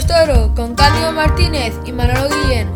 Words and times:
Toro 0.00 0.54
con 0.56 0.74
Cándido 0.74 1.12
Martínez 1.12 1.74
y 1.84 1.92
Manolo 1.92 2.26
Guillén. 2.30 2.72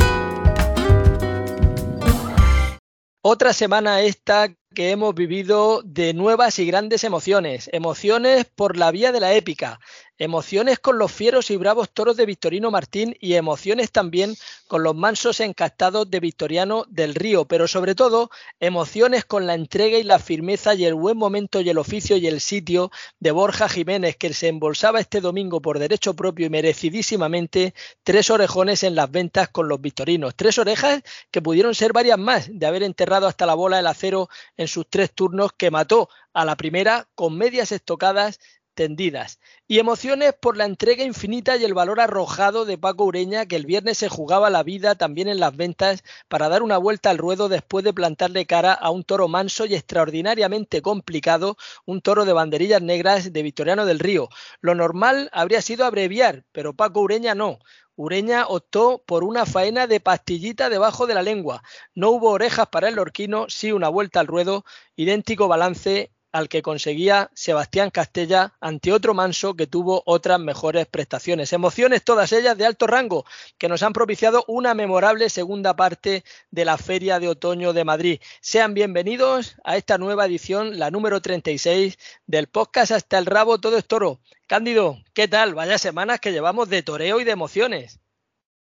Otra 3.23 3.55
semana 3.55 4.03
esta 4.03 4.55
que 4.75 4.91
hemos 4.91 5.15
vivido 5.15 5.81
de 5.83 6.13
nuevas 6.13 6.59
y 6.59 6.67
grandes 6.67 7.05
emociones, 7.05 7.71
emociones 7.73 8.45
por 8.55 8.77
la 8.77 8.91
vía 8.91 9.13
de 9.13 9.21
la 9.21 9.33
épica, 9.33 9.81
emociones 10.19 10.79
con 10.79 10.99
los 10.99 11.13
fieros 11.13 11.51
y 11.51 11.57
bravos 11.57 11.91
toros 11.91 12.17
de 12.17 12.27
Victorino 12.27 12.71
Martín 12.71 13.17
y 13.21 13.35
emociones 13.35 13.93
también 13.93 14.35
con 14.67 14.83
los 14.83 14.95
mansos 14.95 15.41
encastados 15.41 16.11
de 16.11 16.21
Victoriano 16.21 16.85
del 16.89 17.15
Río, 17.15 17.45
pero 17.45 17.69
sobre 17.69 17.95
todo 17.95 18.31
emociones 18.61 19.25
con 19.25 19.47
la 19.47 19.55
entrega 19.55 19.99
y 19.99 20.03
la 20.03 20.19
firmeza 20.19 20.75
y 20.75 20.85
el 20.85 20.95
buen 20.95 21.17
momento 21.17 21.61
y 21.61 21.69
el 21.69 21.79
oficio 21.79 22.17
y 22.17 22.27
el 22.27 22.41
sitio 22.41 22.91
de 23.21 23.31
Borja 23.31 23.69
Jiménez, 23.69 24.17
que 24.17 24.33
se 24.33 24.49
embolsaba 24.49 25.01
este 25.01 25.21
domingo 25.21 25.61
por 25.61 25.79
derecho 25.79 26.15
propio 26.15 26.47
y 26.47 26.51
merecidísimamente 26.51 27.75
tres 28.03 28.31
orejones 28.31 28.83
en 28.83 28.95
las 28.95 29.11
ventas 29.11 29.49
con 29.49 29.69
los 29.69 29.81
victorinos, 29.81 30.35
tres 30.35 30.59
orejas 30.59 31.03
que 31.31 31.43
pudieron 31.43 31.75
ser 31.75 31.93
varias 31.93 32.19
más 32.19 32.49
de 32.51 32.67
haber 32.67 32.83
enterrado 32.83 33.27
hasta 33.27 33.47
la 33.47 33.55
bola 33.55 33.79
el 33.79 33.87
acero 33.87 34.29
en 34.57 34.69
sus 34.69 34.87
tres 34.89 35.13
turnos 35.13 35.53
que 35.53 35.71
mató 35.71 36.09
a 36.33 36.45
la 36.45 36.57
primera 36.57 37.09
con 37.15 37.37
medias 37.37 37.73
estocadas 37.73 38.39
tendidas. 38.77 39.41
Y 39.67 39.81
emociones 39.81 40.35
por 40.35 40.57
la 40.57 40.67
entrega 40.67 41.03
infinita 41.03 41.57
y 41.57 41.65
el 41.65 41.75
valor 41.75 41.99
arrojado 41.99 42.65
de 42.65 42.79
Paco 42.79 43.07
Ureña, 43.07 43.47
que 43.47 43.57
el 43.57 43.67
viernes 43.67 43.99
se 43.99 44.09
jugaba 44.09 44.51
la 44.51 44.63
vida 44.63 44.95
también 44.95 45.27
en 45.27 45.41
las 45.41 45.57
ventas 45.57 46.05
para 46.29 46.49
dar 46.49 46.63
una 46.63 46.79
vuelta 46.79 47.11
al 47.11 47.19
ruedo 47.19 47.49
después 47.49 47.85
de 47.85 47.93
plantarle 47.93 48.47
cara 48.47 48.73
a 48.73 48.91
un 48.91 49.03
toro 49.03 49.27
manso 49.27 49.67
y 49.67 49.75
extraordinariamente 49.75 50.83
complicado, 50.83 51.57
un 51.85 52.01
toro 52.01 52.25
de 52.25 52.35
banderillas 52.35 52.83
negras 52.83 53.33
de 53.33 53.43
Victoriano 53.43 53.87
del 53.87 53.99
Río. 53.99 54.29
Lo 54.61 54.77
normal 54.77 55.31
habría 55.33 55.63
sido 55.63 55.85
abreviar, 55.85 56.45
pero 56.53 56.75
Paco 56.75 57.01
Ureña 57.01 57.35
no. 57.35 57.59
Ureña 57.99 58.47
optó 58.47 59.03
por 59.07 59.25
una 59.25 59.47
faena 59.47 59.87
de 59.87 60.01
pastillita 60.01 60.69
debajo 60.69 61.07
de 61.07 61.15
la 61.15 61.23
lengua. 61.23 61.63
No 61.95 62.11
hubo 62.11 62.31
orejas 62.31 62.69
para 62.69 62.89
el 62.89 62.97
lorquino, 62.97 63.47
sí 63.49 63.73
una 63.73 63.89
vuelta 63.89 64.21
al 64.21 64.27
ruedo, 64.27 64.67
idéntico 64.97 65.49
balance 65.49 66.13
al 66.37 66.51
que 66.51 66.61
conseguía 66.61 67.31
Sebastián 67.33 67.89
Castella 67.89 68.53
ante 68.61 68.93
otro 68.93 69.15
manso 69.15 69.55
que 69.55 69.67
tuvo 69.67 70.03
otras 70.05 70.39
mejores 70.39 70.87
prestaciones. 70.87 71.55
Emociones 71.55 72.05
todas 72.05 72.31
ellas 72.33 72.59
de 72.59 72.67
alto 72.67 72.87
rango 72.87 73.25
que 73.57 73.71
nos 73.71 73.83
han 73.83 73.95
propiciado 73.95 74.45
una 74.47 74.75
memorable 74.75 75.31
segunda 75.31 75.75
parte 75.77 76.25
de 76.51 76.65
la 76.67 76.77
Feria 76.77 77.19
de 77.21 77.29
Otoño 77.29 77.73
de 77.73 77.85
Madrid. 77.87 78.21
Sean 78.43 78.75
bienvenidos 78.75 79.57
a 79.65 79.79
esta 79.79 79.97
nueva 79.97 80.27
edición, 80.27 80.79
la 80.79 80.91
número 80.91 81.23
36 81.23 81.97
del 82.27 82.49
podcast 82.49 82.93
Hasta 82.93 83.17
el 83.17 83.25
Rabo 83.25 83.59
Todo 83.59 83.79
es 83.79 83.87
Toro. 83.87 84.21
Cándido, 84.47 84.99
¿qué 85.15 85.29
tal? 85.29 85.55
Vaya 85.55 85.79
semanas 85.79 86.21
que 86.21 86.33
llevamos 86.33 86.69
de 86.69 86.83
toreo 86.83 87.19
y 87.19 87.25
de 87.25 87.31
emociones. 87.31 87.99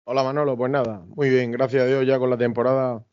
Hola 0.04 0.22
Manolo, 0.22 0.56
pues 0.56 0.72
nada, 0.72 1.02
muy 1.08 1.28
bien, 1.28 1.52
gracias 1.52 1.82
a 1.82 1.86
Dios 1.86 2.06
ya 2.06 2.19
con 2.19 2.30
la 2.30 2.38
temporada 2.38 3.04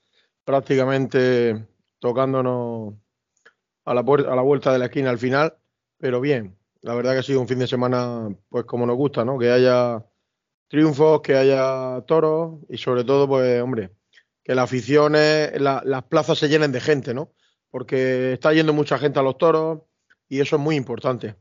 prácticamente 0.46 1.66
tocándonos 2.00 2.94
a 3.86 3.94
la, 3.94 4.02
a 4.02 4.36
la 4.36 4.42
vuelta 4.42 4.72
de 4.72 4.80
la 4.80 4.86
esquina 4.86 5.10
al 5.10 5.18
final, 5.18 5.56
pero 5.98 6.22
bien, 6.22 6.58
la 6.82 6.96
verdad 6.96 7.14
que 7.14 7.20
ha 7.20 7.24
sido 7.24 7.42
un 7.42 7.48
fin 7.48 7.60
de 7.60 7.68
semana 7.68 8.36
pues 8.50 8.66
como 8.66 8.86
nos 8.86 8.98
gusta, 8.98 9.24
¿no? 9.26 9.38
Que 9.38 9.52
haya 9.52 10.06
triunfos, 10.68 11.22
que 11.22 11.36
haya 11.36 12.02
toros 12.08 12.60
y 12.70 12.78
sobre 12.78 13.04
todo, 13.04 13.28
pues 13.28 13.62
hombre, 13.62 13.92
que 14.44 14.56
las 14.56 14.66
aficiones, 14.66 15.60
las 15.62 16.04
plazas 16.04 16.38
se 16.38 16.50
llenen 16.50 16.72
de 16.72 16.82
gente, 16.82 17.14
¿no? 17.14 17.32
Porque 17.70 18.34
está 18.34 18.54
yendo 18.54 18.74
mucha 18.74 18.98
gente 18.98 19.20
a 19.20 19.24
los 19.24 19.38
toros 19.38 19.82
y 20.28 20.40
eso 20.40 20.56
es 20.56 20.62
muy 20.62 20.76
importante 20.76 21.36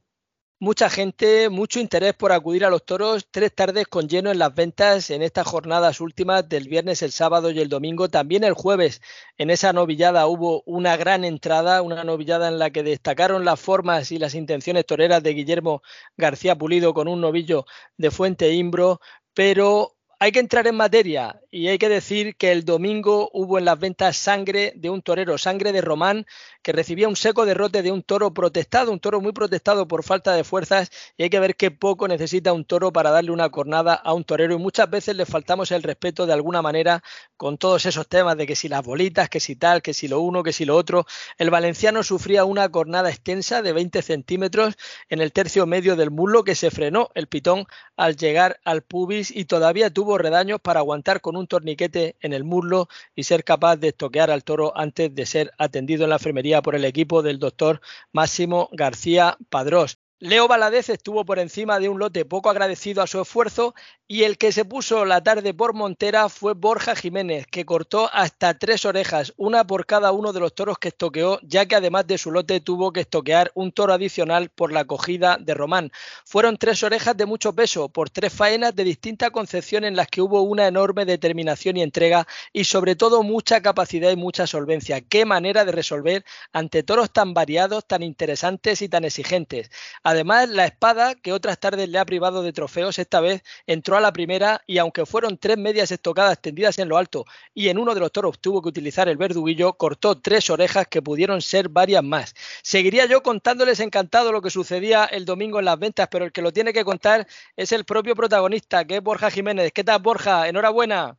mucha 0.62 0.88
gente, 0.88 1.48
mucho 1.48 1.80
interés 1.80 2.14
por 2.14 2.30
acudir 2.30 2.64
a 2.64 2.70
los 2.70 2.84
toros, 2.84 3.26
tres 3.32 3.52
tardes 3.52 3.88
con 3.88 4.08
lleno 4.08 4.30
en 4.30 4.38
las 4.38 4.54
ventas 4.54 5.10
en 5.10 5.20
estas 5.20 5.44
jornadas 5.44 6.00
últimas 6.00 6.48
del 6.48 6.68
viernes, 6.68 7.02
el 7.02 7.10
sábado 7.10 7.50
y 7.50 7.58
el 7.58 7.68
domingo. 7.68 8.08
También 8.08 8.44
el 8.44 8.52
jueves 8.52 9.00
en 9.38 9.50
esa 9.50 9.72
novillada 9.72 10.24
hubo 10.28 10.62
una 10.64 10.96
gran 10.96 11.24
entrada, 11.24 11.82
una 11.82 12.04
novillada 12.04 12.46
en 12.46 12.60
la 12.60 12.70
que 12.70 12.84
destacaron 12.84 13.44
las 13.44 13.58
formas 13.58 14.12
y 14.12 14.18
las 14.18 14.36
intenciones 14.36 14.86
toreras 14.86 15.20
de 15.24 15.34
Guillermo 15.34 15.82
García 16.16 16.56
Pulido 16.56 16.94
con 16.94 17.08
un 17.08 17.20
novillo 17.20 17.66
de 17.96 18.12
Fuente 18.12 18.52
Imbro, 18.52 19.00
pero 19.34 19.96
hay 20.22 20.30
que 20.30 20.38
entrar 20.38 20.68
en 20.68 20.76
materia 20.76 21.40
y 21.50 21.66
hay 21.66 21.78
que 21.78 21.88
decir 21.88 22.36
que 22.36 22.52
el 22.52 22.64
domingo 22.64 23.28
hubo 23.32 23.58
en 23.58 23.64
las 23.64 23.76
ventas 23.76 24.16
sangre 24.16 24.72
de 24.76 24.88
un 24.88 25.02
torero, 25.02 25.36
sangre 25.36 25.72
de 25.72 25.80
Román, 25.80 26.26
que 26.62 26.70
recibía 26.70 27.08
un 27.08 27.16
seco 27.16 27.44
derrote 27.44 27.82
de 27.82 27.90
un 27.90 28.04
toro 28.04 28.32
protestado, 28.32 28.92
un 28.92 29.00
toro 29.00 29.20
muy 29.20 29.32
protestado 29.32 29.88
por 29.88 30.04
falta 30.04 30.32
de 30.34 30.44
fuerzas 30.44 30.92
y 31.16 31.24
hay 31.24 31.30
que 31.30 31.40
ver 31.40 31.56
qué 31.56 31.72
poco 31.72 32.06
necesita 32.06 32.52
un 32.52 32.64
toro 32.64 32.92
para 32.92 33.10
darle 33.10 33.32
una 33.32 33.48
cornada 33.48 33.94
a 33.94 34.14
un 34.14 34.22
torero 34.22 34.54
y 34.54 34.58
muchas 34.58 34.88
veces 34.88 35.16
le 35.16 35.26
faltamos 35.26 35.72
el 35.72 35.82
respeto 35.82 36.24
de 36.24 36.34
alguna 36.34 36.62
manera 36.62 37.02
con 37.36 37.58
todos 37.58 37.84
esos 37.84 38.06
temas 38.06 38.36
de 38.36 38.46
que 38.46 38.54
si 38.54 38.68
las 38.68 38.84
bolitas, 38.84 39.28
que 39.28 39.40
si 39.40 39.56
tal, 39.56 39.82
que 39.82 39.92
si 39.92 40.06
lo 40.06 40.20
uno, 40.20 40.44
que 40.44 40.52
si 40.52 40.64
lo 40.64 40.76
otro. 40.76 41.04
El 41.36 41.50
valenciano 41.50 42.04
sufría 42.04 42.44
una 42.44 42.68
cornada 42.68 43.10
extensa 43.10 43.60
de 43.60 43.72
20 43.72 44.00
centímetros 44.02 44.76
en 45.08 45.20
el 45.20 45.32
tercio 45.32 45.66
medio 45.66 45.96
del 45.96 46.12
muslo 46.12 46.44
que 46.44 46.54
se 46.54 46.70
frenó 46.70 47.10
el 47.16 47.26
pitón 47.26 47.66
al 47.96 48.14
llegar 48.14 48.60
al 48.64 48.82
pubis 48.82 49.32
y 49.34 49.46
todavía 49.46 49.90
tuvo 49.90 50.11
redaños 50.18 50.60
para 50.60 50.80
aguantar 50.80 51.20
con 51.20 51.36
un 51.36 51.46
torniquete 51.46 52.16
en 52.20 52.32
el 52.32 52.44
muslo 52.44 52.88
y 53.14 53.24
ser 53.24 53.44
capaz 53.44 53.76
de 53.76 53.88
estoquear 53.88 54.30
al 54.30 54.44
toro 54.44 54.76
antes 54.76 55.14
de 55.14 55.26
ser 55.26 55.52
atendido 55.58 56.04
en 56.04 56.10
la 56.10 56.16
enfermería 56.16 56.62
por 56.62 56.74
el 56.74 56.84
equipo 56.84 57.22
del 57.22 57.38
doctor 57.38 57.80
Máximo 58.12 58.68
García 58.72 59.38
Padrós. 59.48 60.01
Leo 60.24 60.46
Valadez 60.46 60.88
estuvo 60.88 61.24
por 61.24 61.40
encima 61.40 61.80
de 61.80 61.88
un 61.88 61.98
lote 61.98 62.24
poco 62.24 62.48
agradecido 62.48 63.02
a 63.02 63.08
su 63.08 63.20
esfuerzo 63.20 63.74
y 64.06 64.22
el 64.22 64.38
que 64.38 64.52
se 64.52 64.64
puso 64.64 65.04
la 65.04 65.20
tarde 65.20 65.52
por 65.52 65.74
Montera 65.74 66.28
fue 66.28 66.54
Borja 66.54 66.94
Jiménez, 66.94 67.46
que 67.48 67.64
cortó 67.64 68.08
hasta 68.12 68.56
tres 68.56 68.84
orejas, 68.84 69.32
una 69.36 69.66
por 69.66 69.84
cada 69.84 70.12
uno 70.12 70.32
de 70.32 70.38
los 70.38 70.54
toros 70.54 70.78
que 70.78 70.88
estoqueó, 70.88 71.40
ya 71.42 71.66
que 71.66 71.74
además 71.74 72.06
de 72.06 72.18
su 72.18 72.30
lote 72.30 72.60
tuvo 72.60 72.92
que 72.92 73.00
estoquear 73.00 73.50
un 73.54 73.72
toro 73.72 73.94
adicional 73.94 74.50
por 74.50 74.70
la 74.70 74.80
acogida 74.80 75.38
de 75.40 75.54
Román. 75.54 75.90
Fueron 76.24 76.56
tres 76.56 76.84
orejas 76.84 77.16
de 77.16 77.26
mucho 77.26 77.52
peso, 77.54 77.88
por 77.88 78.10
tres 78.10 78.32
faenas 78.32 78.76
de 78.76 78.84
distinta 78.84 79.30
concepción 79.30 79.82
en 79.82 79.96
las 79.96 80.06
que 80.06 80.20
hubo 80.20 80.42
una 80.42 80.68
enorme 80.68 81.04
determinación 81.04 81.78
y 81.78 81.82
entrega 81.82 82.28
y 82.52 82.62
sobre 82.64 82.94
todo 82.94 83.24
mucha 83.24 83.60
capacidad 83.60 84.12
y 84.12 84.16
mucha 84.16 84.46
solvencia. 84.46 85.00
Qué 85.00 85.24
manera 85.24 85.64
de 85.64 85.72
resolver 85.72 86.24
ante 86.52 86.84
toros 86.84 87.12
tan 87.12 87.34
variados, 87.34 87.86
tan 87.88 88.04
interesantes 88.04 88.82
y 88.82 88.88
tan 88.88 89.04
exigentes. 89.04 89.70
Además, 90.12 90.50
la 90.50 90.66
espada, 90.66 91.14
que 91.14 91.32
otras 91.32 91.58
tardes 91.58 91.88
le 91.88 91.98
ha 91.98 92.04
privado 92.04 92.42
de 92.42 92.52
trofeos, 92.52 92.98
esta 92.98 93.22
vez 93.22 93.42
entró 93.66 93.96
a 93.96 94.00
la 94.02 94.12
primera 94.12 94.62
y 94.66 94.76
aunque 94.76 95.06
fueron 95.06 95.38
tres 95.38 95.56
medias 95.56 95.90
estocadas 95.90 96.38
tendidas 96.38 96.78
en 96.78 96.90
lo 96.90 96.98
alto 96.98 97.24
y 97.54 97.70
en 97.70 97.78
uno 97.78 97.94
de 97.94 98.00
los 98.00 98.12
toros 98.12 98.38
tuvo 98.38 98.60
que 98.60 98.68
utilizar 98.68 99.08
el 99.08 99.16
verduguillo, 99.16 99.72
cortó 99.72 100.20
tres 100.20 100.50
orejas 100.50 100.86
que 100.86 101.00
pudieron 101.00 101.40
ser 101.40 101.70
varias 101.70 102.04
más. 102.04 102.34
Seguiría 102.62 103.06
yo 103.06 103.22
contándoles 103.22 103.80
encantado 103.80 104.32
lo 104.32 104.42
que 104.42 104.50
sucedía 104.50 105.06
el 105.06 105.24
domingo 105.24 105.60
en 105.60 105.64
las 105.64 105.78
ventas, 105.78 106.08
pero 106.10 106.26
el 106.26 106.32
que 106.32 106.42
lo 106.42 106.52
tiene 106.52 106.74
que 106.74 106.84
contar 106.84 107.26
es 107.56 107.72
el 107.72 107.86
propio 107.86 108.14
protagonista, 108.14 108.84
que 108.84 108.96
es 108.96 109.02
Borja 109.02 109.30
Jiménez. 109.30 109.72
¿Qué 109.72 109.82
tal, 109.82 110.02
Borja? 110.02 110.46
Enhorabuena. 110.46 111.16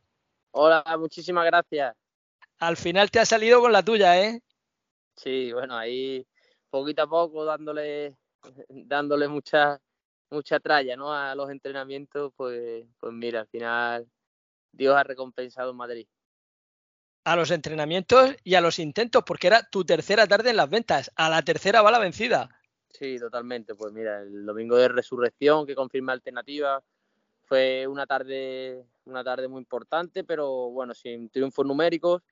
Hola, 0.52 0.84
muchísimas 1.00 1.44
gracias. 1.46 1.96
Al 2.60 2.76
final 2.76 3.10
te 3.10 3.18
ha 3.18 3.26
salido 3.26 3.60
con 3.60 3.72
la 3.72 3.82
tuya, 3.82 4.22
¿eh? 4.22 4.40
Sí, 5.16 5.52
bueno, 5.52 5.76
ahí 5.76 6.24
poquito 6.70 7.02
a 7.02 7.08
poco 7.08 7.44
dándole 7.44 8.16
dándole 8.68 9.28
mucha, 9.28 9.80
mucha 10.30 10.60
tralla 10.60 10.96
¿no? 10.96 11.12
a 11.12 11.34
los 11.34 11.50
entrenamientos, 11.50 12.32
pues, 12.36 12.86
pues 12.98 13.12
mira, 13.12 13.40
al 13.40 13.48
final 13.48 14.08
Dios 14.72 14.96
ha 14.96 15.04
recompensado 15.04 15.70
en 15.70 15.76
Madrid. 15.76 16.06
A 17.24 17.36
los 17.36 17.50
entrenamientos 17.50 18.36
y 18.44 18.54
a 18.54 18.60
los 18.60 18.78
intentos, 18.78 19.22
porque 19.24 19.46
era 19.46 19.62
tu 19.70 19.84
tercera 19.84 20.26
tarde 20.26 20.50
en 20.50 20.56
las 20.56 20.68
ventas. 20.68 21.10
A 21.16 21.30
la 21.30 21.40
tercera 21.42 21.80
va 21.80 21.90
la 21.90 21.98
vencida. 21.98 22.50
Sí, 22.90 23.18
totalmente. 23.18 23.74
Pues 23.74 23.92
mira, 23.92 24.20
el 24.20 24.44
domingo 24.44 24.76
de 24.76 24.88
resurrección 24.88 25.66
que 25.66 25.74
confirma 25.74 26.12
alternativa 26.12 26.82
fue 27.44 27.86
una 27.86 28.06
tarde, 28.06 28.84
una 29.04 29.24
tarde 29.24 29.48
muy 29.48 29.60
importante, 29.60 30.22
pero 30.24 30.70
bueno, 30.70 30.94
sin 30.94 31.28
triunfos 31.28 31.66
numéricos. 31.66 32.22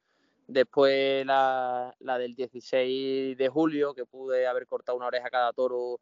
Después 0.47 1.25
la, 1.25 1.95
la, 2.01 2.19
del 2.19 2.35
16 2.35 3.37
de 3.37 3.49
julio, 3.49 3.95
que 3.95 4.05
pude 4.05 4.47
haber 4.47 4.67
cortado 4.67 4.99
una 4.99 5.07
oreja 5.07 5.29
a 5.29 5.31
cada 5.31 5.53
toro. 5.53 6.01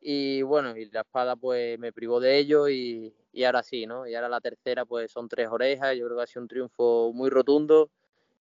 Y 0.00 0.42
bueno, 0.42 0.76
y 0.76 0.90
la 0.90 1.02
espada 1.02 1.36
pues 1.36 1.78
me 1.78 1.92
privó 1.92 2.20
de 2.20 2.38
ello 2.38 2.68
y, 2.68 3.14
y, 3.32 3.44
ahora 3.44 3.62
sí, 3.62 3.86
¿no? 3.86 4.06
Y 4.06 4.14
ahora 4.14 4.28
la 4.28 4.40
tercera 4.40 4.84
pues 4.86 5.12
son 5.12 5.28
tres 5.28 5.48
orejas. 5.48 5.96
Yo 5.96 6.06
creo 6.06 6.16
que 6.16 6.22
ha 6.22 6.26
sido 6.26 6.42
un 6.42 6.48
triunfo 6.48 7.12
muy 7.12 7.28
rotundo 7.28 7.90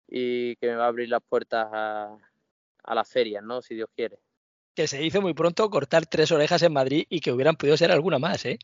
y 0.07 0.57
que 0.57 0.69
me 0.69 0.77
va 0.77 0.85
a 0.85 0.89
abrir 0.89 1.09
las 1.09 1.23
puertas 1.23 1.67
a, 1.73 2.17
a 2.85 2.95
las 2.95 3.09
ferias, 3.09 3.43
¿no? 3.43 3.63
Si 3.63 3.75
Dios 3.75 3.89
quiere. 3.95 4.19
Que 4.75 4.87
se 4.87 5.03
hizo 5.03 5.23
muy 5.23 5.33
pronto 5.33 5.71
cortar 5.71 6.05
tres 6.07 6.31
orejas 6.31 6.63
en 6.63 6.75
Madrid 6.75 7.07
y 7.09 7.21
que 7.21 7.33
hubieran 7.33 7.57
podido 7.57 7.77
ser 7.79 7.91
alguna 7.91 8.19
más, 8.19 8.45
¿eh? 8.45 8.59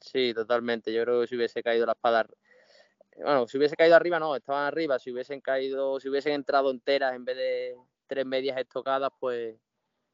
Sí, 0.00 0.32
totalmente. 0.32 0.92
Yo 0.92 1.02
creo 1.02 1.20
que 1.22 1.26
si 1.26 1.36
hubiese 1.36 1.62
caído 1.62 1.84
la 1.84 1.92
espada 1.92 2.28
bueno, 3.22 3.48
si 3.48 3.58
hubiese 3.58 3.76
caído 3.76 3.96
arriba, 3.96 4.18
no, 4.18 4.36
estaban 4.36 4.66
arriba. 4.66 4.98
Si 4.98 5.10
hubiesen 5.10 5.40
caído, 5.40 5.98
si 6.00 6.08
hubiesen 6.08 6.34
entrado 6.34 6.70
enteras 6.70 7.14
en 7.14 7.24
vez 7.24 7.36
de 7.36 7.76
tres 8.06 8.24
medias 8.24 8.56
estocadas, 8.58 9.10
pues 9.18 9.56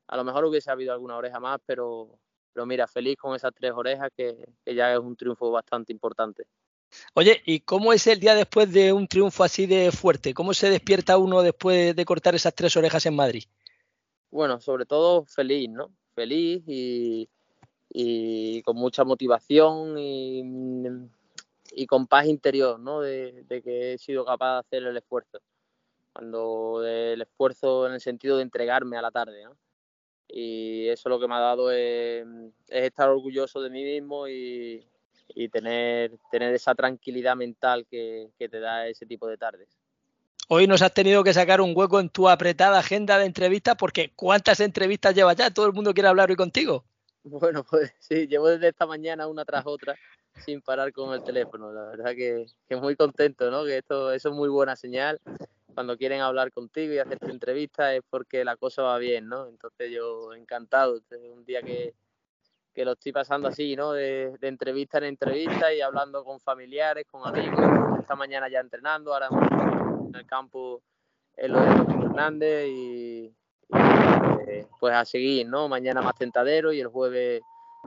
a 0.07 0.17
lo 0.17 0.25
mejor 0.25 0.45
hubiese 0.45 0.71
habido 0.71 0.93
alguna 0.93 1.17
oreja 1.17 1.41
más, 1.41 1.61
pero, 1.65 2.19
pero 2.53 2.67
mira, 2.67 2.87
feliz 2.87 3.17
con 3.17 3.35
esas 3.35 3.53
tres 3.55 3.73
orejas 3.75 4.11
que, 4.17 4.37
ya 4.67 4.93
es 4.93 4.99
un 4.99 5.17
triunfo 5.17 5.51
bastante 5.51 5.93
importante. 5.93 6.47
Oye, 7.15 7.43
¿y 7.45 7.61
cómo 7.61 7.93
es 7.93 8.07
el 8.07 8.21
día 8.21 8.35
después 8.35 8.73
de 8.73 8.93
un 8.93 9.09
triunfo 9.09 9.43
así 9.43 9.67
de 9.67 9.91
fuerte? 9.91 10.33
¿Cómo 10.33 10.55
se 10.55 10.71
despierta 10.71 11.19
uno 11.19 11.43
después 11.43 11.97
de 11.97 12.05
cortar 12.05 12.35
esas 12.35 12.55
tres 12.55 12.77
orejas 12.77 13.05
en 13.07 13.17
Madrid? 13.17 13.45
Bueno, 14.31 14.61
sobre 14.61 14.87
todo 14.87 15.25
feliz, 15.25 15.69
¿no? 15.71 15.91
Feliz 16.15 16.63
y, 16.67 17.29
con 18.63 18.77
mucha 18.77 19.05
motivación 19.05 19.97
y, 19.99 21.87
con 21.89 22.07
paz 22.07 22.27
interior, 22.27 22.79
¿no? 22.79 23.01
De, 23.01 23.45
que 23.49 23.95
he 23.95 23.99
sido 23.99 24.25
capaz 24.25 24.55
de 24.55 24.59
hacer 24.61 24.83
el 24.85 24.97
esfuerzo. 24.97 25.39
Cuando 26.13 26.85
el 26.87 27.23
esfuerzo 27.23 27.89
en 27.89 27.95
el 27.95 28.01
sentido 28.01 28.37
de 28.37 28.45
entregarme 28.45 28.97
a 28.97 29.03
la 29.03 29.11
tarde, 29.11 29.43
¿no? 29.45 29.57
Y 30.37 30.89
eso 30.89 31.09
lo 31.09 31.21
que 31.21 31.29
me 31.29 31.37
ha 31.37 31.39
dado 31.39 31.71
es, 31.71 32.27
estar 32.67 33.09
orgulloso 33.09 33.63
de 33.63 33.71
mí 33.71 33.85
mismo 33.85 34.27
y, 34.27 34.85
tener, 35.53 36.11
tener 36.29 36.53
esa 36.53 36.75
tranquilidad 36.75 37.37
mental 37.37 37.87
que, 37.89 38.31
te 38.37 38.59
da 38.59 38.89
ese 38.89 39.07
tipo 39.07 39.29
de 39.29 39.37
tardes. 39.37 39.69
Hoy 40.49 40.67
nos 40.67 40.83
has 40.83 40.93
tenido 40.93 41.23
que 41.23 41.33
sacar 41.33 41.61
un 41.61 41.73
hueco 41.75 42.01
en 42.01 42.09
tu 42.09 42.29
apretada 42.29 42.81
agenda 42.81 43.17
de 43.17 43.27
entrevistas 43.27 43.77
porque 43.79 44.11
¿cuántas 44.17 44.59
entrevistas 44.59 45.15
llevas 45.15 45.37
ya? 45.37 45.51
Todo 45.51 45.67
el 45.67 45.73
mundo 45.73 45.95
quiere 45.95 46.09
hablar 46.09 46.29
hoy 46.29 46.37
contigo. 46.37 46.85
Bueno, 47.23 47.65
pues 47.65 47.93
sí, 48.01 48.27
llevo 48.27 48.49
desde 48.49 48.69
esta 48.69 48.87
mañana 48.87 49.29
una 49.29 49.45
tras 49.45 49.65
otra 49.67 49.95
sin 50.45 50.61
parar 50.61 50.93
con 50.93 51.15
el 51.15 51.23
teléfono. 51.23 51.73
La 51.73 51.85
verdad 51.85 52.11
que, 52.11 52.47
que 52.69 52.77
muy 52.77 52.97
contento, 52.97 53.53
¿no? 53.53 53.65
Que 53.65 53.79
esto 53.79 54.13
eso 54.13 54.31
es 54.31 54.35
muy 54.35 54.49
buena 54.49 54.75
señal 54.75 55.21
cuando 55.75 55.97
quieren 55.97 56.21
hablar 56.21 56.53
contigo 56.53 56.95
y 56.95 56.99
hacerte 56.99 57.31
entrevistas 57.31 57.95
es 57.95 58.03
porque 58.09 58.45
la 58.45 58.57
cosa 58.57 58.83
va 58.83 58.99
bien, 58.99 59.29
¿no? 59.29 59.49
Entonces 59.49 59.91
yo 59.91 60.33
encantado, 60.33 60.97
este 60.97 61.17
es 61.17 61.33
un 61.33 61.45
día 61.45 61.63
que, 61.63 61.95
que 62.73 62.85
lo 62.85 62.93
estoy 62.93 63.13
pasando 63.13 63.49
así, 63.49 63.77
¿no? 63.77 63.93
De, 63.93 64.37
entrevista 64.43 64.99
en 64.99 65.05
entrevista 65.05 65.73
y 65.73 65.81
hablando 65.81 66.25
con 66.25 66.41
familiares, 66.41 67.07
con 67.11 67.27
amigos, 67.27 67.61
esta 68.01 68.15
mañana 68.15 68.49
ya 68.49 68.61
entrenando, 68.61 69.13
ahora 69.13 69.29
en 69.31 70.15
el 70.15 70.27
campo 70.27 70.83
en 71.37 71.53
lo 71.53 71.61
de 71.61 71.71
Hernández 72.05 72.69
y, 72.69 73.35
eh, 74.47 74.67
pues 74.79 74.95
a 74.95 75.05
seguir, 75.05 75.49
¿no? 75.49 75.69
Mañana 75.69 76.01
más 76.01 76.15
tentadero 76.15 76.73
y 76.73 76.81
el 76.81 76.87
jueves 76.87 77.43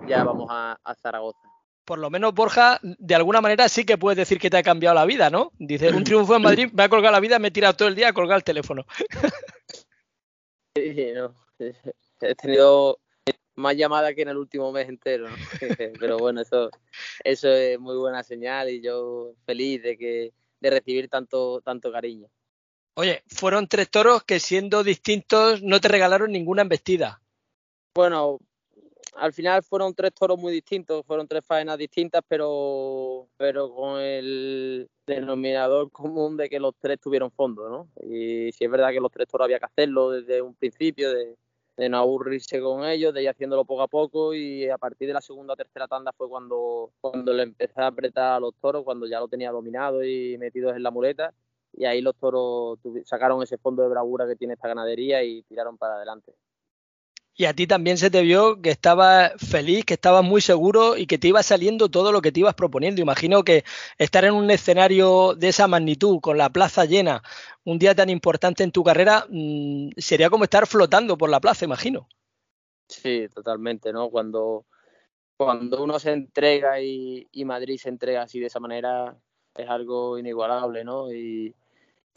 ya 0.06 0.24
vamos 0.24 0.48
a 0.50 0.95
Zaragoza 0.95 1.48
por 1.88 2.00
lo 2.00 2.10
menos 2.10 2.34
Borja, 2.34 2.81
de 2.81 3.16
alguna 3.16 3.39
manera 3.39 3.69
sí 3.69 3.86
que 3.86 3.98
puedes 3.98 4.18
decir 4.18 4.39
que 4.39 4.50
te 4.50 4.57
ha 4.57 4.62
cambiado 4.62 4.94
la 4.94 5.06
vida, 5.06 5.30
¿no? 5.30 5.54
Dice, 5.57 5.89
un 5.89 6.04
triunfo 6.04 6.36
en 6.36 6.42
Madrid, 6.42 6.69
me 6.74 6.84
ha 6.84 6.89
colgado 6.89 7.13
la 7.13 7.22
vida, 7.22 7.39
me 7.39 7.48
he 7.48 7.51
tirado 7.51 7.75
todo 7.75 7.88
el 7.88 7.95
día 7.95 8.10
a 8.10 8.13
colgar 8.13 8.38
el 8.38 8.44
teléfono. 8.44 8.86
Sí, 10.75 11.12
no. 11.16 11.34
He 12.22 12.36
tenido 12.36 13.00
más 13.56 13.75
llamadas 13.75 14.13
que 14.13 14.22
en 14.22 14.28
el 14.28 14.38
último 14.38 14.72
mes 14.72 14.88
entero, 14.88 15.28
¿no? 15.28 15.36
Pero 16.00 16.19
bueno, 16.19 16.42
eso, 16.42 16.69
eso 17.24 17.51
es 17.51 17.80
muy 17.80 17.95
buena 17.95 18.22
señal 18.22 18.69
y 18.69 18.80
yo 18.80 19.31
feliz 19.48 19.81
de 19.81 19.98
que 19.98 20.34
de 20.60 20.69
recibir 20.69 21.10
tanto, 21.10 21.62
tanto 21.62 21.92
cariño. 21.92 22.28
Oye, 22.94 23.24
fueron 23.25 23.68
tres 23.68 23.89
toros 23.89 24.24
que 24.24 24.39
siendo 24.39 24.84
distintos 24.84 25.63
no 25.63 25.81
te 25.81 25.88
regalaron 25.88 26.31
ninguna 26.31 26.62
embestida. 26.62 27.24
Bueno, 27.95 28.38
al 29.18 29.34
final 29.34 29.64
fueron 29.64 29.94
tres 29.94 30.14
toros 30.14 30.38
muy 30.40 30.54
distintos, 30.54 31.06
fueron 31.06 31.28
tres 31.28 31.44
faenas 31.46 31.78
distintas, 31.78 32.22
pero, 32.28 33.28
pero 33.38 33.74
con 33.74 34.00
el 34.00 34.90
denominador 35.06 35.92
común 35.92 36.38
de 36.38 36.50
que 36.50 36.60
los 36.60 36.75
tres 36.80 37.00
tuvieron 37.00 37.31
fondo, 37.31 37.69
¿no? 37.69 37.90
Y 38.04 38.52
si 38.52 38.66
es 38.66 38.72
verdad 38.72 38.92
que 38.92 39.00
los 39.00 39.12
tres 39.12 39.28
toros 39.28 39.46
había 39.46 39.60
que 39.60 39.66
hacerlo 39.66 40.12
desde 40.12 40.42
un 40.42 40.54
principio, 40.56 41.12
de, 41.14 41.36
no 41.90 41.98
aburrirse 41.98 42.60
con 42.60 42.86
ellos, 42.86 43.14
de 43.14 43.24
ir 43.24 43.30
haciéndolo 43.30 43.66
poco 43.66 43.84
a 43.84 43.88
poco 43.88 44.34
y 44.34 44.68
a 44.69 44.78
partir 44.78 45.08
de 45.08 45.14
la 45.14 45.22
segunda 45.22 45.54
o 45.54 45.56
tercera 45.56 45.88
tanda 45.88 46.12
fue 46.12 46.28
cuando, 46.28 46.92
cuando 47.02 47.34
le 47.34 47.44
empecé 47.44 47.81
a 47.81 47.88
apretar 47.88 48.34
a 48.34 48.40
los 48.40 48.56
toros, 48.56 48.84
cuando 48.84 49.06
ya 49.08 49.20
lo 49.20 49.28
tenía 49.28 49.52
dominado 49.52 50.04
y 50.04 50.38
metidos 50.40 50.75
en 50.75 50.84
la 50.84 50.92
muleta 50.92 51.34
y 51.74 51.86
ahí 51.86 52.02
los 52.02 52.16
toros 52.16 52.80
sacaron 53.06 53.44
ese 53.44 53.58
fondo 53.60 53.84
de 53.84 53.90
bravura 53.90 54.28
que 54.28 54.36
tiene 54.36 54.56
esta 54.56 54.68
ganadería 54.68 55.24
y 55.24 55.44
tiraron 55.44 55.78
para 55.78 55.96
adelante 55.96 56.34
y 57.38 57.45
a 57.45 57.54
ti 57.54 57.68
también 57.68 58.00
se 58.00 58.10
te 58.10 58.24
vio 58.24 58.60
que 58.63 58.72
estabas 58.72 59.31
feliz, 59.38 59.86
que 59.86 59.94
estabas 59.94 60.24
muy 60.24 60.42
seguro 60.42 60.98
y 60.98 61.06
que 61.06 61.19
te 61.19 61.28
iba 61.28 61.44
saliendo 61.44 61.88
todo 61.88 62.12
lo 62.12 62.19
que 62.19 62.31
te 62.31 62.39
ibas 62.39 62.56
proponiendo. 62.56 63.00
Imagino 63.00 63.44
que 63.44 63.63
estar 64.00 64.25
en 64.25 64.34
un 64.34 64.50
escenario 64.50 65.36
de 65.36 65.50
esa 65.50 65.68
magnitud, 65.68 66.19
con 66.19 66.39
la 66.39 66.50
plaza 66.50 66.86
llena, 66.86 67.22
un 67.63 67.78
día 67.78 67.94
tan 67.94 68.10
importante 68.10 68.63
en 68.63 68.72
tu 68.72 68.84
carrera, 68.84 69.28
mm, 69.30 69.89
sería 69.98 70.31
como 70.31 70.45
estar 70.45 70.66
flotando 70.66 71.16
por 71.16 71.30
la 71.30 71.39
plaza, 71.39 71.63
imagino. 71.63 72.10
Sí, 72.88 73.28
totalmente, 73.31 73.94
¿no? 73.94 74.10
Cuando, 74.10 74.66
cuando 75.38 75.84
uno 75.84 76.00
se 76.00 76.13
entrega 76.13 76.81
y, 76.81 77.28
Madrid 77.45 77.78
se 77.78 77.89
entrega 77.89 78.24
así 78.24 78.39
de 78.39 78.48
esa 78.48 78.60
manera, 78.60 79.16
es 79.54 79.69
algo 79.69 80.18
inigualable, 80.18 80.84
¿no? 80.84 81.13
Y, 81.13 81.54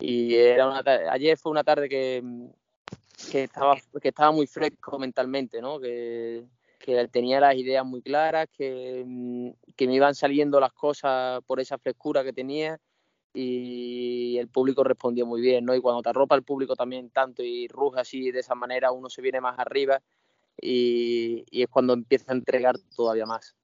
era 0.02 0.67
una, 0.67 0.82
ayer 1.11 1.37
fue 1.37 1.52
una 1.52 1.62
tarde 1.62 1.87
que, 1.90 2.22
que 3.31 3.44
estaba, 3.44 3.76
que 4.00 4.08
estaba 4.08 4.32
muy 4.32 4.46
fresco 4.46 4.99
mentalmente, 4.99 5.61
¿no? 5.61 5.81
Que, 5.81 6.44
que 6.78 7.08
tenía 7.08 7.40
las 7.40 7.55
ideas 7.56 7.84
muy 7.84 8.02
claras, 8.02 8.49
que, 8.52 9.05
mm, 9.06 9.50
que, 9.76 9.87
me 9.87 9.94
iban 9.94 10.14
saliendo 10.14 10.61
las 10.61 10.72
cosas 10.72 11.43
por 11.46 11.61
esa 11.61 11.78
frescura 11.78 12.25
que 12.25 12.32
tenía 12.32 12.78
y 13.32 14.38
el 14.38 14.49
público 14.49 14.82
respondió 14.82 15.26
muy 15.26 15.40
bien, 15.40 15.64
¿no? 15.64 15.75
Y 15.75 15.81
cuando 15.81 16.02
te 16.02 16.08
arropa 16.11 16.34
el 16.34 16.43
público 16.43 16.75
también 16.75 17.11
tanto 17.11 17.43
y 17.43 17.69
ruge 17.69 18.00
así 18.00 18.31
de 18.32 18.40
esa 18.40 18.55
manera, 18.55 18.93
uno 18.93 19.08
se 19.08 19.22
viene 19.22 19.40
más 19.40 19.58
arriba 19.58 20.02
y, 20.61 21.44
y 21.50 21.62
es 21.62 21.69
cuando 21.69 21.93
empieza 21.93 22.32
a 22.32 22.34
entregar 22.34 22.76
todavía 22.96 23.26
más. 23.26 23.55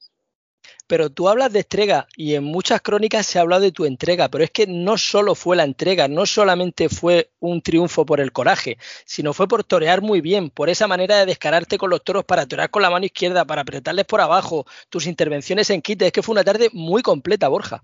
Pero 0.86 1.10
tú 1.10 1.28
hablas 1.28 1.52
de 1.52 1.60
entrega 1.60 2.06
y 2.16 2.34
en 2.34 2.44
muchas 2.44 2.80
crónicas 2.80 3.26
se 3.26 3.38
ha 3.38 3.42
hablado 3.42 3.62
de 3.62 3.72
tu 3.72 3.84
entrega, 3.84 4.28
pero 4.28 4.44
es 4.44 4.50
que 4.50 4.66
no 4.66 4.96
solo 4.96 5.34
fue 5.34 5.56
la 5.56 5.64
entrega, 5.64 6.06
no 6.08 6.26
solamente 6.26 6.88
fue 6.88 7.30
un 7.40 7.60
triunfo 7.60 8.06
por 8.06 8.20
el 8.20 8.32
coraje, 8.32 8.78
sino 9.04 9.32
fue 9.32 9.48
por 9.48 9.64
torear 9.64 10.00
muy 10.00 10.20
bien, 10.20 10.50
por 10.50 10.68
esa 10.68 10.86
manera 10.86 11.18
de 11.18 11.26
descararte 11.26 11.78
con 11.78 11.90
los 11.90 12.04
toros 12.04 12.24
para 12.24 12.46
torear 12.46 12.70
con 12.70 12.82
la 12.82 12.90
mano 12.90 13.06
izquierda, 13.06 13.44
para 13.44 13.62
apretarles 13.62 14.04
por 14.04 14.20
abajo, 14.20 14.64
tus 14.88 15.06
intervenciones 15.06 15.70
en 15.70 15.82
quite, 15.82 16.06
es 16.06 16.12
que 16.12 16.22
fue 16.22 16.34
una 16.34 16.44
tarde 16.44 16.70
muy 16.72 17.02
completa, 17.02 17.48
Borja. 17.48 17.82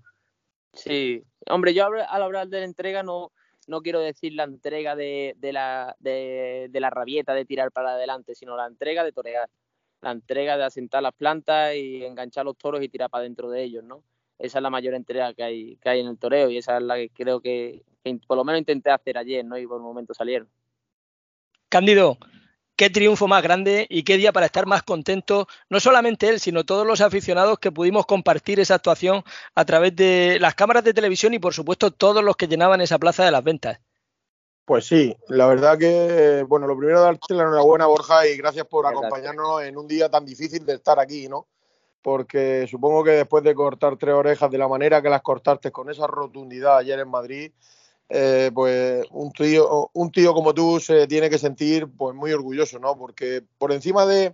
Sí, 0.73 1.23
hombre, 1.49 1.73
yo 1.73 1.85
al 1.85 2.21
hablar 2.21 2.47
de 2.47 2.59
la 2.59 2.65
entrega 2.65 3.03
no, 3.03 3.31
no 3.67 3.81
quiero 3.81 3.99
decir 3.99 4.33
la 4.33 4.43
entrega 4.43 4.95
de, 4.95 5.35
la, 5.41 5.95
de 5.99 6.69
la 6.73 6.89
rabieta 6.89 7.33
de 7.33 7.45
tirar 7.45 7.71
para 7.71 7.91
adelante, 7.91 8.33
sino 8.35 8.55
la 8.57 8.65
entrega 8.65 9.03
de 9.03 9.11
torear 9.11 9.49
la 10.03 10.11
entrega 10.11 10.57
de 10.57 10.65
asentar 10.65 11.01
las 11.01 11.13
plantas 11.13 11.75
y 11.75 12.03
enganchar 12.03 12.43
los 12.45 12.57
toros 12.57 12.83
y 12.83 12.89
tirar 12.89 13.09
para 13.09 13.23
dentro 13.23 13.49
de 13.49 13.63
ellos, 13.63 13.83
¿no? 13.83 14.03
Esa 14.37 14.59
es 14.59 14.63
la 14.63 14.69
mayor 14.69 14.93
entrega 14.95 15.33
que 15.33 15.43
hay, 15.43 15.77
que 15.77 15.89
hay 15.89 16.01
en 16.01 16.07
el 16.07 16.17
toreo 16.17 16.49
y 16.49 16.57
esa 16.57 16.77
es 16.77 16.83
la 16.83 16.95
que 16.95 17.09
creo 17.09 17.39
que, 17.39 17.83
por 18.27 18.35
lo 18.35 18.43
menos 18.43 18.59
intenté 18.59 18.91
hacer 18.91 19.17
ayer, 19.17 19.45
¿no? 19.45 19.57
Y 19.57 19.65
por 19.65 19.77
el 19.77 19.83
momento 19.83 20.13
salieron. 20.13 20.49
Cándido, 21.69 22.17
qué 22.75 22.89
triunfo 22.89 23.29
más 23.29 23.41
grande 23.41 23.87
y 23.89 24.03
qué 24.03 24.17
día 24.17 24.33
para 24.33 24.45
estar 24.45 24.65
más 24.65 24.83
contento, 24.83 25.47
no 25.69 25.79
solamente 25.79 26.27
él, 26.27 26.41
sino 26.41 26.65
todos 26.65 26.85
los 26.85 26.99
aficionados 26.99 27.57
que 27.57 27.71
pudimos 27.71 28.05
compartir 28.05 28.59
esa 28.59 28.75
actuación 28.75 29.23
a 29.55 29.63
través 29.63 29.95
de 29.95 30.37
las 30.41 30.53
cámaras 30.53 30.83
de 30.83 30.93
televisión 30.93 31.33
y 31.33 31.39
por 31.39 31.53
supuesto 31.53 31.91
todos 31.91 32.21
los 32.21 32.35
que 32.35 32.47
llenaban 32.47 32.81
esa 32.81 32.99
plaza 32.99 33.23
de 33.23 33.31
las 33.31 33.43
ventas. 33.43 33.79
Pues 34.65 34.85
sí, 34.85 35.13
la 35.27 35.47
verdad 35.47 35.77
que, 35.77 36.45
bueno, 36.47 36.67
lo 36.67 36.77
primero 36.77 37.01
darte 37.01 37.33
la 37.33 37.43
enhorabuena, 37.43 37.85
Borja, 37.85 38.25
y 38.27 38.37
gracias 38.37 38.65
por 38.65 38.87
acompañarnos 38.87 39.61
en 39.61 39.77
un 39.77 39.87
día 39.87 40.09
tan 40.09 40.25
difícil 40.25 40.65
de 40.65 40.75
estar 40.75 40.99
aquí, 40.99 41.27
¿no? 41.27 41.47
Porque 42.01 42.65
supongo 42.69 43.03
que 43.03 43.11
después 43.11 43.43
de 43.43 43.55
cortar 43.55 43.97
tres 43.97 44.13
orejas 44.13 44.49
de 44.49 44.57
la 44.57 44.69
manera 44.69 45.01
que 45.01 45.09
las 45.09 45.21
cortaste 45.21 45.71
con 45.71 45.89
esa 45.89 46.07
rotundidad 46.07 46.77
ayer 46.77 46.97
en 46.99 47.09
Madrid, 47.09 47.51
eh, 48.07 48.51
pues 48.53 49.05
un 49.11 49.33
tío, 49.33 49.89
un 49.91 50.11
tío 50.11 50.33
como 50.33 50.53
tú 50.53 50.79
se 50.79 51.07
tiene 51.07 51.29
que 51.29 51.39
sentir 51.39 51.87
pues 51.87 52.15
muy 52.15 52.31
orgulloso, 52.31 52.79
¿no? 52.79 52.97
Porque 52.97 53.43
por 53.57 53.73
encima 53.73 54.05
de, 54.05 54.33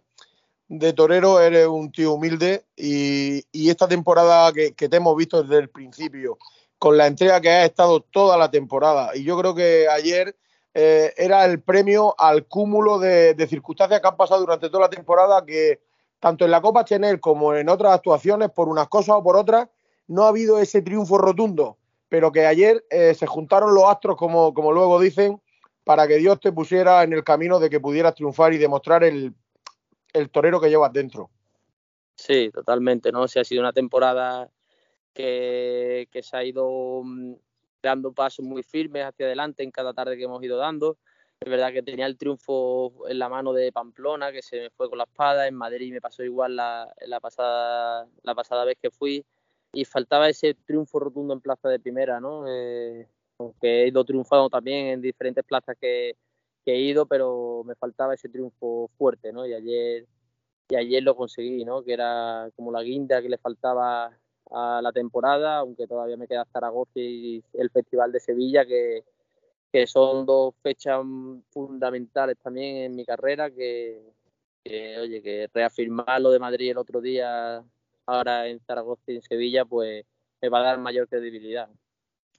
de 0.67 0.93
torero 0.93 1.41
eres 1.41 1.65
un 1.65 1.91
tío 1.91 2.13
humilde 2.13 2.65
y, 2.75 3.43
esta 3.69 3.87
temporada 3.87 4.53
que, 4.53 4.73
que 4.73 4.89
te 4.89 4.97
hemos 4.97 5.15
visto 5.15 5.41
desde 5.41 5.57
el 5.57 5.69
principio 5.69 6.37
con 6.79 6.97
la 6.97 7.07
entrega 7.07 7.41
que 7.41 7.49
ha 7.49 7.65
estado 7.65 7.99
toda 7.99 8.37
la 8.37 8.49
temporada. 8.49 9.15
Y 9.15 9.23
yo 9.23 9.37
creo 9.37 9.53
que 9.53 9.87
ayer 9.89 10.35
eh, 10.73 11.13
era 11.17 11.43
el 11.45 11.61
premio 11.61 12.15
al 12.17 12.47
cúmulo 12.47 12.99
de, 12.99 13.35
circunstancias 13.47 13.99
que 13.99 14.07
han 14.07 14.15
pasado 14.15 14.39
durante 14.39 14.69
toda 14.69 14.83
la 14.83 14.89
temporada, 14.89 15.45
que 15.45 15.81
tanto 16.19 16.45
en 16.45 16.51
la 16.51 16.61
Copa 16.61 16.85
Chenel 16.85 17.19
como 17.19 17.53
en 17.53 17.67
otras 17.67 17.93
actuaciones, 17.93 18.49
por 18.49 18.69
unas 18.69 18.87
cosas 18.87 19.17
o 19.17 19.23
por 19.23 19.35
otras, 19.35 19.67
no 20.07 20.23
ha 20.23 20.29
habido 20.29 20.57
ese 20.59 20.81
triunfo 20.81 21.17
rotundo, 21.17 21.77
pero 22.07 22.31
que 22.31 22.45
ayer 22.45 22.83
eh, 22.89 23.13
se 23.13 23.27
juntaron 23.27 23.73
los 23.75 23.83
astros, 23.83 24.15
como, 24.15 24.53
como 24.53 24.71
luego 24.71 24.99
dicen, 24.99 25.41
para 25.83 26.07
que 26.07 26.15
Dios 26.15 26.39
te 26.39 26.51
pusiera 26.51 27.03
en 27.03 27.11
el 27.11 27.25
camino 27.25 27.59
de 27.59 27.69
que 27.69 27.79
pudieras 27.79 28.15
triunfar 28.15 28.53
y 28.53 28.57
demostrar 28.57 29.03
el, 29.03 29.33
el 30.13 30.29
torero 30.29 30.61
que 30.61 30.69
llevas 30.69 30.93
dentro. 30.93 31.29
Sí, 32.15 32.51
totalmente, 32.53 33.11
¿no? 33.11 33.27
Si 33.27 33.39
ha 33.39 33.43
sido 33.43 33.61
una 33.61 33.73
temporada 33.73 34.49
que, 35.19 36.21
se 36.23 36.37
ha 36.37 36.43
ido 36.43 37.01
mm, 37.03 37.35
dando 37.83 38.13
pasos 38.13 38.45
muy 38.45 38.63
firmes 38.63 39.05
hacia 39.05 39.25
adelante 39.25 39.63
en 39.63 39.71
cada 39.71 39.93
tarde 39.93 40.17
que 40.17 40.23
hemos 40.23 40.41
ido 40.43 40.57
dando, 40.57 40.97
Es 41.39 41.49
verdad 41.49 41.73
que 41.73 41.83
tenía 41.83 42.05
el 42.05 42.17
triunfo 42.17 43.07
en 43.07 43.19
la 43.19 43.29
mano 43.29 43.53
de 43.53 43.71
Pamplona, 43.71 44.31
que 44.31 44.41
se 44.41 44.59
me 44.59 44.69
fue 44.71 44.89
con 44.89 44.97
la 44.97 45.05
espada. 45.05 45.47
En 45.47 45.55
Madrid 45.55 45.91
me 45.93 46.01
pasó 46.01 46.23
igual 46.23 46.55
la, 46.55 46.93
la, 47.05 47.19
pasada, 47.19 48.07
la 48.23 48.35
pasada 48.35 48.65
vez 48.65 48.77
que 48.81 48.91
fui. 48.91 49.25
Y 49.73 49.85
faltaba 49.85 50.29
ese 50.29 50.55
triunfo 50.55 50.99
rotundo 50.99 51.33
en 51.33 51.41
plaza 51.41 51.69
de 51.69 51.79
primera, 51.79 52.19
¿no? 52.19 52.45
Eh, 52.47 53.07
aunque 53.37 53.83
he 53.83 53.87
ido 53.87 54.03
triunfando 54.03 54.49
también 54.49 54.87
en 54.87 55.01
diferentes 55.01 55.43
plazas 55.45 55.77
que, 55.79 56.15
he 56.65 56.77
ido, 56.81 57.07
pero 57.07 57.63
me 57.65 57.75
faltaba 57.75 58.13
ese 58.13 58.29
triunfo 58.29 58.89
fuerte, 58.97 59.33
¿no? 59.33 59.45
Y 59.47 59.53
ayer, 59.53 60.05
y 60.69 60.75
ayer 60.75 61.01
lo 61.03 61.15
conseguí, 61.15 61.65
¿no? 61.65 61.83
Que 61.83 61.93
era 61.93 62.49
como 62.55 62.71
la 62.71 62.83
guinda 62.83 63.21
que 63.23 63.29
le 63.29 63.39
faltaba 63.39 64.15
a 64.51 64.81
la 64.81 64.91
temporada, 64.91 65.57
aunque 65.57 65.87
todavía 65.87 66.17
me 66.17 66.27
queda 66.27 66.47
Zaragoza 66.51 66.91
y 66.95 67.43
el 67.53 67.69
Festival 67.69 68.11
de 68.11 68.19
Sevilla, 68.19 68.65
que, 68.65 69.03
que 69.71 69.87
son 69.87 70.25
dos 70.25 70.55
fechas 70.61 71.01
fundamentales 71.51 72.37
también 72.41 72.77
en 72.77 72.95
mi 72.95 73.05
carrera, 73.05 73.51
que, 73.51 74.01
oye, 74.65 75.21
que 75.21 75.49
reafirmar 75.53 76.21
lo 76.21 76.31
de 76.31 76.39
Madrid 76.39 76.71
el 76.71 76.77
otro 76.77 77.01
día, 77.01 77.63
ahora 78.05 78.47
en 78.47 78.59
Zaragoza 78.61 79.03
y 79.07 79.17
en 79.17 79.21
Sevilla, 79.21 79.65
pues 79.65 80.05
me 80.41 80.49
va 80.49 80.59
a 80.59 80.63
dar 80.63 80.79
mayor 80.79 81.07
credibilidad. 81.07 81.69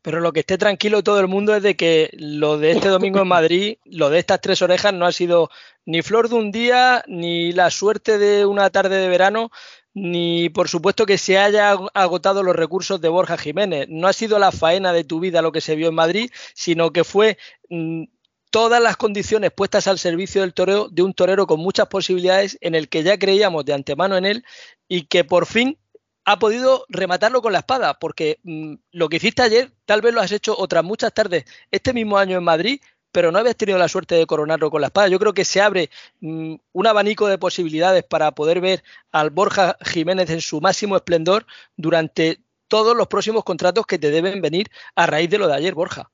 Pero 0.03 0.21
lo 0.21 0.33
que 0.33 0.41
esté 0.41 0.57
tranquilo 0.57 1.03
todo 1.03 1.21
el 1.21 1.29
mundo 1.29 1.55
es 1.55 1.63
de 1.63 1.77
que 1.77 2.09
lo 2.15 2.57
de 2.57 2.71
este 2.71 2.89
domingo 2.89 3.21
en 3.21 3.29
Madrid, 3.29 3.77
lo 3.85 4.09
de 4.09 4.19
estas 4.19 4.41
tres 4.41 4.63
orejas, 4.63 4.95
no 4.95 5.05
ha 5.05 5.13
sido 5.13 5.51
ni 5.85 6.01
flor 6.01 6.31
de 6.31 6.37
un 6.37 6.51
día, 6.51 7.05
ni 7.07 7.53
la 7.53 7.71
suerte 7.71 8.17
de 8.17 8.47
una 8.47 8.71
tarde 8.71 8.97
de 8.97 9.09
verano, 9.09 9.51
ni 9.95 10.49
por 10.51 10.69
supuesto 10.69 11.07
que 11.07 11.19
se 11.19 11.39
haya 11.39 11.73
agotado 11.95 12.43
los 12.43 12.57
recursos 12.57 13.01
de 13.01 13.09
Borja 13.09 13.37
Jiménez. 13.37 13.87
No 13.89 14.07
ha 14.07 14.13
sido 14.13 14.39
la 14.39 14.53
faena 14.53 14.93
de 14.93 15.05
tu 15.05 15.21
vida 15.21 15.43
lo 15.43 15.53
que 15.53 15.61
se 15.61 15.77
vio 15.77 15.89
en 15.89 15.95
Madrid, 15.95 16.31
sino 16.55 16.93
que 16.93 17.05
fue 17.05 17.39
mm, 17.69 18.05
todas 18.51 18.83
las 18.83 18.97
condiciones 18.97 19.51
puestas 19.53 19.87
al 19.87 19.99
servicio 19.99 20.43
del 20.43 20.55
toreo 20.55 20.89
de 20.89 21.03
un 21.03 21.15
torero 21.15 21.47
con 21.47 21.61
muchas 21.61 21.89
posibilidades 21.89 22.59
en 22.61 22.75
el 22.75 22.89
que 22.89 23.03
ya 23.03 23.19
creíamos 23.19 23.65
de 23.65 23.75
antemano 23.75 24.17
en 24.17 24.27
él 24.27 24.45
y 24.89 25.03
que 25.07 25.25
por 25.25 25.47
fin 25.47 25.79
ha 26.25 26.39
podido 26.39 26.85
rematarlo 26.89 27.43
con 27.43 27.53
la 27.53 27.61
espada, 27.61 27.99
porque 27.99 28.39
mm, 28.45 28.75
lo 28.93 29.09
que 29.09 29.17
hiciste 29.17 29.43
ayer 29.43 29.73
tal 29.87 30.01
vez 30.03 30.15
lo 30.15 30.21
has 30.21 30.33
hecho 30.33 30.57
otras 30.57 30.85
muchas 30.85 31.13
tardes 31.13 31.45
este 31.71 31.93
mismo 31.93 32.19
año 32.19 32.39
en 32.39 32.45
Madrid 32.45 32.81
pero 33.13 33.33
no 33.33 33.39
habías 33.39 33.57
tenido 33.57 33.79
la 33.79 33.89
suerte 33.89 34.15
de 34.15 34.27
coronarlo 34.27 34.71
con 34.71 34.81
la 34.81 34.89
espada. 34.89 35.09
Yo 35.09 35.19
creo 35.19 35.33
que 35.33 35.45
se 35.45 35.61
abre 35.61 35.91
mm, 36.21 36.55
un 36.73 36.87
abanico 36.87 37.27
de 37.27 37.39
posibilidades 37.39 38.05
para 38.05 38.33
poder 38.33 38.61
ver 38.61 38.83
al 39.11 39.31
Borja 39.31 39.77
Jiménez 39.83 40.31
en 40.31 40.41
su 40.41 40.61
máximo 40.61 40.97
esplendor 40.97 41.47
durante 41.77 42.41
todos 42.69 42.97
los 42.97 43.09
próximos 43.09 43.45
contratos 43.45 43.85
que 43.85 43.99
te 43.99 44.11
deben 44.11 44.41
venir 44.41 44.69
a 44.95 45.07
raíz 45.07 45.29
de 45.29 45.39
lo 45.39 45.49
de 45.49 45.55
ayer, 45.55 45.75
Borja. 45.75 46.11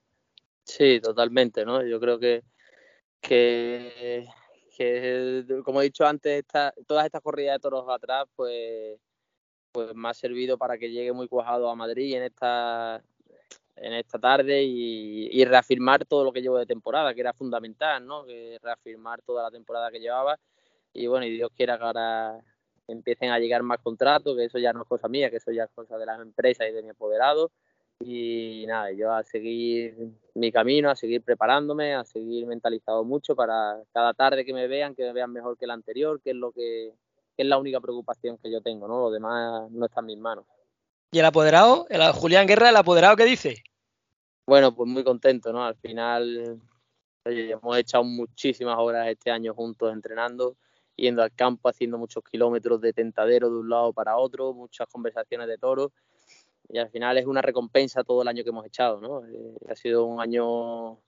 Sí, 0.64 1.00
totalmente, 1.00 1.64
¿no? 1.64 1.86
Yo 1.86 2.00
creo 2.00 2.18
que, 2.18 2.42
que, 3.20 4.26
como 5.64 5.80
he 5.80 5.84
dicho 5.84 6.06
antes, 6.06 6.44
todas 6.86 7.04
estas 7.04 7.22
corridas 7.22 7.56
de 7.56 7.60
toros 7.60 7.84
atrás, 7.88 8.24
pues, 8.34 8.98
pues 9.70 9.94
me 9.94 10.08
ha 10.08 10.14
servido 10.14 10.56
para 10.56 10.78
que 10.78 10.90
llegue 10.90 11.12
muy 11.12 11.28
cuajado 11.28 11.68
a 11.68 11.76
Madrid 11.76 12.16
en 12.16 12.22
esta 12.24 13.02
en 13.76 13.92
esta 13.94 14.18
tarde 14.18 14.62
y, 14.62 15.44
reafirmar 15.44 16.04
todo 16.06 16.24
lo 16.24 16.32
que 16.32 16.42
llevo 16.42 16.58
de 16.58 16.66
temporada, 16.66 17.14
que 17.14 17.20
era 17.20 17.32
fundamental, 17.32 18.04
¿no? 18.06 18.24
Reafirmar 18.62 19.22
toda 19.22 19.42
la 19.44 19.50
temporada 19.50 19.90
que 19.90 20.00
llevaba 20.00 20.38
y 20.92 21.06
bueno, 21.06 21.26
y 21.26 21.30
Dios 21.30 21.50
quiera 21.54 21.78
que 21.78 21.84
ahora 21.84 22.40
empiecen 22.88 23.30
a 23.30 23.38
llegar 23.38 23.62
más 23.62 23.80
contratos, 23.80 24.36
que 24.36 24.44
eso 24.44 24.58
ya 24.58 24.72
no 24.72 24.82
es 24.82 24.88
cosa 24.88 25.08
mía, 25.08 25.30
que 25.30 25.36
eso 25.36 25.50
ya 25.52 25.64
es 25.64 25.70
cosa 25.74 25.98
de 25.98 26.06
las 26.06 26.20
empresas 26.20 26.66
y 26.68 26.72
de 26.72 26.82
mi 26.82 26.90
apoderado 26.90 27.50
y 28.00 28.64
nada, 28.66 28.92
yo 28.92 29.12
a 29.12 29.22
seguir 29.22 29.96
mi 30.34 30.52
camino, 30.52 30.90
a 30.90 30.96
seguir 30.96 31.22
preparándome, 31.22 31.94
a 31.94 32.04
seguir 32.04 32.46
mentalizado 32.46 33.04
mucho 33.04 33.34
para 33.34 33.82
cada 33.92 34.12
tarde 34.14 34.44
que 34.44 34.52
me 34.52 34.68
vean, 34.68 34.94
que 34.94 35.02
me 35.02 35.12
vean 35.12 35.32
mejor 35.32 35.56
que 35.56 35.66
la 35.66 35.74
anterior, 35.74 36.20
que 36.22 36.30
es 36.30 36.36
lo 36.36 36.52
que, 36.52 36.92
que 37.36 37.42
es 37.42 37.48
la 37.48 37.58
única 37.58 37.80
preocupación 37.80 38.38
que 38.38 38.50
yo 38.50 38.60
tengo, 38.60 38.86
¿no? 38.86 39.00
Lo 39.00 39.10
demás 39.10 39.70
no 39.70 39.86
está 39.86 40.00
en 40.00 40.06
mis 40.06 40.18
manos. 40.18 40.44
¿Y 41.10 41.18
el 41.18 41.24
apoderado? 41.24 41.86
El, 41.88 42.02
Julián 42.12 42.46
Guerra, 42.46 42.70
¿el 42.70 42.76
apoderado 42.76 43.16
qué 43.16 43.24
dice? 43.24 43.62
Bueno, 44.46 44.74
pues 44.74 44.88
muy 44.88 45.04
contento, 45.04 45.52
¿no? 45.52 45.64
Al 45.64 45.76
final 45.76 46.60
hemos 47.24 47.76
echado 47.76 48.04
muchísimas 48.04 48.76
horas 48.78 49.08
este 49.08 49.30
año 49.30 49.54
juntos 49.54 49.92
entrenando, 49.92 50.56
yendo 50.96 51.22
al 51.22 51.32
campo, 51.32 51.68
haciendo 51.68 51.98
muchos 51.98 52.22
kilómetros 52.24 52.80
de 52.80 52.92
tentadero 52.92 53.50
de 53.50 53.56
un 53.56 53.68
lado 53.68 53.92
para 53.92 54.16
otro, 54.16 54.52
muchas 54.52 54.86
conversaciones 54.88 55.48
de 55.48 55.58
toros. 55.58 55.92
Y 56.68 56.78
al 56.78 56.90
final 56.90 57.16
es 57.18 57.26
una 57.26 57.42
recompensa 57.42 58.02
todo 58.02 58.22
el 58.22 58.28
año 58.28 58.42
que 58.42 58.50
hemos 58.50 58.66
echado, 58.66 59.00
¿no? 59.00 59.24
Eh, 59.26 59.56
ha 59.68 59.76
sido 59.76 60.04
un 60.04 60.20
año 60.20 60.98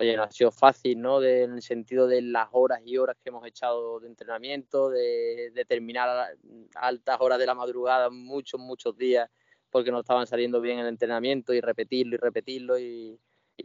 oye, 0.00 0.16
no 0.16 0.24
ha 0.24 0.30
sido 0.30 0.50
fácil, 0.50 1.00
¿no? 1.00 1.22
en 1.22 1.52
el 1.54 1.62
sentido 1.62 2.06
de 2.06 2.22
las 2.22 2.48
horas 2.52 2.80
y 2.84 2.96
horas 2.96 3.16
que 3.22 3.30
hemos 3.30 3.46
echado 3.46 4.00
de 4.00 4.08
entrenamiento, 4.08 4.90
de, 4.90 5.52
terminar 5.68 6.36
altas 6.74 7.16
horas 7.20 7.38
de 7.38 7.46
la 7.46 7.54
madrugada, 7.54 8.10
muchos, 8.10 8.60
muchos 8.60 8.96
días, 8.96 9.30
porque 9.70 9.90
no 9.90 10.00
estaban 10.00 10.26
saliendo 10.26 10.60
bien 10.60 10.78
el 10.78 10.88
entrenamiento 10.88 11.52
y 11.52 11.60
repetirlo 11.60 12.14
y 12.14 12.18
repetirlo 12.18 12.78
y, 12.78 13.18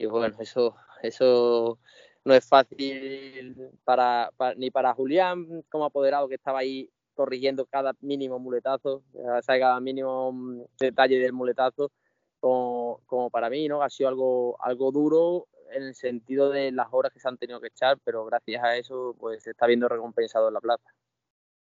bueno, 0.07 0.35
eso, 0.39 0.75
eso 1.01 1.79
no 2.23 2.33
es 2.33 2.47
fácil 2.47 3.55
para, 3.83 4.31
ni 4.57 4.69
para 4.69 4.93
Julián 4.93 5.63
como 5.69 5.85
apoderado 5.85 6.27
que 6.27 6.35
estaba 6.35 6.59
ahí 6.59 6.89
corrigiendo 7.15 7.65
cada 7.65 7.93
mínimo 7.99 8.39
muletazo, 8.39 9.03
cada 9.45 9.79
mínimo 9.81 10.67
detalle 10.79 11.19
del 11.19 11.33
muletazo, 11.33 11.91
como, 12.39 13.01
como, 13.07 13.29
para 13.29 13.49
mí, 13.49 13.67
¿no? 13.67 13.81
Ha 13.81 13.89
sido 13.89 14.07
algo, 14.07 14.57
algo 14.63 14.91
duro 14.93 15.47
en 15.71 15.83
el 15.83 15.95
sentido 15.95 16.49
de 16.49 16.71
las 16.71 16.87
horas 16.91 17.11
que 17.13 17.19
se 17.19 17.27
han 17.27 17.37
tenido 17.37 17.59
que 17.61 17.67
echar, 17.67 17.97
pero 18.03 18.25
gracias 18.25 18.63
a 18.63 18.75
eso 18.77 19.15
pues 19.19 19.43
se 19.43 19.51
está 19.51 19.67
viendo 19.67 19.87
recompensado 19.87 20.47
en 20.47 20.53
la 20.53 20.61
plaza. 20.61 20.89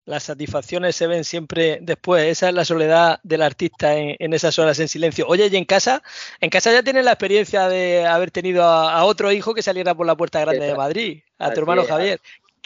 Las 0.05 0.23
satisfacciones 0.23 0.97
se 0.97 1.07
ven 1.07 1.23
siempre 1.23 1.79
después. 1.81 2.25
Esa 2.25 2.49
es 2.49 2.55
la 2.55 2.65
soledad 2.65 3.19
del 3.23 3.41
artista 3.41 3.95
en, 3.95 4.33
esas 4.33 4.59
horas 4.59 4.77
en 4.79 4.89
silencio. 4.89 5.25
Oye, 5.27 5.47
y 5.47 5.55
en 5.55 5.63
casa, 5.63 6.03
en 6.41 6.49
casa 6.49 6.73
ya 6.73 6.83
tienes 6.83 7.05
la 7.05 7.11
experiencia 7.11 7.69
de 7.69 8.05
haber 8.05 8.29
tenido 8.29 8.63
a, 8.63 9.05
otro 9.05 9.31
hijo 9.31 9.53
que 9.53 9.61
saliera 9.61 9.95
por 9.95 10.05
la 10.05 10.15
puerta 10.15 10.41
grande 10.41 10.65
de 10.65 10.75
Madrid, 10.75 11.23
a 11.37 11.53
tu 11.53 11.61
hermano 11.61 11.85
Javier. 11.85 12.19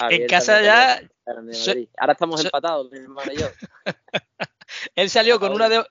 en 0.10 0.28
casa 0.28 0.62
ya. 0.64 1.00
Ahora 1.98 2.14
estamos 2.14 2.44
empatados, 2.44 2.92
mi 2.92 2.98
hermano 3.00 3.32
y 3.32 3.38
yo. 3.38 3.48
Él 4.96 5.10
salió 5.10 5.40
con 5.40 5.54
una 5.54 5.70
de, 5.70 5.84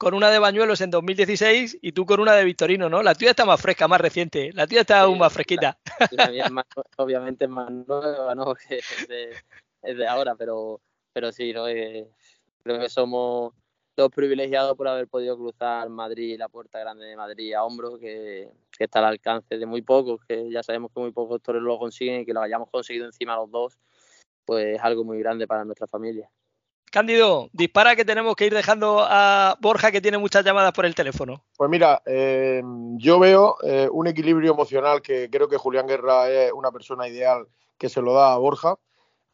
con 0.00 0.14
una 0.14 0.30
de 0.30 0.38
Bañuelos 0.38 0.80
en 0.80 0.90
2016 0.90 1.76
y 1.82 1.92
tú 1.92 2.06
con 2.06 2.20
una 2.20 2.32
de 2.32 2.42
Victorino, 2.42 2.88
¿no? 2.88 3.02
La 3.02 3.14
tuya 3.14 3.32
está 3.32 3.44
más 3.44 3.60
fresca, 3.60 3.86
más 3.86 4.00
reciente. 4.00 4.50
La 4.54 4.66
tuya 4.66 4.80
está 4.80 5.02
aún 5.02 5.18
más 5.18 5.30
fresquita. 5.30 5.78
La, 6.12 6.28
mía 6.28 6.50
obviamente 6.96 7.44
es 7.44 7.50
más 7.50 7.70
nueva, 7.70 8.34
¿no? 8.34 8.54
Que 8.66 8.78
es 9.82 9.98
de, 9.98 10.06
ahora, 10.08 10.36
pero, 10.36 10.80
pero 11.12 11.30
sí, 11.32 11.52
¿no? 11.52 11.68
Eh, 11.68 12.08
creo 12.62 12.80
que 12.80 12.88
somos 12.88 13.52
dos 13.94 14.10
privilegiados 14.10 14.74
por 14.74 14.88
haber 14.88 15.06
podido 15.06 15.36
cruzar 15.36 15.90
Madrid, 15.90 16.38
la 16.38 16.48
puerta 16.48 16.78
grande 16.78 17.04
de 17.04 17.16
Madrid 17.16 17.52
a 17.52 17.62
hombros, 17.62 17.98
que, 17.98 18.48
que 18.72 18.84
está 18.84 19.00
al 19.00 19.04
alcance 19.04 19.58
de 19.58 19.66
muy 19.66 19.82
pocos, 19.82 20.24
que 20.26 20.50
ya 20.50 20.62
sabemos 20.62 20.92
que 20.94 21.00
muy 21.00 21.12
pocos 21.12 21.42
toreros 21.42 21.66
lo 21.66 21.78
consiguen 21.78 22.22
y 22.22 22.24
que 22.24 22.32
lo 22.32 22.40
hayamos 22.40 22.70
conseguido 22.70 23.04
encima 23.04 23.36
los 23.36 23.50
dos, 23.50 23.78
pues 24.46 24.76
es 24.76 24.82
algo 24.82 25.04
muy 25.04 25.18
grande 25.18 25.46
para 25.46 25.66
nuestra 25.66 25.86
familia. 25.86 26.30
Cándido, 26.90 27.50
dispara 27.52 27.94
que 27.94 28.04
tenemos 28.04 28.34
que 28.34 28.46
ir 28.46 28.54
dejando 28.54 28.98
a 29.00 29.56
Borja 29.60 29.92
que 29.92 30.00
tiene 30.00 30.18
muchas 30.18 30.44
llamadas 30.44 30.72
por 30.72 30.84
el 30.84 30.96
teléfono. 30.96 31.44
Pues 31.56 31.70
mira, 31.70 32.02
eh, 32.04 32.62
yo 32.96 33.20
veo 33.20 33.56
eh, 33.62 33.88
un 33.92 34.08
equilibrio 34.08 34.52
emocional 34.52 35.00
que 35.00 35.30
creo 35.30 35.48
que 35.48 35.56
Julián 35.56 35.86
Guerra 35.86 36.28
es 36.28 36.52
una 36.52 36.72
persona 36.72 37.06
ideal 37.06 37.46
que 37.78 37.88
se 37.88 38.02
lo 38.02 38.14
da 38.14 38.32
a 38.32 38.38
Borja. 38.38 38.76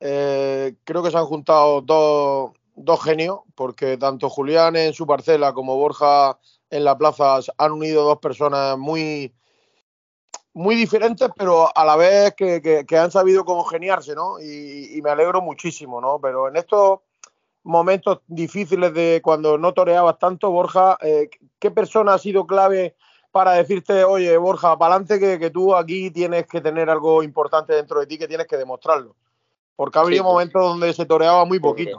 Eh, 0.00 0.74
creo 0.84 1.02
que 1.02 1.10
se 1.10 1.16
han 1.16 1.24
juntado 1.24 1.80
dos, 1.80 2.52
dos 2.74 3.02
genios, 3.02 3.38
porque 3.54 3.96
tanto 3.96 4.28
Julián 4.28 4.76
en 4.76 4.92
su 4.92 5.06
parcela 5.06 5.54
como 5.54 5.76
Borja 5.76 6.38
en 6.68 6.84
la 6.84 6.98
plaza 6.98 7.38
han 7.56 7.72
unido 7.72 8.04
dos 8.04 8.18
personas 8.18 8.76
muy, 8.76 9.34
muy 10.52 10.74
diferentes, 10.74 11.30
pero 11.34 11.74
a 11.74 11.84
la 11.86 11.96
vez 11.96 12.34
que, 12.34 12.84
han 12.98 13.10
sabido 13.10 13.46
congeniarse, 13.46 14.14
¿no? 14.14 14.38
Y, 14.40 14.90
y, 14.94 15.00
me 15.00 15.08
alegro 15.08 15.40
muchísimo, 15.40 16.02
¿no? 16.02 16.20
Pero 16.20 16.48
en 16.48 16.56
esto 16.56 17.05
momentos 17.66 18.20
difíciles 18.28 18.94
de 18.94 19.20
cuando 19.22 19.58
no 19.58 19.74
toreabas 19.74 20.18
tanto, 20.18 20.50
Borja, 20.52 20.96
eh, 21.02 21.28
¿qué 21.58 21.72
persona 21.72 22.14
ha 22.14 22.18
sido 22.18 22.46
clave 22.46 22.94
para 23.32 23.52
decirte, 23.52 24.04
oye, 24.04 24.36
Borja, 24.38 24.78
para 24.78 24.94
adelante 24.94 25.38
que, 25.38 25.50
tú 25.50 25.74
aquí 25.74 26.12
tienes 26.12 26.46
que 26.46 26.60
tener 26.60 26.88
algo 26.88 27.24
importante 27.24 27.74
dentro 27.74 27.98
de 27.98 28.06
ti 28.06 28.18
que 28.18 28.28
tienes 28.28 28.46
que 28.46 28.56
demostrarlo? 28.56 29.16
Porque 29.74 29.98
ha 29.98 30.02
habido 30.02 30.22
pues, 30.22 30.32
momentos 30.32 30.62
donde 30.62 30.92
se 30.92 31.06
toreaba 31.06 31.44
muy 31.44 31.58
poquito. 31.58 31.98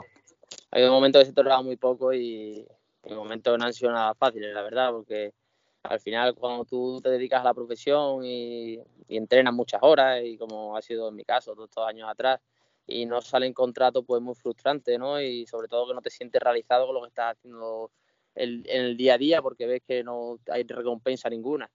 Ha 0.70 0.76
habido 0.76 0.90
momentos 0.90 1.20
que 1.20 1.26
se 1.26 1.34
toreaba 1.34 1.62
muy 1.62 1.76
poco 1.76 2.14
y, 2.14 2.66
y 3.04 3.14
momentos 3.14 3.58
no 3.58 3.66
han 3.66 3.74
sido 3.74 3.92
nada 3.92 4.14
fáciles, 4.14 4.54
la 4.54 4.62
verdad, 4.62 4.90
porque 4.90 5.34
al 5.82 6.00
final 6.00 6.34
cuando 6.34 6.64
tú 6.64 6.98
te 7.02 7.10
dedicas 7.10 7.42
a 7.42 7.44
la 7.44 7.54
profesión 7.54 8.24
y, 8.24 8.80
y 9.06 9.16
entrenas 9.18 9.52
muchas 9.52 9.80
horas, 9.82 10.22
y 10.24 10.38
como 10.38 10.76
ha 10.76 10.80
sido 10.80 11.10
en 11.10 11.14
mi 11.14 11.24
caso 11.24 11.52
todos 11.52 11.68
estos 11.68 11.86
años 11.86 12.08
atrás, 12.08 12.40
y 12.88 13.04
no 13.06 13.20
salen 13.20 13.52
contratos, 13.52 14.04
pues 14.06 14.22
muy 14.22 14.34
frustrante, 14.34 14.98
¿no? 14.98 15.20
Y 15.20 15.46
sobre 15.46 15.68
todo 15.68 15.86
que 15.88 15.94
no 15.94 16.00
te 16.00 16.10
sientes 16.10 16.42
realizado 16.42 16.86
con 16.86 16.94
lo 16.94 17.02
que 17.02 17.08
estás 17.08 17.36
haciendo 17.36 17.90
en 18.34 18.64
el 18.66 18.96
día 18.96 19.14
a 19.14 19.18
día 19.18 19.42
porque 19.42 19.66
ves 19.66 19.82
que 19.86 20.02
no 20.02 20.38
hay 20.50 20.64
recompensa 20.64 21.28
ninguna. 21.28 21.70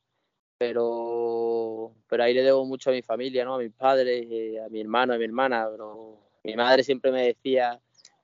pero, 0.57 1.93
pero 2.07 2.23
ahí 2.23 2.33
le 2.33 2.43
debo 2.43 2.65
mucho 2.65 2.89
a 2.89 2.93
mi 2.93 3.01
familia, 3.01 3.45
¿no? 3.45 3.55
A 3.55 3.59
mis 3.59 3.71
padres, 3.73 4.25
eh, 4.29 4.59
a 4.65 4.69
mi 4.69 4.81
hermano, 4.81 5.13
a 5.13 5.17
mi 5.17 5.25
hermana, 5.25 5.67
pero 5.71 6.19
mi 6.43 6.55
madre 6.55 6.83
siempre 6.83 7.11
me 7.11 7.27
decía, 7.27 7.79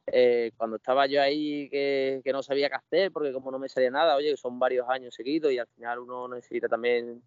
eh, 0.08 0.51
cuando 0.58 0.77
estaba 0.77 1.05
yo 1.08 1.22
ahí 1.22 1.69
que, 1.69 2.22
que, 2.24 2.31
no 2.34 2.41
sabía 2.43 2.69
qué 2.69 2.75
hacer, 2.75 3.12
porque 3.12 3.34
como 3.34 3.51
no 3.51 3.60
me 3.60 3.69
salía 3.69 3.91
nada, 3.91 4.15
oye, 4.15 4.36
son 4.38 4.58
varios 4.60 4.88
años 4.89 5.13
seguidos 5.15 5.51
y 5.51 5.60
al 5.60 5.67
final 5.67 6.00
uno 6.00 6.27
necesita 6.29 6.67
también 6.69 7.10
un 7.10 7.24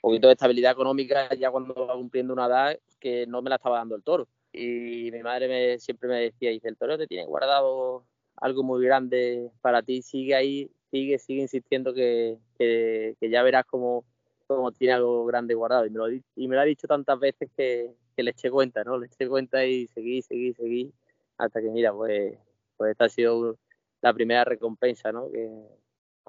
poquito 0.00 0.28
de 0.28 0.32
estabilidad 0.34 0.72
económica 0.72 1.32
ya 1.34 1.50
cuando 1.50 1.74
va 1.86 1.94
cumpliendo 1.94 2.32
una 2.32 2.46
edad 2.46 2.78
que 2.98 3.26
no 3.26 3.42
me 3.42 3.50
la 3.50 3.56
estaba 3.56 3.78
dando 3.78 3.96
el 3.96 4.02
toro. 4.02 4.28
Y 4.52 5.10
mi 5.12 5.22
madre 5.22 5.48
me, 5.48 5.78
siempre 5.78 6.08
me 6.08 6.20
decía, 6.20 6.50
dice, 6.50 6.68
el 6.68 6.76
toro 6.76 6.98
te 6.98 7.06
tiene 7.06 7.26
guardado 7.26 8.04
algo 8.36 8.62
muy 8.62 8.84
grande 8.84 9.50
para 9.60 9.82
ti, 9.82 10.02
sigue 10.02 10.34
ahí, 10.34 10.70
sigue, 10.90 11.18
sigue 11.18 11.42
insistiendo 11.42 11.94
que, 11.94 12.38
que, 12.58 13.16
ya 13.20 13.42
verás 13.42 13.64
cómo, 13.66 14.04
cómo, 14.46 14.72
tiene 14.72 14.94
algo 14.94 15.24
grande 15.24 15.54
guardado. 15.54 15.86
Y 15.86 15.90
me, 15.90 15.98
lo, 15.98 16.10
y 16.10 16.48
me 16.48 16.56
lo 16.56 16.60
ha 16.60 16.64
dicho 16.64 16.86
tantas 16.86 17.18
veces 17.18 17.50
que, 17.56 17.94
que 18.16 18.22
le 18.22 18.32
eché 18.32 18.50
cuenta, 18.50 18.84
¿no? 18.84 18.98
Le 18.98 19.06
eché 19.06 19.28
cuenta 19.28 19.64
y 19.64 19.86
seguí, 19.88 20.22
seguí, 20.22 20.52
seguí 20.54 20.92
hasta 21.38 21.60
que 21.60 21.70
mira, 21.70 21.92
pues, 21.92 22.36
pues 22.76 22.92
esta 22.92 23.06
ha 23.06 23.08
sido 23.08 23.56
la 24.00 24.12
primera 24.12 24.44
recompensa, 24.44 25.12
¿no? 25.12 25.30
Que 25.30 25.48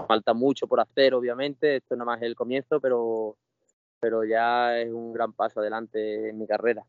falta 0.07 0.33
mucho 0.33 0.67
por 0.67 0.79
hacer, 0.79 1.13
obviamente, 1.13 1.77
esto 1.77 1.95
nada 1.95 2.05
más 2.05 2.21
el 2.21 2.35
comienzo, 2.35 2.79
pero, 2.79 3.37
pero 3.99 4.23
ya 4.23 4.79
es 4.79 4.91
un 4.91 5.13
gran 5.13 5.33
paso 5.33 5.59
adelante 5.59 6.29
en 6.29 6.37
mi 6.37 6.47
carrera. 6.47 6.83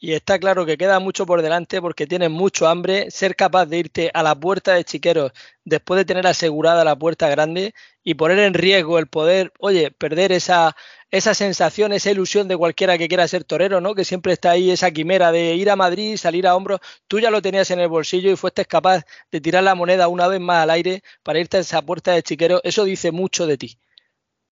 Y 0.00 0.12
está 0.12 0.38
claro 0.38 0.64
que 0.64 0.78
queda 0.78 1.00
mucho 1.00 1.26
por 1.26 1.42
delante 1.42 1.80
porque 1.80 2.06
tienes 2.06 2.30
mucho 2.30 2.68
hambre, 2.68 3.10
ser 3.10 3.34
capaz 3.34 3.66
de 3.66 3.78
irte 3.78 4.10
a 4.14 4.22
la 4.22 4.38
puerta 4.38 4.74
de 4.74 4.84
Chiqueros 4.84 5.32
después 5.64 5.98
de 5.98 6.04
tener 6.04 6.24
asegurada 6.26 6.84
la 6.84 6.96
puerta 6.96 7.28
grande 7.28 7.74
y 8.04 8.14
poner 8.14 8.38
en 8.38 8.54
riesgo 8.54 9.00
el 9.00 9.08
poder, 9.08 9.52
oye, 9.58 9.90
perder 9.90 10.30
esa, 10.30 10.76
esa 11.10 11.34
sensación, 11.34 11.92
esa 11.92 12.12
ilusión 12.12 12.46
de 12.46 12.56
cualquiera 12.56 12.96
que 12.96 13.08
quiera 13.08 13.26
ser 13.26 13.42
torero, 13.42 13.80
¿no? 13.80 13.96
Que 13.96 14.04
siempre 14.04 14.32
está 14.32 14.52
ahí 14.52 14.70
esa 14.70 14.92
quimera 14.92 15.32
de 15.32 15.56
ir 15.56 15.68
a 15.68 15.74
Madrid, 15.76 16.16
salir 16.16 16.46
a 16.46 16.54
hombros. 16.54 16.78
Tú 17.08 17.18
ya 17.18 17.30
lo 17.32 17.42
tenías 17.42 17.70
en 17.72 17.80
el 17.80 17.88
bolsillo 17.88 18.30
y 18.30 18.36
fuiste 18.36 18.64
capaz 18.66 19.04
de 19.32 19.40
tirar 19.40 19.64
la 19.64 19.74
moneda 19.74 20.06
una 20.06 20.28
vez 20.28 20.40
más 20.40 20.62
al 20.62 20.70
aire 20.70 21.02
para 21.24 21.40
irte 21.40 21.56
a 21.56 21.60
esa 21.60 21.82
puerta 21.82 22.12
de 22.12 22.22
Chiqueros. 22.22 22.60
Eso 22.62 22.84
dice 22.84 23.10
mucho 23.10 23.48
de 23.48 23.58
ti. 23.58 23.78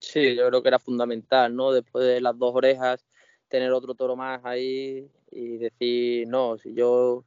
Sí, 0.01 0.35
yo 0.35 0.49
creo 0.49 0.63
que 0.63 0.69
era 0.69 0.79
fundamental, 0.79 1.55
¿no? 1.55 1.73
Después 1.73 2.05
de 2.07 2.21
las 2.21 2.37
dos 2.39 2.55
orejas, 2.55 3.05
tener 3.49 3.73
otro 3.73 3.95
toro 3.95 4.17
más 4.17 4.41
ahí 4.45 5.11
y 5.31 5.57
decir, 5.59 6.29
no, 6.29 6.59
si 6.59 6.75
yo, 6.75 7.25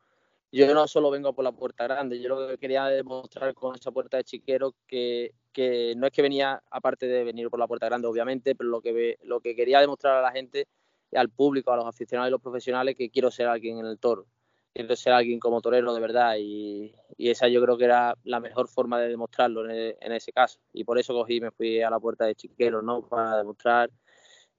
yo 0.52 0.74
no 0.74 0.88
solo 0.88 1.12
vengo 1.12 1.34
por 1.34 1.44
la 1.44 1.52
puerta 1.52 1.86
grande, 1.86 2.20
yo 2.22 2.30
lo 2.30 2.48
que 2.48 2.58
quería 2.58 2.86
demostrar 2.86 3.54
con 3.54 3.76
esa 3.76 3.92
puerta 3.92 4.18
de 4.18 4.24
chiquero 4.24 4.76
que, 4.88 5.34
que 5.52 5.94
no 5.98 6.08
es 6.08 6.14
que 6.14 6.22
venía, 6.22 6.62
aparte 6.70 7.08
de 7.08 7.24
venir 7.24 7.50
por 7.50 7.60
la 7.60 7.68
puerta 7.68 7.88
grande, 7.88 8.08
obviamente, 8.08 8.56
pero 8.56 8.70
lo 8.70 8.82
que, 8.82 9.18
lo 9.24 9.40
que 9.40 9.56
quería 9.56 9.80
demostrar 9.80 10.18
a 10.18 10.22
la 10.22 10.32
gente, 10.32 10.68
al 11.14 11.30
público, 11.30 11.72
a 11.72 11.78
los 11.78 11.86
aficionados 11.86 12.30
y 12.30 12.32
los 12.32 12.42
profesionales, 12.42 12.96
que 12.96 13.10
quiero 13.10 13.32
ser 13.32 13.48
alguien 13.48 13.80
en 13.80 13.86
el 13.86 14.00
toro. 14.00 14.28
Quiero 14.74 14.96
ser 14.96 15.12
alguien 15.12 15.38
como 15.38 15.60
torero 15.60 15.94
de 15.94 16.00
verdad 16.00 16.36
y, 16.40 16.96
y 17.18 17.30
esa 17.30 17.50
yo 17.50 17.62
creo 17.62 17.78
que 17.78 17.84
era 17.84 18.16
la 18.24 18.40
mejor 18.40 18.70
forma 18.70 19.02
de 19.02 19.10
demostrarlo 19.10 19.66
en, 19.66 19.72
e, 19.72 19.98
en, 20.00 20.14
ese 20.14 20.32
caso. 20.32 20.60
Y 20.72 20.86
por 20.86 20.98
eso 20.98 21.14
cogí 21.14 21.36
y 21.36 21.42
me 21.42 21.52
fui 21.52 21.82
a 21.82 21.90
la 21.90 22.00
puerta 22.00 22.26
de 22.26 22.36
chiquero, 22.36 22.82
¿no? 22.82 23.02
Para 23.02 23.38
demostrar 23.38 23.90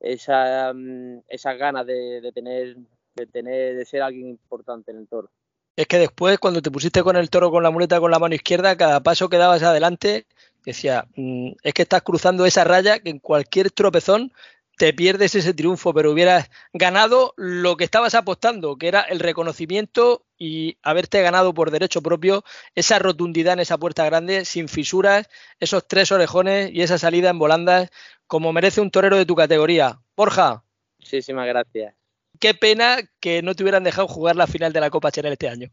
esa, 0.02 0.72
mm, 0.74 1.22
esas 1.28 1.58
ganas 1.58 1.86
de, 1.86 2.20
de 2.20 2.32
tener 2.32 2.76
de 3.14 3.26
tener, 3.26 3.76
de 3.76 3.84
ser 3.84 4.02
alguien 4.02 4.28
importante 4.28 4.90
en 4.90 4.98
el 4.98 5.08
toro. 5.08 5.30
Es 5.76 5.86
que 5.86 5.98
después, 5.98 6.38
cuando 6.38 6.60
te 6.60 6.70
pusiste 6.70 7.02
con 7.02 7.16
el 7.16 7.30
toro 7.30 7.50
con 7.50 7.62
la 7.62 7.70
muleta 7.70 8.00
con 8.00 8.10
la 8.10 8.18
mano 8.18 8.34
izquierda, 8.34 8.76
cada 8.76 9.02
paso 9.02 9.28
que 9.28 9.38
dabas 9.38 9.62
adelante, 9.62 10.26
decía, 10.64 11.06
mm, 11.16 11.52
es 11.62 11.74
que 11.74 11.82
estás 11.82 12.02
cruzando 12.02 12.44
esa 12.44 12.64
raya 12.64 12.98
que 13.00 13.10
en 13.10 13.18
cualquier 13.18 13.70
tropezón 13.70 14.32
te 14.76 14.92
pierdes 14.92 15.34
ese 15.34 15.54
triunfo, 15.54 15.92
pero 15.94 16.10
hubieras 16.10 16.50
ganado 16.72 17.34
lo 17.36 17.76
que 17.76 17.84
estabas 17.84 18.14
apostando, 18.14 18.76
que 18.76 18.88
era 18.88 19.02
el 19.02 19.20
reconocimiento 19.20 20.24
y 20.38 20.76
haberte 20.82 21.22
ganado 21.22 21.54
por 21.54 21.70
derecho 21.70 22.02
propio 22.02 22.42
esa 22.74 22.98
rotundidad 22.98 23.54
en 23.54 23.60
esa 23.60 23.78
puerta 23.78 24.04
grande, 24.04 24.44
sin 24.44 24.68
fisuras, 24.68 25.28
esos 25.60 25.86
tres 25.86 26.10
orejones 26.10 26.70
y 26.72 26.82
esa 26.82 26.98
salida 26.98 27.30
en 27.30 27.38
volandas, 27.38 27.90
como 28.32 28.50
merece 28.50 28.80
un 28.80 28.90
torero 28.90 29.18
de 29.18 29.26
tu 29.26 29.34
categoría. 29.34 30.00
Borja. 30.16 30.64
Muchísimas 30.98 31.46
gracias 31.46 31.94
qué 32.42 32.54
pena 32.54 32.96
que 33.20 33.40
no 33.40 33.54
te 33.54 33.62
hubieran 33.62 33.84
dejado 33.84 34.08
jugar 34.08 34.34
la 34.34 34.48
final 34.48 34.72
de 34.72 34.80
la 34.80 34.90
Copa 34.90 35.12
Chanel 35.12 35.34
este 35.34 35.48
año. 35.48 35.68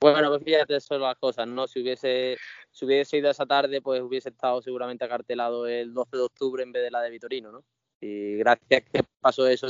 Bueno, 0.00 0.28
pues 0.28 0.42
fíjate, 0.42 0.80
son 0.80 1.00
las 1.00 1.16
cosas, 1.18 1.46
¿no? 1.46 1.68
Si 1.68 1.80
hubiese, 1.80 2.36
si 2.72 2.84
hubiese 2.84 3.18
ido 3.18 3.30
esa 3.30 3.46
tarde, 3.46 3.80
pues 3.80 4.02
hubiese 4.02 4.30
estado 4.30 4.60
seguramente 4.60 5.04
acartelado 5.04 5.68
el 5.68 5.94
12 5.94 6.16
de 6.16 6.22
octubre 6.24 6.62
en 6.64 6.72
vez 6.72 6.82
de 6.82 6.90
la 6.90 7.00
de 7.00 7.10
Vitorino, 7.10 7.52
¿no? 7.52 7.62
Y 8.00 8.38
gracias 8.38 8.82
que 8.92 9.04
pasó 9.20 9.46
eso, 9.46 9.68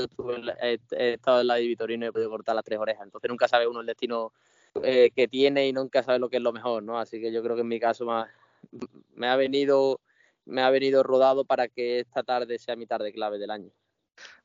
he, 0.63 0.79
estado 1.13 1.43
en 1.43 1.47
la 1.47 1.57
de 1.57 1.67
Vitorino 1.67 2.07
y 2.07 2.09
he 2.09 2.13
podido 2.13 2.31
cortar 2.31 2.55
las 2.55 2.65
tres 2.65 2.79
orejas. 2.79 3.05
Entonces 3.05 3.29
nunca 3.29 3.47
sabe 3.47 3.69
uno 3.69 3.81
el 3.81 3.87
destino 3.87 4.33
eh, 4.83 5.11
que 5.15 5.29
tiene 5.29 5.69
y 5.69 5.75
nunca 5.75 6.03
sabe 6.03 6.19
lo 6.19 6.31
que 6.31 6.39
es 6.39 6.43
lo 6.43 6.55
mejor, 6.55 6.83
¿no? 6.83 6.99
Así 6.99 7.21
que 7.21 7.31
yo 7.31 7.43
creo 7.43 7.55
que 7.55 7.63
en 7.63 7.69
mi 7.69 7.79
caso 7.79 8.07
más, 8.07 8.31
me 9.15 9.29
ha 9.29 9.37
venido 9.37 10.01
me 10.47 10.63
ha 10.63 10.71
venido 10.71 11.03
rodado 11.03 11.45
para 11.45 11.69
que 11.69 12.01
esta 12.01 12.23
tarde 12.23 12.59
sea 12.59 12.77
mi 12.77 12.87
tarde 12.87 13.13
clave 13.13 13.39
del 13.39 13.51
año 13.51 13.71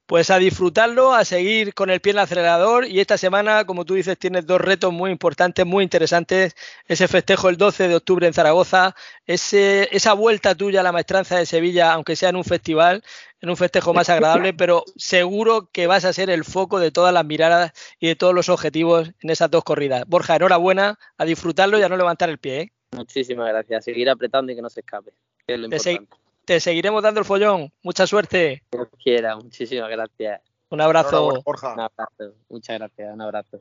pues 0.09 0.31
a 0.31 0.39
disfrutarlo, 0.39 1.13
a 1.13 1.23
seguir 1.23 1.75
con 1.75 1.91
el 1.91 2.01
pie 2.01 2.13
en 2.13 2.17
el 2.17 2.23
acelerador 2.23 2.87
y 2.87 2.99
esta 2.99 3.15
semana, 3.15 3.65
como 3.65 3.85
tú 3.85 3.93
dices, 3.93 4.17
tienes 4.17 4.47
dos 4.47 4.59
retos 4.59 4.91
muy 4.91 5.11
importantes, 5.11 5.67
muy 5.67 5.83
interesantes, 5.83 6.55
ese 6.87 7.07
festejo 7.07 7.47
el 7.47 7.57
12 7.57 7.87
de 7.87 7.95
octubre 7.95 8.25
en 8.25 8.33
Zaragoza, 8.33 8.95
ese, 9.27 9.87
esa 9.91 10.13
vuelta 10.13 10.55
tuya 10.55 10.79
a 10.79 10.83
la 10.83 10.91
maestranza 10.91 11.37
de 11.37 11.45
Sevilla, 11.45 11.93
aunque 11.93 12.15
sea 12.15 12.29
en 12.29 12.37
un 12.37 12.43
festival, 12.43 13.03
en 13.39 13.51
un 13.51 13.55
festejo 13.55 13.93
más 13.93 14.09
agradable, 14.09 14.51
pero 14.55 14.83
seguro 14.95 15.69
que 15.71 15.85
vas 15.85 16.05
a 16.05 16.13
ser 16.13 16.31
el 16.31 16.43
foco 16.43 16.79
de 16.79 16.89
todas 16.89 17.13
las 17.13 17.23
miradas 17.23 17.71
y 17.99 18.07
de 18.07 18.15
todos 18.15 18.33
los 18.33 18.49
objetivos 18.49 19.11
en 19.19 19.29
esas 19.29 19.51
dos 19.51 19.63
corridas. 19.63 20.05
Borja, 20.07 20.37
enhorabuena, 20.37 20.97
a 21.19 21.25
disfrutarlo 21.25 21.77
y 21.77 21.83
a 21.83 21.87
no 21.87 21.97
levantar 21.97 22.31
el 22.31 22.39
pie. 22.39 22.61
¿eh? 22.61 22.71
Muchísimas 22.93 23.47
gracias, 23.49 23.85
seguir 23.85 24.09
apretando 24.09 24.51
y 24.51 24.55
que 24.55 24.63
no 24.63 24.71
se 24.71 24.79
escape. 24.79 25.11
Es 25.53 25.59
lo 25.59 25.65
importante 25.65 26.19
te 26.49 26.59
seguiremos 26.59 27.03
dando 27.03 27.19
el 27.19 27.27
follón. 27.27 27.71
Mucha 27.83 28.07
suerte. 28.07 28.63
Como 28.71 28.87
quiera, 29.03 29.35
muchísimas 29.35 29.87
gracias. 29.87 30.41
Un 30.71 30.81
abrazo. 30.81 31.43
Un 31.45 31.79
abrazo. 31.79 32.33
Muchas 32.49 32.79
gracias, 32.79 33.13
un 33.13 33.21
abrazo. 33.21 33.59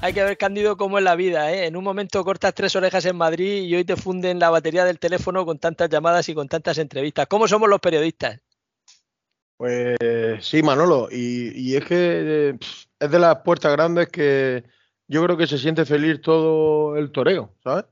Hay 0.01 0.13
que 0.13 0.23
ver, 0.23 0.39
Cándido, 0.39 0.77
cómo 0.77 0.99
es 0.99 1.05
la 1.05 1.17
vida. 1.17 1.53
¿eh? 1.53 1.67
En 1.67 1.77
un 1.77 1.83
momento 1.83 2.23
cortas 2.25 2.55
tres 2.55 2.77
orejas 2.77 3.05
en 3.07 3.17
Madrid 3.17 3.65
y 3.65 3.75
hoy 3.75 3.85
te 3.85 3.97
funden 3.97 4.39
la 4.39 4.51
batería 4.51 4.85
del 4.85 5.01
teléfono 5.01 5.45
con 5.45 5.59
tantas 5.59 5.91
llamadas 5.91 6.29
y 6.29 6.35
con 6.35 6.47
tantas 6.49 6.79
entrevistas. 6.79 7.27
¿Cómo 7.27 7.49
somos 7.49 7.69
los 7.69 7.81
periodistas? 7.81 8.39
Pues 9.57 9.97
sí, 10.41 10.63
Manolo. 10.63 11.09
Y, 11.11 11.51
y 11.61 11.75
es 11.75 11.85
que 11.85 11.97
eh, 11.99 12.57
es 13.01 13.11
de 13.11 13.19
las 13.19 13.39
puertas 13.39 13.73
grandes 13.73 14.07
que 14.09 14.63
yo 15.09 15.25
creo 15.25 15.37
que 15.37 15.47
se 15.47 15.59
siente 15.59 15.85
feliz 15.85 16.21
todo 16.21 16.97
el 16.97 17.11
toreo, 17.13 17.55
¿sabes? 17.63 17.85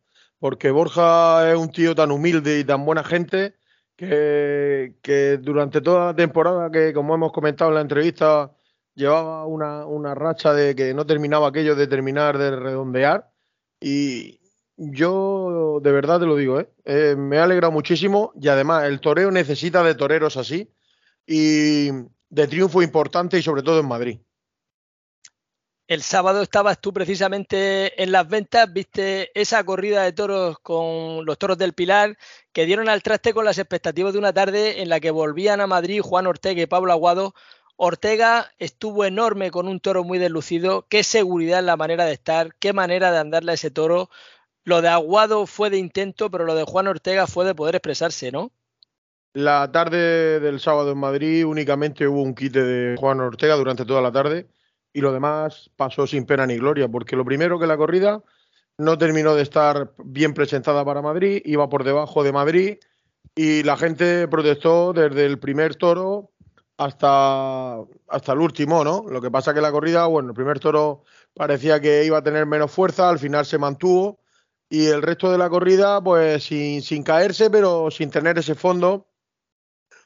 porque 0.44 0.70
Borja 0.70 1.50
es 1.50 1.56
un 1.56 1.70
tío 1.72 1.94
tan 1.94 2.10
humilde 2.10 2.58
y 2.58 2.64
tan 2.64 2.84
buena 2.84 3.02
gente 3.02 3.54
que, 3.96 5.38
durante 5.40 5.80
toda 5.80 6.08
la 6.08 6.14
temporada, 6.14 6.70
que 6.70 6.92
como 6.92 7.14
hemos 7.14 7.32
comentado 7.32 7.70
en 7.70 7.76
la 7.76 7.80
entrevista, 7.80 8.52
llevaba 8.94 9.46
una, 9.46 10.14
racha 10.14 10.52
de 10.52 10.74
que 10.74 10.92
no 10.92 11.06
terminaba 11.06 11.48
aquello 11.48 11.74
de 11.74 11.86
terminar 11.86 12.36
de 12.36 12.56
redondear. 12.56 13.30
Y 13.80 14.38
yo 14.76 15.80
de 15.82 15.92
verdad 15.92 16.20
te 16.20 16.26
lo 16.26 16.36
digo, 16.36 16.60
¿eh? 16.60 16.68
Eh, 16.84 17.14
me 17.16 17.38
ha 17.38 17.44
alegrado 17.44 17.72
muchísimo 17.72 18.32
y 18.38 18.48
además 18.48 18.84
el 18.84 19.00
toreo 19.00 19.30
necesita 19.30 19.82
de 19.82 19.94
toreros 19.94 20.36
así 20.36 20.70
y 21.26 21.88
de 22.28 22.48
triunfo 22.48 22.82
importante 22.82 23.38
y 23.38 23.42
sobre 23.42 23.62
todo 23.62 23.80
en 23.80 23.88
Madrid. 23.88 24.18
El 25.86 26.00
sábado 26.00 26.40
estabas 26.40 26.80
tú 26.80 26.94
precisamente 26.94 28.02
en 28.02 28.10
las 28.10 28.26
ventas, 28.26 28.72
viste 28.72 29.30
esa 29.38 29.62
corrida 29.64 30.02
de 30.02 30.12
toros 30.14 30.58
con 30.60 31.26
los 31.26 31.36
toros 31.36 31.58
del 31.58 31.74
Pilar 31.74 32.16
que 32.54 32.64
dieron 32.64 32.88
al 32.88 33.02
traste 33.02 33.34
con 33.34 33.44
las 33.44 33.58
expectativas 33.58 34.14
de 34.14 34.18
una 34.18 34.32
tarde 34.32 34.80
en 34.80 34.88
la 34.88 34.98
que 34.98 35.10
volvían 35.10 35.60
a 35.60 35.66
Madrid 35.66 36.00
Juan 36.00 36.26
Ortega 36.26 36.62
y 36.62 36.66
Pablo 36.66 36.90
Aguado. 36.90 37.34
Ortega 37.76 38.50
estuvo 38.58 39.04
enorme 39.04 39.50
con 39.50 39.68
un 39.68 39.78
toro 39.78 40.04
muy 40.04 40.18
deslucido, 40.18 40.86
qué 40.88 41.04
seguridad 41.04 41.58
en 41.58 41.66
la 41.66 41.76
manera 41.76 42.06
de 42.06 42.14
estar, 42.14 42.54
qué 42.54 42.72
manera 42.72 43.12
de 43.12 43.18
andarle 43.18 43.50
a 43.50 43.54
ese 43.54 43.70
toro. 43.70 44.08
Lo 44.64 44.80
de 44.80 44.88
Aguado 44.88 45.46
fue 45.46 45.68
de 45.68 45.76
intento, 45.76 46.30
pero 46.30 46.46
lo 46.46 46.54
de 46.54 46.64
Juan 46.64 46.86
Ortega 46.86 47.26
fue 47.26 47.44
de 47.44 47.54
poder 47.54 47.74
expresarse, 47.74 48.32
¿no? 48.32 48.52
La 49.34 49.70
tarde 49.70 50.40
del 50.40 50.60
sábado 50.60 50.92
en 50.92 50.98
Madrid 50.98 51.44
únicamente 51.44 52.08
hubo 52.08 52.22
un 52.22 52.34
quite 52.34 52.62
de 52.62 52.96
Juan 52.96 53.20
Ortega 53.20 53.56
durante 53.56 53.84
toda 53.84 54.00
la 54.00 54.12
tarde 54.12 54.46
y 54.94 55.00
lo 55.00 55.12
demás 55.12 55.70
pasó 55.76 56.06
sin 56.06 56.24
pena 56.24 56.46
ni 56.46 56.56
gloria, 56.56 56.88
porque 56.88 57.16
lo 57.16 57.24
primero 57.24 57.58
que 57.58 57.66
la 57.66 57.76
corrida 57.76 58.22
no 58.78 58.96
terminó 58.96 59.34
de 59.34 59.42
estar 59.42 59.92
bien 60.04 60.32
presentada 60.32 60.84
para 60.84 61.02
Madrid, 61.02 61.42
iba 61.44 61.68
por 61.68 61.84
debajo 61.84 62.22
de 62.22 62.32
Madrid 62.32 62.78
y 63.34 63.64
la 63.64 63.76
gente 63.76 64.28
protestó 64.28 64.92
desde 64.92 65.26
el 65.26 65.38
primer 65.38 65.74
toro 65.74 66.30
hasta, 66.78 67.80
hasta 68.08 68.32
el 68.32 68.38
último, 68.38 68.84
¿no? 68.84 69.04
Lo 69.08 69.20
que 69.20 69.30
pasa 69.30 69.52
que 69.52 69.60
la 69.60 69.72
corrida, 69.72 70.06
bueno, 70.06 70.30
el 70.30 70.34
primer 70.34 70.60
toro 70.60 71.02
parecía 71.34 71.80
que 71.80 72.04
iba 72.04 72.18
a 72.18 72.22
tener 72.22 72.46
menos 72.46 72.70
fuerza, 72.70 73.08
al 73.08 73.18
final 73.18 73.44
se 73.46 73.58
mantuvo 73.58 74.20
y 74.68 74.86
el 74.86 75.02
resto 75.02 75.30
de 75.30 75.38
la 75.38 75.50
corrida, 75.50 76.00
pues 76.02 76.44
sin, 76.44 76.82
sin 76.82 77.02
caerse, 77.02 77.50
pero 77.50 77.90
sin 77.90 78.10
tener 78.10 78.38
ese 78.38 78.54
fondo 78.54 79.08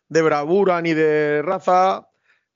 de 0.08 0.22
bravura 0.22 0.80
ni 0.80 0.94
de 0.94 1.42
raza 1.42 2.07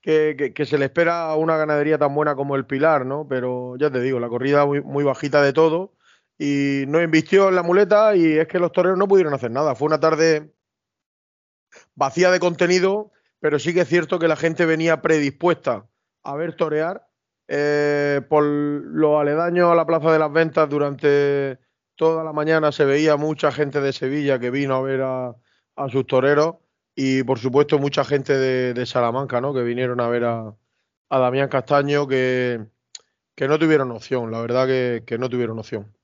que, 0.02 0.64
se 0.66 0.78
le 0.78 0.86
espera 0.86 1.30
a 1.30 1.36
una 1.36 1.56
ganadería 1.56 1.96
tan 1.96 2.14
buena 2.14 2.34
como 2.34 2.56
el 2.56 2.66
Pilar, 2.66 3.06
¿no? 3.06 3.26
Pero 3.28 3.76
ya 3.76 3.90
te 3.90 4.00
digo, 4.00 4.18
la 4.18 4.28
corrida 4.28 4.66
muy, 4.66 4.82
muy 4.82 5.04
bajita 5.04 5.40
de 5.42 5.52
todo 5.52 5.94
y 6.38 6.84
no 6.88 7.00
invistió 7.00 7.48
en 7.48 7.54
la 7.54 7.62
muleta 7.62 8.16
y 8.16 8.38
es 8.38 8.48
que 8.48 8.58
los 8.58 8.72
toreros 8.72 8.98
no 8.98 9.06
pudieron 9.06 9.32
hacer 9.32 9.52
nada. 9.52 9.74
Fue 9.76 9.86
una 9.86 10.00
tarde 10.00 10.52
vacía 11.94 12.30
de 12.32 12.40
contenido, 12.40 13.12
pero 13.38 13.58
sí 13.58 13.72
que 13.72 13.82
es 13.82 13.88
cierto 13.88 14.18
que 14.18 14.28
la 14.28 14.36
gente 14.36 14.66
venía 14.66 15.02
predispuesta 15.02 15.86
a 16.24 16.36
ver 16.36 16.54
torear. 16.56 17.06
Eh, 17.48 18.22
por 18.28 18.44
los 18.44 19.20
aledaños 19.20 19.70
a 19.70 19.74
la 19.74 19.84
Plaza 19.84 20.12
de 20.12 20.18
las 20.18 20.32
Ventas 20.32 20.68
durante 20.68 21.58
toda 21.96 22.24
la 22.24 22.32
mañana 22.32 22.72
se 22.72 22.84
veía 22.84 23.16
mucha 23.16 23.52
gente 23.52 23.80
de 23.80 23.92
Sevilla 23.92 24.38
que 24.38 24.50
vino 24.50 24.76
a 24.76 24.82
ver 24.82 25.02
a, 25.02 25.36
a 25.76 25.88
sus 25.90 26.06
toreros 26.06 26.56
y 26.94 27.22
por 27.22 27.38
supuesto 27.38 27.78
mucha 27.78 28.04
gente 28.04 28.36
de, 28.36 28.86
Salamanca, 28.86 29.40
¿no? 29.40 29.54
Que 29.54 29.62
vinieron 29.62 30.00
a 30.00 30.08
ver 30.08 30.24
a, 30.24 30.54
Damián 31.10 31.48
Castaño 31.48 32.06
que, 32.08 32.60
que, 33.34 33.48
no 33.48 33.58
tuvieron 33.58 33.90
opción, 33.90 34.30
la 34.30 34.40
verdad 34.40 34.66
que, 34.66 35.02
que 35.06 35.18
no 35.18 35.28
tuvieron 35.28 35.58
opción. 35.58 35.94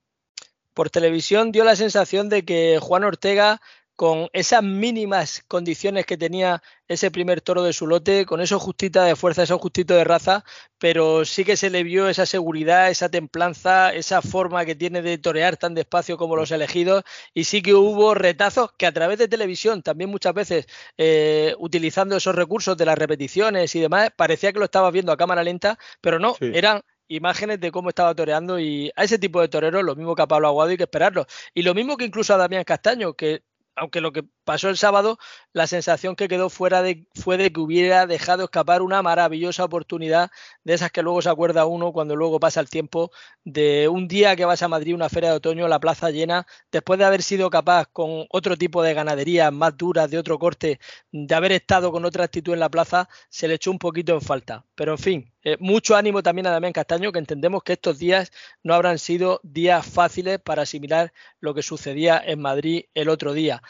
Por 0.74 0.90
televisión 0.90 1.50
dio 1.50 1.64
la 1.64 1.76
sensación 1.76 2.28
de 2.28 2.44
que 2.44 2.78
Juan 2.80 3.04
Ortega 3.04 3.60
con 3.98 4.28
esas 4.32 4.62
mínimas 4.62 5.42
condiciones 5.48 6.06
que 6.06 6.16
tenía 6.16 6.62
ese 6.86 7.10
primer 7.10 7.40
toro 7.40 7.64
de 7.64 7.72
su 7.72 7.84
lote, 7.88 8.26
con 8.26 8.40
eso 8.40 8.60
justita 8.60 9.02
de 9.02 9.16
fuerza, 9.16 9.42
eso 9.42 9.58
justito 9.58 9.92
de 9.94 10.04
raza, 10.04 10.44
pero 10.78 11.24
sí 11.24 11.44
que 11.44 11.56
se 11.56 11.68
le 11.68 11.82
vio 11.82 12.08
esa 12.08 12.24
seguridad, 12.24 12.90
esa 12.90 13.08
templanza, 13.08 13.92
esa 13.92 14.22
forma 14.22 14.64
que 14.64 14.76
tiene 14.76 15.02
de 15.02 15.18
torear 15.18 15.56
tan 15.56 15.74
despacio 15.74 16.16
como 16.16 16.36
los 16.36 16.52
elegidos, 16.52 17.02
y 17.34 17.42
sí 17.42 17.60
que 17.60 17.74
hubo 17.74 18.14
retazos 18.14 18.70
que 18.78 18.86
a 18.86 18.92
través 18.92 19.18
de 19.18 19.26
televisión, 19.26 19.82
también 19.82 20.10
muchas 20.10 20.32
veces 20.32 20.66
eh, 20.96 21.56
utilizando 21.58 22.16
esos 22.16 22.36
recursos 22.36 22.76
de 22.76 22.84
las 22.86 22.96
repeticiones 22.96 23.74
y 23.74 23.80
demás, 23.80 24.10
parecía 24.14 24.52
que 24.52 24.60
lo 24.60 24.66
estaba 24.66 24.92
viendo 24.92 25.10
a 25.10 25.16
cámara 25.16 25.42
lenta, 25.42 25.76
pero 26.00 26.20
no, 26.20 26.36
eran 26.40 26.82
imágenes 27.08 27.58
de 27.58 27.72
cómo 27.72 27.88
estaba 27.88 28.14
toreando 28.14 28.60
y 28.60 28.92
a 28.94 29.02
ese 29.02 29.18
tipo 29.18 29.40
de 29.40 29.48
toreros, 29.48 29.82
lo 29.82 29.96
mismo 29.96 30.14
que 30.14 30.22
a 30.22 30.28
Pablo 30.28 30.46
Aguado, 30.46 30.70
hay 30.70 30.76
que 30.76 30.84
esperarlo. 30.84 31.26
Y 31.52 31.62
lo 31.62 31.74
mismo 31.74 31.96
que 31.96 32.04
incluso 32.04 32.32
a 32.32 32.36
Damián 32.36 32.62
Castaño, 32.62 33.14
que 33.14 33.42
aunque 33.78 34.00
lo 34.00 34.12
que 34.12 34.24
pasó 34.48 34.70
el 34.70 34.78
sábado, 34.78 35.18
la 35.52 35.66
sensación 35.66 36.16
que 36.16 36.26
quedó 36.26 36.48
fuera 36.48 36.80
de, 36.80 37.04
fue 37.14 37.36
de 37.36 37.52
que 37.52 37.60
hubiera 37.60 38.06
dejado 38.06 38.44
escapar 38.44 38.80
una 38.80 39.02
maravillosa 39.02 39.62
oportunidad 39.62 40.30
de 40.64 40.72
esas 40.72 40.90
que 40.90 41.02
luego 41.02 41.20
se 41.20 41.28
acuerda 41.28 41.66
uno 41.66 41.92
cuando 41.92 42.16
luego 42.16 42.40
pasa 42.40 42.60
el 42.60 42.70
tiempo, 42.70 43.10
de 43.44 43.88
un 43.88 44.08
día 44.08 44.36
que 44.36 44.46
vas 44.46 44.62
a 44.62 44.68
Madrid, 44.68 44.94
una 44.94 45.10
feria 45.10 45.28
de 45.28 45.36
otoño, 45.36 45.68
la 45.68 45.78
plaza 45.78 46.10
llena, 46.10 46.46
después 46.72 46.98
de 46.98 47.04
haber 47.04 47.22
sido 47.22 47.50
capaz 47.50 47.88
con 47.92 48.24
otro 48.30 48.56
tipo 48.56 48.82
de 48.82 48.94
ganaderías 48.94 49.52
más 49.52 49.76
duras, 49.76 50.10
de 50.10 50.16
otro 50.16 50.38
corte, 50.38 50.80
de 51.12 51.34
haber 51.34 51.52
estado 51.52 51.92
con 51.92 52.06
otra 52.06 52.24
actitud 52.24 52.54
en 52.54 52.60
la 52.60 52.70
plaza, 52.70 53.06
se 53.28 53.48
le 53.48 53.54
echó 53.56 53.70
un 53.70 53.78
poquito 53.78 54.14
en 54.14 54.22
falta. 54.22 54.64
Pero 54.74 54.92
en 54.92 54.98
fin, 54.98 55.32
eh, 55.42 55.58
mucho 55.60 55.94
ánimo 55.94 56.22
también 56.22 56.46
a 56.46 56.52
Damián 56.52 56.72
Castaño, 56.72 57.12
que 57.12 57.18
entendemos 57.18 57.62
que 57.62 57.74
estos 57.74 57.98
días 57.98 58.32
no 58.62 58.72
habrán 58.72 58.98
sido 58.98 59.40
días 59.42 59.86
fáciles 59.86 60.40
para 60.40 60.62
asimilar 60.62 61.12
lo 61.38 61.52
que 61.52 61.62
sucedía 61.62 62.18
en 62.24 62.40
Madrid 62.40 62.84
el 62.94 63.10
otro 63.10 63.34
día. 63.34 63.62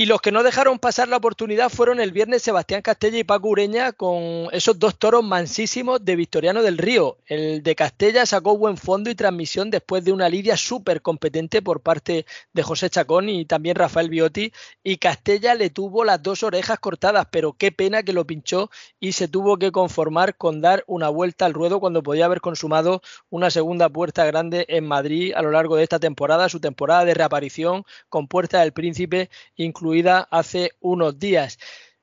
Y 0.00 0.06
los 0.06 0.20
que 0.20 0.30
no 0.30 0.44
dejaron 0.44 0.78
pasar 0.78 1.08
la 1.08 1.16
oportunidad 1.16 1.70
fueron 1.70 1.98
el 1.98 2.12
viernes 2.12 2.42
Sebastián 2.42 2.82
Castella 2.82 3.18
y 3.18 3.24
Paco 3.24 3.48
Ureña 3.48 3.90
con 3.90 4.46
esos 4.52 4.78
dos 4.78 4.96
toros 4.96 5.24
mansísimos 5.24 6.04
de 6.04 6.14
Victoriano 6.14 6.62
del 6.62 6.78
Río. 6.78 7.18
El 7.26 7.64
de 7.64 7.74
Castella 7.74 8.24
sacó 8.24 8.56
buen 8.56 8.76
fondo 8.76 9.10
y 9.10 9.16
transmisión 9.16 9.70
después 9.70 10.04
de 10.04 10.12
una 10.12 10.28
lidia 10.28 10.56
súper 10.56 11.02
competente 11.02 11.62
por 11.62 11.80
parte 11.80 12.26
de 12.52 12.62
José 12.62 12.90
Chacón 12.90 13.28
y 13.28 13.44
también 13.44 13.74
Rafael 13.74 14.08
Biotti. 14.08 14.52
Y 14.84 14.98
Castella 14.98 15.56
le 15.56 15.68
tuvo 15.68 16.04
las 16.04 16.22
dos 16.22 16.44
orejas 16.44 16.78
cortadas, 16.78 17.26
pero 17.32 17.54
qué 17.54 17.72
pena 17.72 18.04
que 18.04 18.12
lo 18.12 18.24
pinchó 18.24 18.70
y 19.00 19.14
se 19.14 19.26
tuvo 19.26 19.56
que 19.56 19.72
conformar 19.72 20.36
con 20.36 20.60
dar 20.60 20.84
una 20.86 21.08
vuelta 21.08 21.44
al 21.44 21.54
ruedo 21.54 21.80
cuando 21.80 22.04
podía 22.04 22.26
haber 22.26 22.40
consumado 22.40 23.02
una 23.30 23.50
segunda 23.50 23.88
puerta 23.88 24.24
grande 24.24 24.64
en 24.68 24.86
Madrid 24.86 25.32
a 25.34 25.42
lo 25.42 25.50
largo 25.50 25.74
de 25.74 25.82
esta 25.82 25.98
temporada, 25.98 26.48
su 26.48 26.60
temporada 26.60 27.04
de 27.04 27.14
reaparición 27.14 27.82
con 28.08 28.28
Puerta 28.28 28.60
del 28.60 28.70
Príncipe, 28.70 29.28
incluso 29.56 29.87
hace 30.30 30.72
unos 30.80 31.18
días. 31.18 31.58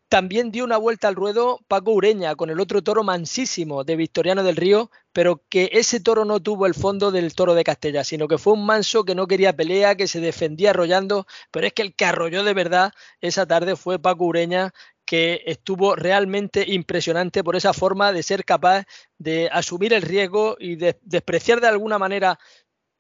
También 0.08 0.52
dio 0.52 0.64
una 0.64 0.78
vuelta 0.78 1.08
al 1.08 1.16
ruedo 1.16 1.60
Paco 1.68 1.92
Ureña 1.92 2.36
con 2.36 2.50
el 2.50 2.60
otro 2.60 2.84
toro 2.84 3.04
mansísimo 3.04 3.84
de 3.84 3.96
Victoriano 3.96 4.44
del 4.44 4.56
Río, 4.56 4.92
pero 5.12 5.44
que 5.50 5.70
ese 5.74 6.00
toro 6.00 6.26
no 6.26 6.40
tuvo 6.40 6.68
el 6.68 6.76
fondo 6.76 7.12
del 7.12 7.34
toro 7.34 7.56
de 7.56 7.64
Castella, 7.64 8.04
sino 8.04 8.28
que 8.28 8.38
fue 8.38 8.54
un 8.54 8.66
manso 8.66 9.04
que 9.04 9.16
no 9.16 9.28
quería 9.28 9.56
pelea, 9.56 9.96
que 9.96 10.08
se 10.08 10.20
defendía 10.20 10.70
arrollando, 10.70 11.26
pero 11.52 11.66
es 11.66 11.74
que 11.74 11.82
el 11.82 11.96
que 11.96 12.06
arrolló 12.06 12.44
de 12.44 12.54
verdad 12.54 12.94
esa 13.20 13.48
tarde 13.48 13.76
fue 13.76 13.98
Paco 13.98 14.26
Ureña, 14.26 14.74
que 15.06 15.42
estuvo 15.46 15.96
realmente 15.96 16.66
impresionante 16.68 17.44
por 17.44 17.56
esa 17.56 17.74
forma 17.74 18.12
de 18.12 18.24
ser 18.24 18.46
capaz 18.46 18.86
de 19.18 19.50
asumir 19.52 19.94
el 19.94 20.02
riesgo 20.02 20.56
y 20.60 20.76
de 20.76 21.00
despreciar 21.04 21.62
de 21.62 21.68
alguna 21.68 22.00
manera 22.00 22.40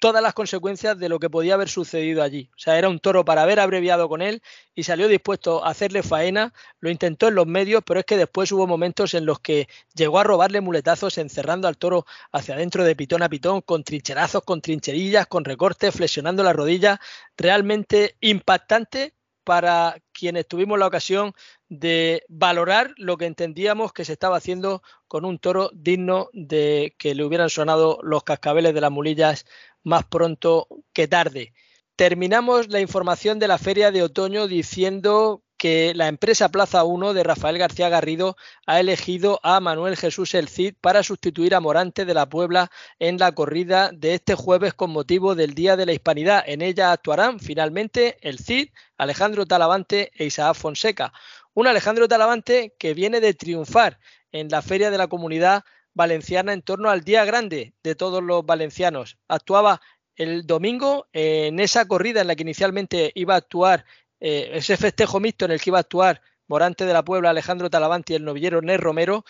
todas 0.05 0.21
las 0.21 0.35
consecuencias 0.35 0.99
de 0.99 1.09
lo 1.09 1.17
que 1.17 1.31
podía 1.31 1.55
haber 1.55 1.67
sucedido 1.67 2.21
allí. 2.21 2.47
O 2.55 2.59
sea, 2.59 2.77
era 2.77 2.89
un 2.89 2.99
toro 2.99 3.25
para 3.25 3.41
haber 3.41 3.59
abreviado 3.59 4.07
con 4.07 4.21
él 4.21 4.43
y 4.75 4.83
salió 4.83 5.07
dispuesto 5.07 5.65
a 5.65 5.71
hacerle 5.71 6.03
faena, 6.03 6.53
lo 6.79 6.91
intentó 6.91 7.27
en 7.27 7.33
los 7.33 7.47
medios, 7.47 7.81
pero 7.83 8.01
es 8.01 8.05
que 8.05 8.15
después 8.15 8.51
hubo 8.51 8.67
momentos 8.67 9.15
en 9.15 9.25
los 9.25 9.39
que 9.39 9.67
llegó 9.95 10.19
a 10.19 10.23
robarle 10.23 10.61
muletazos 10.61 11.17
encerrando 11.17 11.67
al 11.67 11.79
toro 11.79 12.05
hacia 12.31 12.53
adentro 12.53 12.83
de 12.83 12.95
pitón 12.95 13.23
a 13.23 13.29
pitón, 13.29 13.61
con 13.61 13.83
trincherazos, 13.83 14.43
con 14.43 14.61
trincherillas, 14.61 15.25
con 15.25 15.43
recortes, 15.43 15.95
flexionando 15.95 16.43
la 16.43 16.53
rodilla, 16.53 17.01
realmente 17.35 18.15
impactante 18.21 19.15
para 19.43 20.01
quienes 20.11 20.47
tuvimos 20.47 20.77
la 20.77 20.87
ocasión 20.87 21.33
de 21.69 22.23
valorar 22.27 22.93
lo 22.97 23.17
que 23.17 23.25
entendíamos 23.25 23.93
que 23.93 24.05
se 24.05 24.13
estaba 24.13 24.37
haciendo 24.37 24.81
con 25.07 25.23
un 25.23 25.39
toro 25.39 25.69
digno 25.73 26.29
de 26.33 26.95
que 26.97 27.15
le 27.15 27.23
hubieran 27.23 27.49
sonado 27.49 27.99
los 28.01 28.23
cascabeles 28.23 28.73
de 28.73 28.81
las 28.81 28.91
mulillas 28.91 29.45
más 29.85 30.03
pronto 30.03 30.67
que 30.91 31.07
tarde. 31.07 31.53
Terminamos 31.95 32.67
la 32.67 32.81
información 32.81 33.39
de 33.39 33.47
la 33.47 33.57
feria 33.57 33.91
de 33.91 34.03
otoño 34.03 34.47
diciendo 34.47 35.43
que 35.57 35.93
la 35.95 36.09
empresa 36.09 36.49
Plaza 36.49 36.83
1 36.83 37.13
de 37.13 37.23
Rafael 37.23 37.57
García 37.57 37.87
Garrido 37.87 38.35
ha 38.65 38.79
elegido 38.81 39.39
a 39.43 39.61
Manuel 39.61 39.95
Jesús 39.95 40.33
El 40.33 40.49
Cid 40.49 40.75
para 40.81 41.03
sustituir 41.03 41.55
a 41.55 41.61
Morante 41.61 42.03
de 42.03 42.13
la 42.13 42.27
Puebla 42.27 42.69
en 42.99 43.17
la 43.17 43.31
corrida 43.31 43.91
de 43.93 44.15
este 44.15 44.35
jueves 44.35 44.73
con 44.73 44.91
motivo 44.91 45.35
del 45.35 45.53
Día 45.53 45.77
de 45.77 45.85
la 45.85 45.93
Hispanidad. 45.93 46.43
En 46.45 46.61
ella 46.61 46.91
actuarán 46.91 47.39
finalmente 47.39 48.17
El 48.21 48.39
Cid, 48.39 48.69
Alejandro 48.97 49.45
Talavante 49.45 50.11
e 50.15 50.25
Isaac 50.25 50.55
Fonseca. 50.55 51.13
Un 51.53 51.67
Alejandro 51.67 52.09
Talavante 52.09 52.75
que 52.77 52.93
viene 52.93 53.21
de 53.21 53.33
triunfar 53.33 53.99
en 54.33 54.49
la 54.49 54.61
Feria 54.61 54.91
de 54.91 54.97
la 54.97 55.07
Comunidad 55.07 55.63
Valenciana 55.95 56.53
en 56.53 56.61
torno 56.61 56.89
al 56.89 57.01
Día 57.03 57.25
Grande 57.25 57.73
de 57.81 57.95
todos 57.95 58.21
los 58.21 58.45
valencianos. 58.45 59.17
Actuaba 59.27 59.81
el 60.15 60.45
domingo 60.45 61.07
en 61.13 61.59
esa 61.59 61.87
corrida 61.87 62.21
en 62.21 62.27
la 62.27 62.35
que 62.35 62.43
inicialmente 62.43 63.11
iba 63.15 63.33
a 63.33 63.37
actuar 63.37 63.85
eh, 64.19 64.51
ese 64.53 64.77
festejo 64.77 65.19
mixto 65.19 65.45
en 65.45 65.51
el 65.51 65.61
que 65.61 65.71
iba 65.71 65.79
a 65.79 65.81
actuar 65.81 66.21
Morante 66.47 66.85
de 66.85 66.93
la 66.93 67.03
Puebla, 67.03 67.31
Alejandro 67.31 67.69
Talavante 67.69 68.13
y 68.13 68.17
el 68.17 68.23
novillero 68.23 68.61
Ner 68.61 68.79
Romero, 68.79 69.25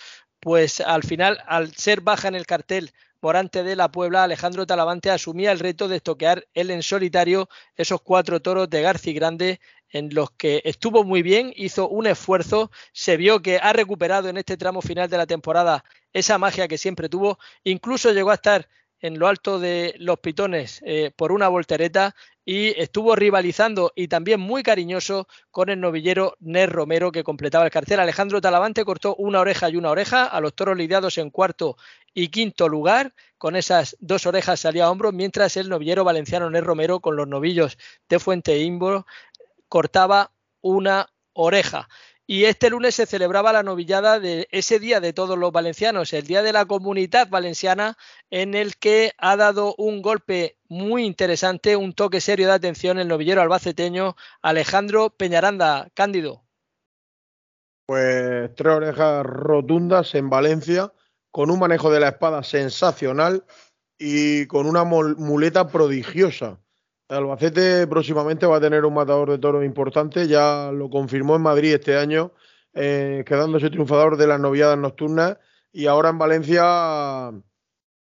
pues 0.46 0.80
al 0.80 1.02
final, 1.02 1.40
al 1.48 1.74
ser 1.74 2.02
baja 2.02 2.28
en 2.28 2.36
el 2.36 2.46
cartel 2.46 2.92
Morante 3.20 3.64
de 3.64 3.76
la 3.76 3.90
Puebla, 3.90 4.24
Alejandro 4.24 4.68
Talavante 4.68 5.10
asumía 5.10 5.52
el 5.52 5.58
reto 5.58 5.88
de 5.88 5.96
estoquear 5.96 6.46
él 6.54 6.70
en 6.70 6.84
solitario 6.84 7.50
esos 7.76 8.00
cuatro 8.02 8.40
toros 8.40 8.70
de 8.70 8.84
Garci 8.84 9.12
Grande 9.12 9.60
en 9.90 10.14
los 10.14 10.30
que 10.30 10.62
estuvo 10.64 11.04
muy 11.04 11.24
bien, 11.24 11.52
hizo 11.56 11.90
un 11.90 12.06
esfuerzo, 12.06 12.70
se 12.94 13.18
vio 13.18 13.42
que 13.42 13.58
ha 13.58 13.74
recuperado 13.74 14.30
en 14.30 14.38
este 14.38 14.56
tramo 14.56 14.84
final 14.84 15.10
de 15.10 15.18
la 15.18 15.26
temporada 15.26 15.84
esa 16.14 16.38
magia 16.38 16.68
que 16.68 16.78
siempre 16.78 17.10
tuvo, 17.10 17.40
incluso 17.64 18.12
llegó 18.12 18.30
a 18.30 18.36
estar 18.36 18.70
en 19.00 19.18
lo 19.18 19.28
alto 19.28 19.58
de 19.58 19.96
los 19.98 20.20
pitones 20.20 20.80
eh, 20.86 21.10
por 21.16 21.32
una 21.32 21.48
voltereta 21.48 22.16
y 22.46 22.80
estuvo 22.80 23.16
rivalizando 23.16 23.92
y 23.96 24.08
también 24.08 24.40
muy 24.40 24.62
cariñoso 24.62 25.28
con 25.50 25.70
el 25.70 25.82
novillero 25.82 26.38
Ner 26.40 26.72
Romero 26.72 27.12
que 27.12 27.24
completaba 27.24 27.66
el 27.66 27.72
cartel. 27.72 28.00
Alejandro 28.00 28.40
Talavante 28.40 28.86
cortó 28.86 29.16
una 29.16 29.40
oreja 29.40 29.70
y 29.70 29.76
una 29.76 29.90
oreja 29.90 30.26
a 30.26 30.40
los 30.40 30.54
toros 30.54 30.78
lidiados 30.78 31.18
en 31.18 31.32
cuarto 31.32 31.76
y 32.14 32.30
quinto 32.30 32.70
lugar. 32.70 33.14
Con 33.40 33.56
esas 33.56 33.98
dos 34.00 34.28
orejas 34.28 34.60
salía 34.60 34.86
a 34.86 34.92
hombros, 34.92 35.14
mientras 35.14 35.58
el 35.58 35.70
novillero 35.70 36.04
valenciano 36.04 36.50
Ner 36.50 36.64
Romero 36.64 37.00
con 37.00 37.16
los 37.16 37.28
novillos 37.28 37.78
de 38.08 38.20
Fuente 38.20 38.60
Imbro 38.60 39.08
cortaba 39.68 40.32
una 40.62 41.10
oreja. 41.34 41.90
Y 42.28 42.46
este 42.46 42.72
lunes 42.72 42.96
se 42.96 43.06
celebraba 43.06 43.54
la 43.54 43.62
novillada 43.62 44.20
de 44.20 44.48
ese 44.50 44.80
día 44.80 45.00
de 45.00 45.14
todos 45.14 45.38
los 45.38 45.52
valencianos, 45.52 46.12
el 46.12 46.26
día 46.26 46.42
de 46.42 46.54
la 46.54 46.66
comunidad 46.66 47.30
valenciana, 47.30 47.98
en 48.32 48.56
el 48.56 48.78
que 48.78 49.14
ha 49.20 49.36
dado 49.36 49.76
un 49.78 50.02
golpe 50.02 50.58
muy 50.68 51.06
interesante, 51.06 51.76
un 51.76 51.94
toque 51.94 52.22
serio 52.22 52.48
de 52.48 52.54
atención 52.54 52.98
el 52.98 53.08
novillero 53.08 53.44
albaceteño 53.44 54.16
Alejandro 54.42 55.12
Peñaranda. 55.12 55.90
Cándido. 55.94 56.44
Pues 57.86 58.56
tres 58.56 58.74
orejas 58.74 59.24
rotundas 59.24 60.16
en 60.16 60.28
Valencia, 60.28 60.92
con 61.30 61.52
un 61.52 61.60
manejo 61.60 61.92
de 61.92 62.00
la 62.00 62.08
espada 62.08 62.42
sensacional 62.42 63.46
y 64.00 64.48
con 64.48 64.66
una 64.66 64.84
muleta 64.84 65.68
prodigiosa. 65.68 66.60
Albacete 67.08 67.86
próximamente 67.88 68.48
va 68.48 68.58
a 68.58 68.62
tener 68.62 68.84
un 68.84 68.94
matador 68.94 69.30
de 69.30 69.38
toros 69.38 69.64
importante, 69.64 70.28
ya 70.28 70.72
lo 70.74 70.90
confirmó 70.90 71.36
en 71.36 71.44
Madrid 71.44 71.76
este 71.76 71.98
año, 71.98 72.32
eh, 72.74 73.24
quedándose 73.28 73.70
triunfador 73.70 74.18
de 74.18 74.28
las 74.28 74.40
noviadas 74.40 74.78
nocturnas 74.78 75.38
y 75.72 75.86
ahora 75.86 76.10
en 76.10 76.18
Valencia 76.18 76.64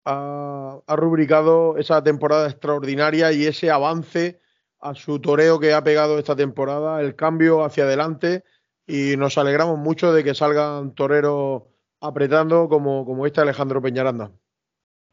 ha, 0.06 0.82
rubricado 0.88 1.78
esa 1.78 2.04
temporada 2.04 2.50
extraordinaria 2.50 3.32
y 3.32 3.46
ese 3.46 3.70
avance 3.70 4.42
a 4.80 4.96
su 4.96 5.20
toreo 5.20 5.60
que 5.60 5.74
ha 5.74 5.84
pegado 5.84 6.18
esta 6.18 6.36
temporada, 6.36 7.02
el 7.02 7.16
cambio 7.16 7.64
hacia 7.64 7.84
adelante 7.84 8.44
y 8.88 9.18
nos 9.18 9.38
alegramos 9.38 9.78
mucho 9.78 10.14
de 10.14 10.24
que 10.24 10.34
salgan 10.34 10.96
toreros 10.96 11.64
apretando 12.02 12.70
como, 12.70 13.06
como 13.06 13.26
este 13.28 13.42
Alejandro 13.42 13.82
Peñaranda. 13.82 14.32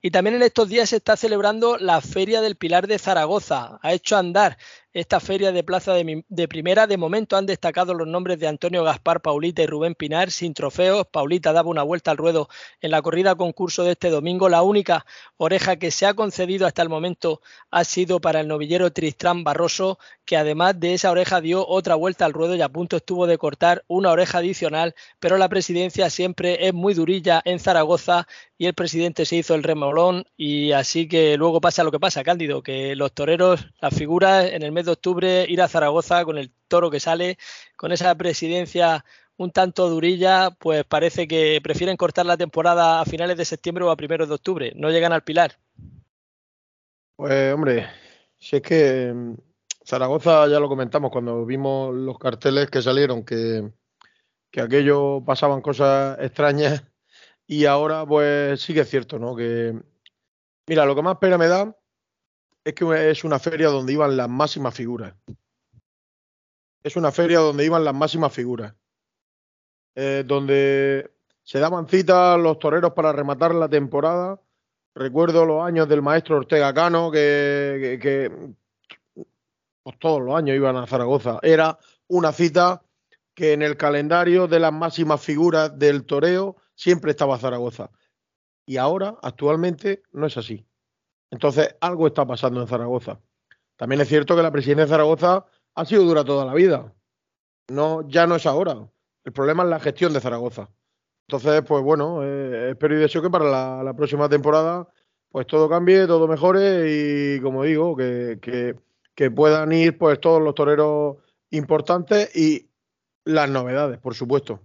Y 0.02 0.10
también 0.10 0.36
en 0.36 0.42
estos 0.42 0.68
días 0.68 0.90
se 0.90 0.96
está 0.96 1.16
celebrando 1.16 1.78
la 1.78 2.00
Feria 2.00 2.40
del 2.40 2.56
Pilar 2.56 2.86
de 2.86 2.98
Zaragoza. 2.98 3.78
Ha 3.82 3.92
hecho 3.92 4.16
andar 4.16 4.58
esta 4.96 5.20
feria 5.20 5.52
de 5.52 5.62
plaza 5.62 5.92
de, 5.92 6.48
primera. 6.48 6.86
De 6.86 6.96
momento 6.96 7.36
han 7.36 7.44
destacado 7.44 7.92
los 7.92 8.08
nombres 8.08 8.38
de 8.38 8.48
Antonio 8.48 8.82
Gaspar, 8.82 9.20
Paulita 9.20 9.62
y 9.62 9.66
Rubén 9.66 9.94
Pinar 9.94 10.30
sin 10.30 10.54
trofeos. 10.54 11.06
Paulita 11.06 11.52
daba 11.52 11.68
una 11.68 11.82
vuelta 11.82 12.10
al 12.10 12.16
ruedo 12.16 12.48
en 12.80 12.92
la 12.92 13.02
corrida 13.02 13.34
concurso 13.34 13.84
de 13.84 13.92
este 13.92 14.08
domingo. 14.08 14.48
La 14.48 14.62
única 14.62 15.04
oreja 15.36 15.76
que 15.76 15.90
se 15.90 16.06
ha 16.06 16.14
concedido 16.14 16.66
hasta 16.66 16.80
el 16.80 16.88
momento 16.88 17.42
ha 17.70 17.84
sido 17.84 18.22
para 18.22 18.40
el 18.40 18.48
novillero 18.48 18.90
Tristán 18.90 19.44
Barroso, 19.44 19.98
que 20.24 20.38
además 20.38 20.80
de 20.80 20.94
esa 20.94 21.10
oreja 21.10 21.42
dio 21.42 21.66
otra 21.68 21.94
vuelta 21.94 22.24
al 22.24 22.32
ruedo 22.32 22.54
y 22.54 22.62
a 22.62 22.70
punto 22.70 22.96
estuvo 22.96 23.26
de 23.26 23.36
cortar 23.36 23.84
una 23.88 24.10
oreja 24.10 24.38
adicional, 24.38 24.94
pero 25.20 25.36
la 25.36 25.50
presidencia 25.50 26.08
siempre 26.08 26.68
es 26.68 26.72
muy 26.72 26.94
durilla 26.94 27.42
en 27.44 27.60
Zaragoza 27.60 28.26
y 28.58 28.66
el 28.66 28.74
presidente 28.74 29.26
se 29.26 29.36
hizo 29.36 29.54
el 29.54 29.62
remolón 29.62 30.24
y 30.36 30.72
así 30.72 31.08
que 31.08 31.36
luego 31.36 31.60
pasa 31.60 31.84
lo 31.84 31.90
que 31.90 32.00
pasa, 32.00 32.24
Cándido, 32.24 32.62
que 32.62 32.96
los 32.96 33.12
toreros, 33.12 33.66
las 33.80 33.94
figuras 33.94 34.46
en 34.46 34.62
el 34.62 34.72
mes 34.72 34.86
de 34.86 34.92
octubre 34.92 35.46
ir 35.48 35.60
a 35.60 35.68
Zaragoza 35.68 36.24
con 36.24 36.38
el 36.38 36.50
toro 36.68 36.90
que 36.90 37.00
sale, 37.00 37.36
con 37.76 37.92
esa 37.92 38.14
presidencia 38.14 39.04
un 39.36 39.50
tanto 39.50 39.90
durilla, 39.90 40.50
pues 40.52 40.84
parece 40.84 41.28
que 41.28 41.60
prefieren 41.62 41.98
cortar 41.98 42.24
la 42.24 42.38
temporada 42.38 43.00
a 43.00 43.04
finales 43.04 43.36
de 43.36 43.44
septiembre 43.44 43.84
o 43.84 43.90
a 43.90 43.96
primeros 43.96 44.28
de 44.28 44.34
octubre, 44.34 44.72
no 44.74 44.90
llegan 44.90 45.12
al 45.12 45.22
Pilar. 45.22 45.58
Pues 47.16 47.52
hombre, 47.52 47.86
si 48.38 48.56
es 48.56 48.62
que 48.62 49.12
mm, 49.14 49.34
Zaragoza 49.84 50.48
ya 50.48 50.60
lo 50.60 50.68
comentamos 50.68 51.10
cuando 51.10 51.44
vimos 51.44 51.94
los 51.94 52.18
carteles 52.18 52.70
que 52.70 52.80
salieron, 52.80 53.24
que, 53.24 53.70
que 54.50 54.62
aquello 54.62 55.22
pasaban 55.24 55.60
cosas 55.60 56.18
extrañas 56.20 56.82
y 57.46 57.64
ahora 57.64 58.04
pues 58.06 58.60
sí 58.60 58.74
que 58.74 58.80
es 58.80 58.90
cierto, 58.90 59.18
¿no? 59.18 59.36
Que 59.36 59.74
mira, 60.68 60.84
lo 60.84 60.94
que 60.94 61.02
más 61.02 61.18
pena 61.18 61.38
me 61.38 61.48
da 61.48 61.76
es 62.64 62.74
que 62.74 63.10
es 63.10 63.24
una 63.24 63.38
feria 63.38 63.68
donde 63.68 63.92
iban 63.92 64.16
las 64.16 64.28
máximas 64.28 64.74
figuras. 64.74 65.14
Es 66.82 66.96
una 66.96 67.12
feria 67.12 67.38
donde 67.38 67.64
iban 67.64 67.84
las 67.84 67.94
máximas 67.94 68.32
figuras. 68.32 68.74
Eh, 69.94 70.24
donde 70.26 71.10
se 71.42 71.58
daban 71.58 71.88
citas 71.88 72.38
los 72.38 72.58
toreros 72.58 72.92
para 72.92 73.12
rematar 73.12 73.54
la 73.54 73.68
temporada. 73.68 74.40
Recuerdo 74.94 75.44
los 75.46 75.64
años 75.64 75.88
del 75.88 76.02
maestro 76.02 76.38
Ortega 76.38 76.74
Cano, 76.74 77.10
que, 77.10 77.98
que, 78.02 78.30
pues 79.82 79.98
todos 79.98 80.20
los 80.20 80.34
años 80.34 80.56
iban 80.56 80.76
a 80.76 80.86
Zaragoza. 80.86 81.38
Era 81.42 81.78
una 82.08 82.32
cita 82.32 82.82
que 83.34 83.52
en 83.52 83.62
el 83.62 83.76
calendario 83.76 84.48
de 84.48 84.58
las 84.58 84.72
máximas 84.72 85.20
figuras 85.20 85.78
del 85.78 86.04
toreo 86.04 86.56
siempre 86.76 87.10
estaba 87.10 87.38
Zaragoza. 87.38 87.90
Y 88.64 88.76
ahora, 88.76 89.16
actualmente, 89.22 90.02
no 90.12 90.26
es 90.26 90.36
así. 90.36 90.64
Entonces, 91.30 91.76
algo 91.80 92.06
está 92.06 92.24
pasando 92.24 92.60
en 92.60 92.68
Zaragoza. 92.68 93.20
También 93.76 94.00
es 94.00 94.08
cierto 94.08 94.36
que 94.36 94.42
la 94.42 94.52
presidencia 94.52 94.84
de 94.84 94.90
Zaragoza 94.90 95.46
ha 95.74 95.84
sido 95.84 96.04
dura 96.04 96.24
toda 96.24 96.44
la 96.44 96.54
vida. 96.54 96.94
No, 97.68 98.08
ya 98.08 98.26
no 98.26 98.36
es 98.36 98.46
ahora. 98.46 98.88
El 99.24 99.32
problema 99.32 99.64
es 99.64 99.70
la 99.70 99.80
gestión 99.80 100.12
de 100.12 100.20
Zaragoza. 100.20 100.70
Entonces, 101.28 101.62
pues 101.66 101.82
bueno, 101.82 102.22
eh, 102.22 102.70
espero 102.70 102.94
y 102.94 102.98
deseo 102.98 103.20
que 103.20 103.30
para 103.30 103.82
la, 103.82 103.94
próxima 103.94 104.28
temporada 104.28 104.88
pues 105.28 105.46
todo 105.46 105.68
cambie, 105.68 106.06
todo 106.06 106.28
mejore 106.28 106.86
y 106.88 107.40
como 107.40 107.64
digo, 107.64 107.96
que, 107.96 108.38
que 109.14 109.30
puedan 109.30 109.72
ir 109.72 109.98
pues 109.98 110.20
todos 110.20 110.40
los 110.40 110.54
toreros 110.54 111.16
importantes 111.50 112.34
y 112.34 112.70
las 113.24 113.50
novedades, 113.50 113.98
por 113.98 114.14
supuesto. 114.14 114.60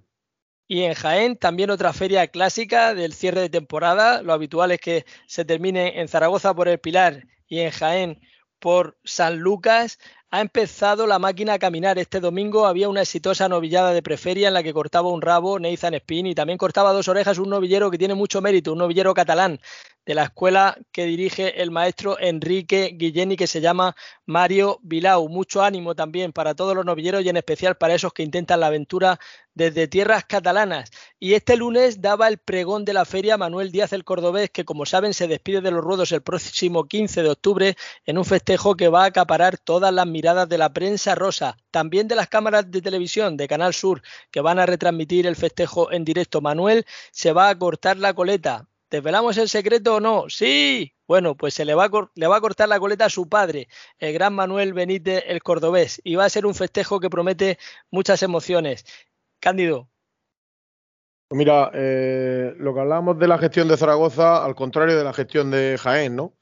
Y 0.71 0.83
en 0.83 0.93
Jaén 0.93 1.35
también 1.35 1.69
otra 1.69 1.91
feria 1.91 2.27
clásica 2.27 2.93
del 2.93 3.11
cierre 3.11 3.41
de 3.41 3.49
temporada. 3.49 4.21
Lo 4.21 4.31
habitual 4.31 4.71
es 4.71 4.79
que 4.79 5.05
se 5.27 5.43
termine 5.43 5.99
en 5.99 6.07
Zaragoza 6.07 6.53
por 6.53 6.69
el 6.69 6.79
Pilar 6.79 7.27
y 7.45 7.59
en 7.59 7.71
Jaén 7.71 8.21
por 8.57 8.97
San 9.03 9.39
Lucas. 9.39 9.99
Ha 10.29 10.39
empezado 10.39 11.07
la 11.07 11.19
máquina 11.19 11.55
a 11.55 11.59
caminar. 11.59 11.99
Este 11.99 12.21
domingo 12.21 12.67
había 12.67 12.87
una 12.87 13.01
exitosa 13.01 13.49
novillada 13.49 13.91
de 13.91 14.01
preferia 14.01 14.47
en 14.47 14.53
la 14.53 14.63
que 14.63 14.71
cortaba 14.71 15.09
un 15.09 15.21
rabo 15.21 15.59
Nathan 15.59 15.95
Spin 15.95 16.27
y 16.27 16.35
también 16.35 16.57
cortaba 16.57 16.93
dos 16.93 17.09
orejas 17.09 17.37
un 17.37 17.49
novillero 17.49 17.91
que 17.91 17.97
tiene 17.97 18.15
mucho 18.15 18.39
mérito, 18.39 18.71
un 18.71 18.77
novillero 18.77 19.13
catalán 19.13 19.59
de 20.05 20.15
la 20.15 20.23
escuela 20.23 20.77
que 20.91 21.05
dirige 21.05 21.61
el 21.61 21.71
maestro 21.71 22.19
Enrique 22.19 22.91
Guilleni, 22.95 23.35
que 23.35 23.47
se 23.47 23.61
llama 23.61 23.95
Mario 24.25 24.79
Vilau. 24.81 25.29
Mucho 25.29 25.61
ánimo 25.63 25.95
también 25.95 26.31
para 26.33 26.55
todos 26.55 26.75
los 26.75 26.85
novilleros 26.85 27.23
y 27.23 27.29
en 27.29 27.37
especial 27.37 27.77
para 27.77 27.93
esos 27.93 28.13
que 28.13 28.23
intentan 28.23 28.59
la 28.59 28.67
aventura 28.67 29.19
desde 29.53 29.87
tierras 29.87 30.25
catalanas. 30.25 30.89
Y 31.19 31.33
este 31.33 31.57
lunes 31.57 32.01
daba 32.01 32.27
el 32.27 32.37
pregón 32.37 32.85
de 32.85 32.93
la 32.93 33.05
feria 33.05 33.37
Manuel 33.37 33.71
Díaz 33.71 33.93
el 33.93 34.03
Cordobés, 34.03 34.49
que 34.49 34.65
como 34.65 34.85
saben 34.85 35.13
se 35.13 35.27
despide 35.27 35.61
de 35.61 35.71
los 35.71 35.83
ruedos 35.83 36.11
el 36.11 36.21
próximo 36.21 36.85
15 36.85 37.23
de 37.23 37.29
octubre 37.29 37.75
en 38.05 38.17
un 38.17 38.25
festejo 38.25 38.75
que 38.75 38.87
va 38.87 39.03
a 39.03 39.07
acaparar 39.07 39.57
todas 39.57 39.93
las 39.93 40.07
miradas 40.07 40.47
de 40.49 40.57
la 40.57 40.73
prensa 40.73 41.15
rosa, 41.15 41.57
también 41.69 42.07
de 42.07 42.15
las 42.15 42.27
cámaras 42.27 42.71
de 42.71 42.81
televisión 42.81 43.37
de 43.37 43.47
Canal 43.47 43.73
Sur, 43.73 44.01
que 44.31 44.41
van 44.41 44.59
a 44.59 44.65
retransmitir 44.65 45.27
el 45.27 45.35
festejo 45.35 45.91
en 45.91 46.05
directo. 46.05 46.41
Manuel 46.41 46.85
se 47.11 47.33
va 47.33 47.49
a 47.49 47.57
cortar 47.57 47.97
la 47.97 48.13
coleta 48.13 48.67
¿Desvelamos 48.91 49.37
el 49.37 49.47
secreto 49.47 49.95
o 49.95 49.99
no? 50.01 50.25
Sí. 50.27 50.93
Bueno, 51.07 51.35
pues 51.35 51.53
se 51.53 51.63
le 51.63 51.73
va, 51.73 51.85
a, 51.85 52.41
cortar 52.41 52.67
la 52.67 52.77
coleta 52.77 53.05
a 53.05 53.09
su 53.09 53.29
padre, 53.29 53.69
el 53.99 54.13
gran 54.13 54.33
Manuel 54.33 54.73
Benítez, 54.73 55.23
el 55.27 55.41
cordobés, 55.41 56.01
y 56.03 56.15
va 56.15 56.25
a 56.25 56.29
ser 56.29 56.45
un 56.45 56.53
festejo 56.53 56.99
que 56.99 57.09
promete 57.09 57.57
muchas 57.89 58.21
emociones. 58.21 58.85
Cándido. 59.39 59.89
Pues 61.29 61.37
mira, 61.37 61.71
eh, 61.73 62.53
lo 62.57 62.73
que 62.73 62.81
hablábamos 62.81 63.17
de 63.17 63.29
la 63.29 63.37
gestión 63.37 63.69
de 63.69 63.77
Zaragoza, 63.77 64.43
al 64.43 64.55
contrario 64.55 64.97
de 64.97 65.05
la 65.05 65.13
gestión 65.13 65.51
de 65.51 65.77
Jaén, 65.79 66.17
¿no? 66.17 66.33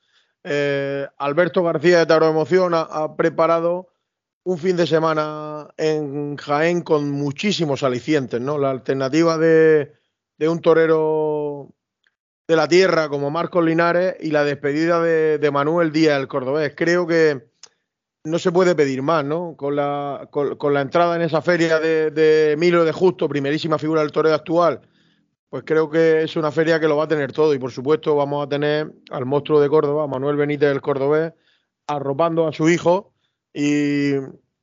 Eh, 0.43 1.05
Alberto 1.19 1.61
García 1.61 1.99
de 1.99 2.05
Taro 2.07 2.29
Emoción 2.29 2.73
ha, 2.73 3.15
preparado 3.15 3.89
un 4.43 4.57
fin 4.57 4.75
de 4.75 4.87
semana 4.87 5.67
en 5.77 6.35
Jaén 6.37 6.81
con 6.81 7.11
muchísimos 7.11 7.83
alicientes, 7.83 8.41
¿no? 8.41 8.57
La 8.57 8.71
alternativa 8.71 9.37
de 9.37 9.93
un 10.39 10.61
torero 10.61 11.75
de 12.49 12.55
la 12.55 12.67
tierra 12.67 13.09
como 13.09 13.29
Marcos 13.29 13.63
Linares 13.63 14.15
y 14.19 14.31
la 14.31 14.43
despedida 14.43 14.99
de, 15.03 15.51
Manuel 15.51 15.91
Díaz, 15.91 16.19
el 16.19 16.27
cordobés. 16.27 16.73
Creo 16.75 17.05
que 17.05 17.51
no 18.23 18.39
se 18.39 18.51
puede 18.51 18.73
pedir 18.73 19.03
más, 19.03 19.23
¿no? 19.23 19.55
Con 19.55 19.75
la, 19.75 20.27
con, 20.31 20.73
la 20.73 20.81
entrada 20.81 21.15
en 21.15 21.21
esa 21.21 21.43
feria 21.43 21.79
de, 21.79 22.09
de, 22.09 22.55
de 22.55 22.91
Justo, 22.91 23.29
primerísima 23.29 23.77
figura 23.77 24.01
del 24.01 24.11
toreo 24.11 24.33
actual, 24.33 24.81
pues 25.47 25.61
creo 25.63 25.91
que 25.91 26.23
es 26.23 26.35
una 26.37 26.51
feria 26.51 26.79
que 26.79 26.87
lo 26.87 26.97
va 26.97 27.03
a 27.03 27.07
tener 27.07 27.31
todo 27.31 27.53
y 27.53 27.59
por 27.59 27.71
supuesto 27.71 28.15
vamos 28.15 28.43
a 28.43 28.49
tener 28.49 28.91
al 29.11 29.27
monstruo 29.27 29.61
de 29.61 29.69
Córdoba, 29.69 30.07
Manuel 30.07 30.35
Benítez 30.35 30.71
el 30.71 30.81
cordobés, 30.81 31.33
arropando 31.85 32.47
a 32.47 32.51
su 32.51 32.67
hijo 32.67 33.13
y 33.53 34.13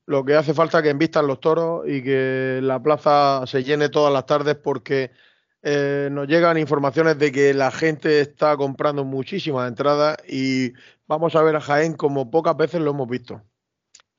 lo 0.06 0.24
que 0.24 0.34
hace 0.34 0.54
falta 0.54 0.82
que 0.82 0.90
envistan 0.90 1.28
los 1.28 1.38
toros 1.38 1.84
y 1.86 2.02
que 2.02 2.58
la 2.64 2.82
plaza 2.82 3.44
se 3.46 3.62
llene 3.62 3.90
todas 3.90 4.12
las 4.12 4.26
tardes 4.26 4.56
porque 4.56 5.12
eh, 5.68 6.08
nos 6.12 6.28
llegan 6.28 6.58
informaciones 6.58 7.18
de 7.18 7.32
que 7.32 7.52
la 7.52 7.72
gente 7.72 8.20
está 8.20 8.56
comprando 8.56 9.04
muchísimas 9.04 9.66
entradas 9.66 10.16
y 10.28 10.74
vamos 11.08 11.34
a 11.34 11.42
ver 11.42 11.56
a 11.56 11.60
Jaén 11.60 11.94
como 11.94 12.30
pocas 12.30 12.56
veces 12.56 12.80
lo 12.80 12.92
hemos 12.92 13.08
visto. 13.08 13.42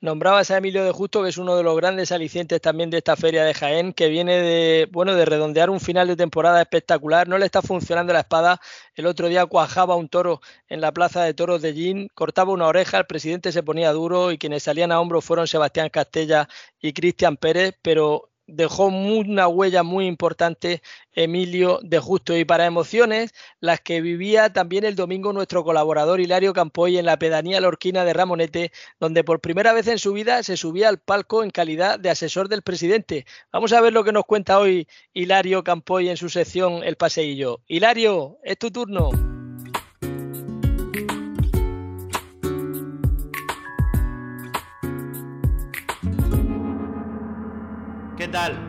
Nombrabas 0.02 0.50
a 0.50 0.58
Emilio 0.58 0.84
de 0.84 0.92
Justo, 0.92 1.22
que 1.22 1.30
es 1.30 1.38
uno 1.38 1.56
de 1.56 1.62
los 1.62 1.74
grandes 1.74 2.12
alicientes 2.12 2.60
también 2.60 2.90
de 2.90 2.98
esta 2.98 3.16
feria 3.16 3.44
de 3.44 3.54
Jaén, 3.54 3.94
que 3.94 4.08
viene 4.08 4.42
de, 4.42 4.88
bueno, 4.92 5.14
de 5.14 5.24
redondear 5.24 5.70
un 5.70 5.80
final 5.80 6.06
de 6.06 6.16
temporada 6.16 6.60
espectacular. 6.60 7.26
No 7.28 7.38
le 7.38 7.46
está 7.46 7.62
funcionando 7.62 8.12
la 8.12 8.20
espada. 8.20 8.60
El 8.94 9.06
otro 9.06 9.28
día 9.28 9.46
cuajaba 9.46 9.96
un 9.96 10.10
toro 10.10 10.42
en 10.68 10.82
la 10.82 10.92
plaza 10.92 11.24
de 11.24 11.32
toros 11.32 11.62
de 11.62 11.72
Gin, 11.72 12.08
cortaba 12.14 12.52
una 12.52 12.66
oreja, 12.66 12.98
el 12.98 13.06
presidente 13.06 13.52
se 13.52 13.62
ponía 13.62 13.90
duro 13.92 14.32
y 14.32 14.38
quienes 14.38 14.64
salían 14.64 14.92
a 14.92 15.00
hombro 15.00 15.22
fueron 15.22 15.46
Sebastián 15.46 15.88
Castella 15.88 16.46
y 16.78 16.92
Cristian 16.92 17.38
Pérez, 17.38 17.74
pero 17.80 18.28
dejó 18.48 18.86
una 18.86 19.46
huella 19.46 19.84
muy 19.84 20.06
importante 20.06 20.82
Emilio 21.12 21.78
de 21.82 21.98
Justo. 22.00 22.36
Y 22.36 22.44
para 22.44 22.66
emociones, 22.66 23.32
las 23.60 23.80
que 23.80 24.00
vivía 24.00 24.52
también 24.52 24.84
el 24.84 24.96
domingo 24.96 25.32
nuestro 25.32 25.62
colaborador 25.62 26.20
Hilario 26.20 26.52
Campoy 26.52 26.98
en 26.98 27.06
la 27.06 27.18
pedanía 27.18 27.60
lorquina 27.60 28.04
de 28.04 28.14
Ramonete, 28.14 28.72
donde 28.98 29.22
por 29.22 29.40
primera 29.40 29.72
vez 29.72 29.86
en 29.86 29.98
su 29.98 30.12
vida 30.12 30.42
se 30.42 30.56
subía 30.56 30.88
al 30.88 30.98
palco 30.98 31.44
en 31.44 31.50
calidad 31.50 32.00
de 32.00 32.10
asesor 32.10 32.48
del 32.48 32.62
presidente. 32.62 33.26
Vamos 33.52 33.72
a 33.72 33.80
ver 33.80 33.92
lo 33.92 34.02
que 34.02 34.12
nos 34.12 34.24
cuenta 34.24 34.58
hoy 34.58 34.88
Hilario 35.12 35.62
Campoy 35.62 36.08
en 36.08 36.16
su 36.16 36.28
sección 36.28 36.82
El 36.82 36.96
Paseillo. 36.96 37.60
Hilario, 37.68 38.38
es 38.42 38.58
tu 38.58 38.70
turno. 38.70 39.37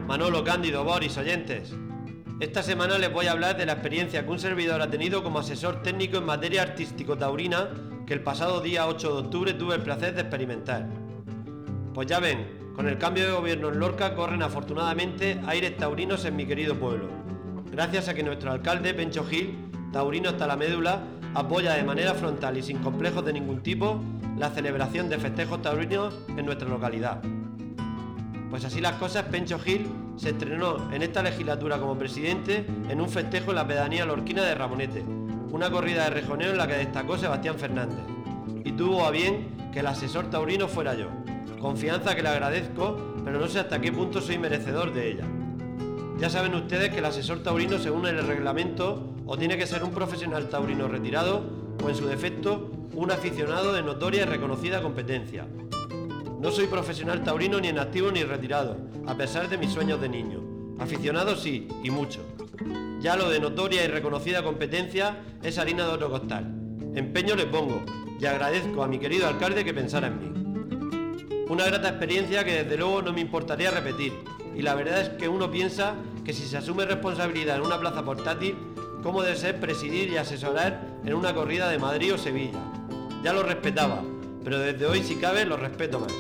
Manolo 0.07 0.43
Cándido, 0.43 0.83
Boris, 0.83 1.15
oyentes. 1.19 1.75
Esta 2.39 2.63
semana 2.63 2.97
les 2.97 3.13
voy 3.13 3.27
a 3.27 3.33
hablar 3.33 3.55
de 3.55 3.67
la 3.67 3.73
experiencia 3.73 4.25
que 4.25 4.31
un 4.31 4.39
servidor 4.39 4.81
ha 4.81 4.89
tenido 4.89 5.21
como 5.21 5.37
asesor 5.37 5.83
técnico 5.83 6.17
en 6.17 6.25
materia 6.25 6.63
artístico-taurina 6.63 7.69
que 8.07 8.15
el 8.15 8.23
pasado 8.23 8.61
día 8.61 8.87
8 8.87 9.13
de 9.13 9.19
octubre 9.19 9.53
tuve 9.53 9.75
el 9.75 9.83
placer 9.83 10.15
de 10.15 10.21
experimentar. 10.21 10.87
Pues 11.93 12.07
ya 12.07 12.19
ven, 12.19 12.71
con 12.75 12.87
el 12.87 12.97
cambio 12.97 13.27
de 13.27 13.31
gobierno 13.31 13.69
en 13.69 13.79
Lorca 13.79 14.15
corren 14.15 14.41
afortunadamente 14.41 15.39
aires 15.45 15.77
taurinos 15.77 16.25
en 16.25 16.35
mi 16.35 16.47
querido 16.47 16.73
pueblo, 16.73 17.07
gracias 17.71 18.07
a 18.07 18.15
que 18.15 18.23
nuestro 18.23 18.51
alcalde 18.51 18.95
Pencho 18.95 19.23
Gil, 19.23 19.55
taurino 19.93 20.29
hasta 20.29 20.47
la 20.47 20.55
médula, 20.55 21.03
apoya 21.35 21.73
de 21.73 21.83
manera 21.83 22.15
frontal 22.15 22.57
y 22.57 22.63
sin 22.63 22.79
complejos 22.79 23.23
de 23.23 23.33
ningún 23.33 23.61
tipo 23.61 24.03
la 24.35 24.49
celebración 24.49 25.09
de 25.09 25.19
festejos 25.19 25.61
taurinos 25.61 26.15
en 26.35 26.47
nuestra 26.47 26.67
localidad. 26.67 27.21
Pues 28.49 28.65
así 28.65 28.81
las 28.81 28.93
cosas, 28.93 29.25
Pencho 29.25 29.59
Gil 29.59 29.87
se 30.17 30.29
estrenó 30.29 30.91
en 30.91 31.03
esta 31.03 31.21
legislatura 31.21 31.77
como 31.77 31.97
presidente 31.97 32.65
en 32.89 32.99
un 32.99 33.07
festejo 33.07 33.51
en 33.51 33.55
la 33.55 33.67
pedanía 33.67 34.05
lorquina 34.05 34.43
de 34.43 34.55
Ramonete, 34.55 35.03
una 35.51 35.69
corrida 35.69 36.05
de 36.05 36.09
rejoneo 36.09 36.51
en 36.51 36.57
la 36.57 36.67
que 36.67 36.73
destacó 36.73 37.17
Sebastián 37.17 37.59
Fernández. 37.59 37.99
Y 38.65 38.71
tuvo 38.71 39.05
a 39.05 39.11
bien 39.11 39.69
que 39.71 39.81
el 39.81 39.87
asesor 39.87 40.31
taurino 40.31 40.67
fuera 40.67 40.95
yo. 40.95 41.09
Confianza 41.59 42.15
que 42.15 42.23
le 42.23 42.29
agradezco, 42.29 43.15
pero 43.23 43.39
no 43.39 43.47
sé 43.47 43.59
hasta 43.59 43.79
qué 43.79 43.91
punto 43.91 44.19
soy 44.19 44.39
merecedor 44.39 44.93
de 44.93 45.11
ella. 45.11 45.25
Ya 46.17 46.29
saben 46.29 46.55
ustedes 46.55 46.89
que 46.89 46.99
el 46.99 47.05
asesor 47.05 47.43
taurino, 47.43 47.77
según 47.77 48.07
el 48.07 48.25
reglamento, 48.25 49.13
o 49.27 49.37
tiene 49.37 49.57
que 49.57 49.67
ser 49.67 49.83
un 49.83 49.91
profesional 49.91 50.49
taurino 50.49 50.87
retirado, 50.87 51.43
o 51.83 51.89
en 51.89 51.95
su 51.95 52.07
defecto, 52.07 52.71
un 52.95 53.11
aficionado 53.11 53.73
de 53.73 53.83
notoria 53.83 54.23
y 54.23 54.25
reconocida 54.25 54.81
competencia. 54.81 55.45
No 56.39 56.51
soy 56.51 56.67
profesional 56.67 57.21
taurino 57.21 57.59
ni 57.59 57.67
en 57.67 57.79
activo 57.79 58.11
ni 58.11 58.23
retirado, 58.23 58.77
a 59.05 59.15
pesar 59.15 59.49
de 59.49 59.57
mis 59.57 59.73
sueños 59.73 59.99
de 59.99 60.07
niño. 60.07 60.41
Aficionado 60.79 61.35
sí, 61.35 61.67
y 61.83 61.91
mucho. 61.91 62.21
Ya 63.01 63.17
lo 63.17 63.29
de 63.29 63.41
notoria 63.41 63.83
y 63.83 63.87
reconocida 63.87 64.41
competencia 64.41 65.17
es 65.43 65.57
harina 65.57 65.85
de 65.85 65.91
otro 65.91 66.09
costal. 66.09 66.45
Empeño 66.95 67.35
le 67.35 67.45
pongo 67.45 67.81
y 68.17 68.25
agradezco 68.25 68.81
a 68.81 68.87
mi 68.87 68.99
querido 68.99 69.27
alcalde 69.27 69.65
que 69.65 69.73
pensara 69.73 70.07
en 70.07 70.19
mí. 70.19 71.45
Una 71.49 71.65
grata 71.65 71.89
experiencia 71.89 72.45
que 72.45 72.63
desde 72.63 72.77
luego 72.77 73.01
no 73.01 73.11
me 73.11 73.19
importaría 73.19 73.71
repetir. 73.71 74.13
Y 74.55 74.61
la 74.61 74.75
verdad 74.75 75.01
es 75.01 75.09
que 75.09 75.27
uno 75.27 75.51
piensa 75.51 75.95
que 76.23 76.31
si 76.31 76.43
se 76.45 76.55
asume 76.55 76.85
responsabilidad 76.85 77.57
en 77.57 77.63
una 77.63 77.81
plaza 77.81 78.05
portátil, 78.05 78.55
¿cómo 79.03 79.23
debe 79.23 79.35
ser 79.35 79.59
presidir 79.59 80.07
y 80.09 80.15
asesorar 80.15 80.99
en 81.03 81.13
una 81.13 81.33
corrida 81.33 81.69
de 81.69 81.79
Madrid 81.79 82.13
o 82.13 82.17
Sevilla? 82.17 82.59
Ya 83.23 83.33
lo 83.33 83.43
respetaba, 83.43 84.01
pero 84.49 84.61
desde 84.61 84.87
hoy 84.87 85.03
si 85.03 85.17
cabe 85.17 85.45
lo 85.45 85.57
respeto 85.57 85.99
más. 85.99 86.11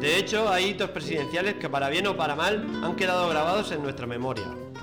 De 0.00 0.18
hecho, 0.18 0.48
hay 0.48 0.70
hitos 0.70 0.90
presidenciales 0.90 1.54
que 1.54 1.68
para 1.68 1.88
bien 1.88 2.04
o 2.08 2.16
para 2.16 2.34
mal 2.34 2.66
han 2.82 2.96
quedado 2.96 3.28
grabados 3.28 3.70
en 3.70 3.80
nuestra 3.80 4.08
memoria. 4.08 4.42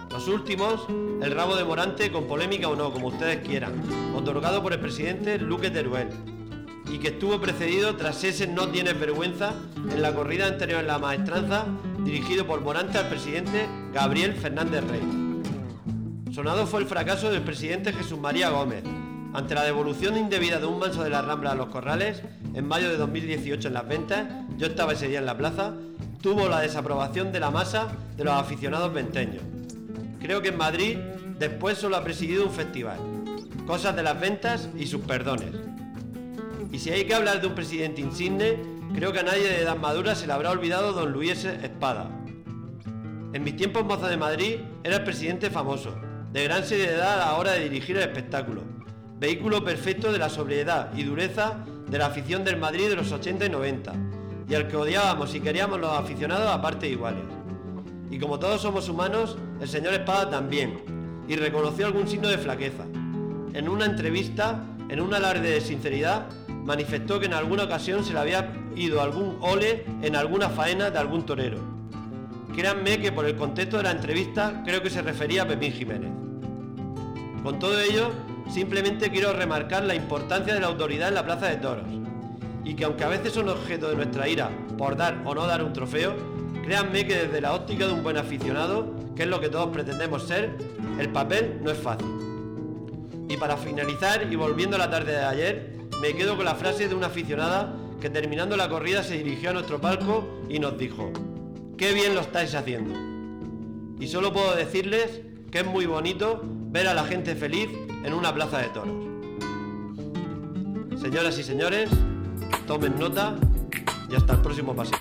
Los 0.09 0.29
últimos, 0.29 0.85
el 1.21 1.31
rabo 1.35 1.57
de 1.57 1.65
Morante 1.65 2.09
con 2.13 2.27
polémica 2.27 2.69
o 2.69 2.77
no, 2.77 2.93
como 2.93 3.07
ustedes 3.07 3.45
quieran, 3.45 3.73
otorgado 4.15 4.63
por 4.63 4.71
el 4.71 4.79
presidente 4.79 5.37
Luque 5.37 5.69
Teruel, 5.69 6.07
y 6.89 6.99
que 6.99 7.09
estuvo 7.09 7.41
precedido 7.41 7.97
tras 7.97 8.23
ese 8.23 8.47
no 8.47 8.69
tienes 8.69 8.97
vergüenza 8.97 9.51
en 9.75 10.01
la 10.01 10.15
corrida 10.15 10.47
anterior 10.47 10.79
en 10.79 10.87
la 10.87 10.97
maestranza, 10.97 11.65
dirigido 12.05 12.47
por 12.47 12.61
Morante 12.61 12.99
al 12.99 13.09
presidente 13.09 13.67
Gabriel 13.93 14.33
Fernández 14.33 14.81
Rey. 14.89 16.33
Sonado 16.33 16.65
fue 16.65 16.79
el 16.79 16.87
fracaso 16.87 17.29
del 17.29 17.41
presidente 17.41 17.91
Jesús 17.91 18.17
María 18.17 18.49
Gómez, 18.49 18.85
ante 19.33 19.55
la 19.55 19.63
devolución 19.63 20.15
indebida 20.17 20.59
de 20.59 20.67
un 20.67 20.79
manso 20.79 21.03
de 21.03 21.09
la 21.09 21.21
Rambla 21.21 21.51
a 21.51 21.55
los 21.55 21.67
corrales, 21.67 22.21
en 22.53 22.67
mayo 22.67 22.89
de 22.89 22.97
2018 22.97 23.67
en 23.67 23.73
las 23.73 23.87
ventas, 23.87 24.27
yo 24.57 24.67
estaba 24.67 24.93
ese 24.93 25.07
día 25.07 25.19
en 25.19 25.25
la 25.25 25.37
plaza, 25.37 25.73
tuvo 26.21 26.49
la 26.49 26.59
desaprobación 26.59 27.31
de 27.31 27.39
la 27.39 27.49
masa 27.49 27.87
de 28.17 28.23
los 28.23 28.33
aficionados 28.33 28.93
venteños. 28.93 29.43
Creo 30.19 30.41
que 30.41 30.49
en 30.49 30.57
Madrid 30.57 30.97
después 31.39 31.77
solo 31.77 31.95
ha 31.95 32.03
presidido 32.03 32.45
un 32.45 32.51
festival, 32.51 32.99
cosas 33.65 33.95
de 33.95 34.03
las 34.03 34.19
ventas 34.19 34.69
y 34.77 34.85
sus 34.85 35.01
perdones. 35.01 35.51
Y 36.71 36.79
si 36.79 36.89
hay 36.89 37.05
que 37.05 37.15
hablar 37.15 37.41
de 37.41 37.47
un 37.47 37.55
presidente 37.55 38.01
insigne, 38.01 38.59
creo 38.93 39.11
que 39.11 39.19
a 39.19 39.23
nadie 39.23 39.47
de 39.47 39.61
edad 39.61 39.77
madura 39.77 40.15
se 40.15 40.27
le 40.27 40.33
habrá 40.33 40.51
olvidado 40.51 40.93
don 40.93 41.11
Luis 41.11 41.45
Espada. 41.45 42.09
En 43.33 43.43
mis 43.43 43.55
tiempos 43.55 43.85
mozo 43.85 44.07
de 44.07 44.17
Madrid 44.17 44.55
era 44.83 44.97
el 44.97 45.03
presidente 45.03 45.49
famoso, 45.49 45.95
de 46.33 46.43
gran 46.43 46.65
seriedad 46.65 47.13
a 47.13 47.25
la 47.25 47.33
hora 47.35 47.53
de 47.53 47.63
dirigir 47.69 47.95
el 47.97 48.03
espectáculo, 48.03 48.63
vehículo 49.19 49.63
perfecto 49.63 50.11
de 50.11 50.19
la 50.19 50.29
sobriedad 50.29 50.91
y 50.95 51.03
dureza 51.03 51.65
de 51.91 51.97
la 51.97 52.05
afición 52.05 52.45
del 52.45 52.55
Madrid 52.55 52.87
de 52.87 52.95
los 52.95 53.11
80 53.11 53.45
y 53.45 53.49
90, 53.49 53.93
y 54.47 54.55
al 54.55 54.69
que 54.69 54.77
odiábamos 54.77 55.35
y 55.35 55.41
queríamos 55.41 55.77
los 55.77 55.91
aficionados 55.91 56.49
a 56.49 56.61
partes 56.61 56.89
iguales. 56.89 57.23
Y 58.09 58.17
como 58.17 58.39
todos 58.39 58.61
somos 58.61 58.87
humanos, 58.87 59.37
el 59.59 59.67
señor 59.67 59.93
Espada 59.93 60.29
también, 60.29 60.79
y 61.27 61.35
reconoció 61.35 61.85
algún 61.85 62.07
signo 62.07 62.29
de 62.29 62.37
flaqueza. 62.37 62.85
En 63.53 63.67
una 63.67 63.85
entrevista, 63.85 64.63
en 64.87 65.01
un 65.01 65.13
alarde 65.13 65.51
de 65.51 65.59
sinceridad, 65.59 66.27
manifestó 66.47 67.19
que 67.19 67.25
en 67.25 67.33
alguna 67.33 67.65
ocasión 67.65 68.05
se 68.05 68.13
le 68.13 68.19
había 68.19 68.53
ido 68.77 69.01
algún 69.01 69.37
ole 69.41 69.83
en 70.01 70.15
alguna 70.15 70.49
faena 70.49 70.91
de 70.91 70.97
algún 70.97 71.25
torero. 71.25 71.59
Créanme 72.55 73.01
que 73.01 73.11
por 73.11 73.25
el 73.25 73.35
contexto 73.35 73.77
de 73.77 73.83
la 73.83 73.91
entrevista 73.91 74.63
creo 74.65 74.81
que 74.81 74.89
se 74.89 75.01
refería 75.01 75.43
a 75.43 75.47
Pepín 75.47 75.73
Jiménez. 75.73 76.11
Con 77.43 77.59
todo 77.59 77.77
ello, 77.81 78.11
Simplemente 78.49 79.09
quiero 79.09 79.33
remarcar 79.33 79.83
la 79.83 79.95
importancia 79.95 80.53
de 80.53 80.59
la 80.59 80.67
autoridad 80.67 81.09
en 81.09 81.15
la 81.15 81.25
plaza 81.25 81.47
de 81.47 81.57
toros. 81.57 81.85
Y 82.63 82.75
que 82.75 82.85
aunque 82.85 83.03
a 83.03 83.09
veces 83.09 83.33
son 83.33 83.49
objeto 83.49 83.89
de 83.89 83.95
nuestra 83.95 84.27
ira 84.27 84.49
por 84.77 84.95
dar 84.95 85.21
o 85.25 85.33
no 85.33 85.47
dar 85.47 85.63
un 85.63 85.73
trofeo, 85.73 86.15
créanme 86.63 87.05
que 87.05 87.25
desde 87.25 87.41
la 87.41 87.53
óptica 87.53 87.87
de 87.87 87.93
un 87.93 88.03
buen 88.03 88.17
aficionado, 88.17 88.93
que 89.15 89.23
es 89.23 89.29
lo 89.29 89.39
que 89.39 89.49
todos 89.49 89.69
pretendemos 89.69 90.27
ser, 90.27 90.57
el 90.99 91.09
papel 91.09 91.59
no 91.61 91.71
es 91.71 91.77
fácil. 91.77 92.07
Y 93.29 93.37
para 93.37 93.57
finalizar, 93.57 94.27
y 94.31 94.35
volviendo 94.35 94.75
a 94.75 94.79
la 94.79 94.89
tarde 94.89 95.13
de 95.13 95.23
ayer, 95.23 95.71
me 96.01 96.13
quedo 96.13 96.35
con 96.35 96.45
la 96.45 96.55
frase 96.55 96.87
de 96.87 96.95
una 96.95 97.07
aficionada 97.07 97.75
que 97.99 98.09
terminando 98.09 98.57
la 98.57 98.67
corrida 98.67 99.03
se 99.03 99.17
dirigió 99.17 99.51
a 99.51 99.53
nuestro 99.53 99.79
palco 99.79 100.41
y 100.49 100.59
nos 100.59 100.77
dijo, 100.77 101.11
qué 101.77 101.93
bien 101.93 102.15
lo 102.15 102.21
estáis 102.21 102.55
haciendo. 102.55 102.93
Y 103.99 104.07
solo 104.07 104.33
puedo 104.33 104.55
decirles 104.55 105.21
que 105.51 105.59
es 105.59 105.65
muy 105.65 105.85
bonito 105.85 106.43
ver 106.71 106.87
a 106.87 106.93
la 106.93 107.03
gente 107.03 107.35
feliz 107.35 107.69
en 108.03 108.13
una 108.13 108.33
plaza 108.33 108.59
de 108.59 108.69
toros. 108.69 108.95
Señoras 111.01 111.37
y 111.37 111.43
señores, 111.43 111.89
tomen 112.65 112.97
nota 112.97 113.35
y 114.09 114.15
hasta 114.15 114.33
el 114.33 114.41
próximo 114.41 114.73
paseo. 114.73 114.97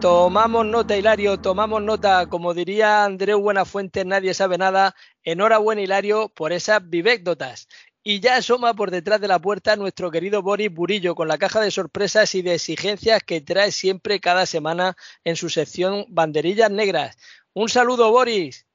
Tomamos 0.00 0.66
nota, 0.66 0.96
Hilario, 0.96 1.38
tomamos 1.38 1.80
nota. 1.82 2.26
Como 2.26 2.54
diría 2.54 3.04
Andreu 3.04 3.40
Buenafuente, 3.40 4.04
nadie 4.04 4.34
sabe 4.34 4.58
nada. 4.58 4.96
Enhorabuena, 5.22 5.82
Hilario, 5.82 6.28
por 6.30 6.52
esas 6.52 6.88
vivécdotas. 6.88 7.68
Y 8.04 8.18
ya 8.18 8.36
asoma 8.36 8.74
por 8.74 8.90
detrás 8.90 9.20
de 9.20 9.28
la 9.28 9.38
puerta 9.38 9.76
nuestro 9.76 10.10
querido 10.10 10.42
Boris 10.42 10.74
Burillo 10.74 11.14
con 11.14 11.28
la 11.28 11.38
caja 11.38 11.60
de 11.60 11.70
sorpresas 11.70 12.34
y 12.34 12.42
de 12.42 12.54
exigencias 12.54 13.22
que 13.24 13.40
trae 13.40 13.70
siempre 13.70 14.18
cada 14.18 14.44
semana 14.44 14.96
en 15.22 15.36
su 15.36 15.48
sección 15.48 16.04
Banderillas 16.08 16.70
Negras. 16.70 17.16
Un 17.52 17.68
saludo, 17.68 18.10
Boris. 18.10 18.66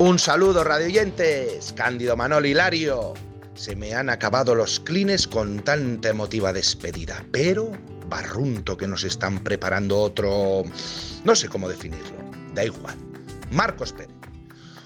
Un 0.00 0.18
saludo, 0.18 0.64
radioyentes. 0.64 1.72
Cándido 1.74 2.16
Manol 2.16 2.46
Hilario. 2.46 3.14
Se 3.54 3.76
me 3.76 3.94
han 3.94 4.10
acabado 4.10 4.56
los 4.56 4.80
clines 4.80 5.28
con 5.28 5.60
tanta 5.64 6.08
emotiva 6.08 6.52
despedida, 6.52 7.24
pero 7.32 7.72
barrunto 8.08 8.76
que 8.76 8.88
nos 8.88 9.04
están 9.04 9.40
preparando 9.40 9.98
otro... 10.00 10.64
no 11.24 11.34
sé 11.36 11.48
cómo 11.48 11.68
definirlo, 11.68 12.16
da 12.54 12.64
igual. 12.64 12.96
Marcos 13.50 13.92
Pérez. 13.92 14.18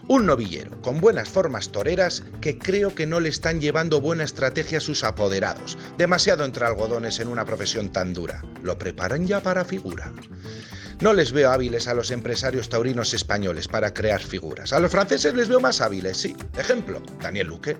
Un 0.08 0.26
novillero 0.26 0.80
con 0.82 1.00
buenas 1.00 1.28
formas 1.28 1.70
toreras 1.70 2.24
que 2.40 2.58
creo 2.58 2.94
que 2.94 3.06
no 3.06 3.20
le 3.20 3.28
están 3.28 3.60
llevando 3.60 4.00
buena 4.00 4.24
estrategia 4.24 4.78
a 4.78 4.80
sus 4.80 5.04
apoderados. 5.04 5.78
Demasiado 5.96 6.44
entre 6.44 6.66
algodones 6.66 7.20
en 7.20 7.28
una 7.28 7.44
profesión 7.44 7.90
tan 7.90 8.12
dura. 8.12 8.44
Lo 8.62 8.78
preparan 8.78 9.26
ya 9.28 9.40
para 9.40 9.64
figura. 9.64 10.12
No 11.02 11.12
les 11.12 11.32
veo 11.32 11.50
hábiles 11.50 11.88
a 11.88 11.94
los 11.94 12.12
empresarios 12.12 12.68
taurinos 12.68 13.12
españoles 13.12 13.66
para 13.66 13.92
crear 13.92 14.22
figuras. 14.22 14.72
A 14.72 14.78
los 14.78 14.92
franceses 14.92 15.34
les 15.34 15.48
veo 15.48 15.58
más 15.58 15.80
hábiles, 15.80 16.16
sí. 16.16 16.36
Ejemplo, 16.56 17.02
Daniel 17.20 17.48
Luque 17.48 17.76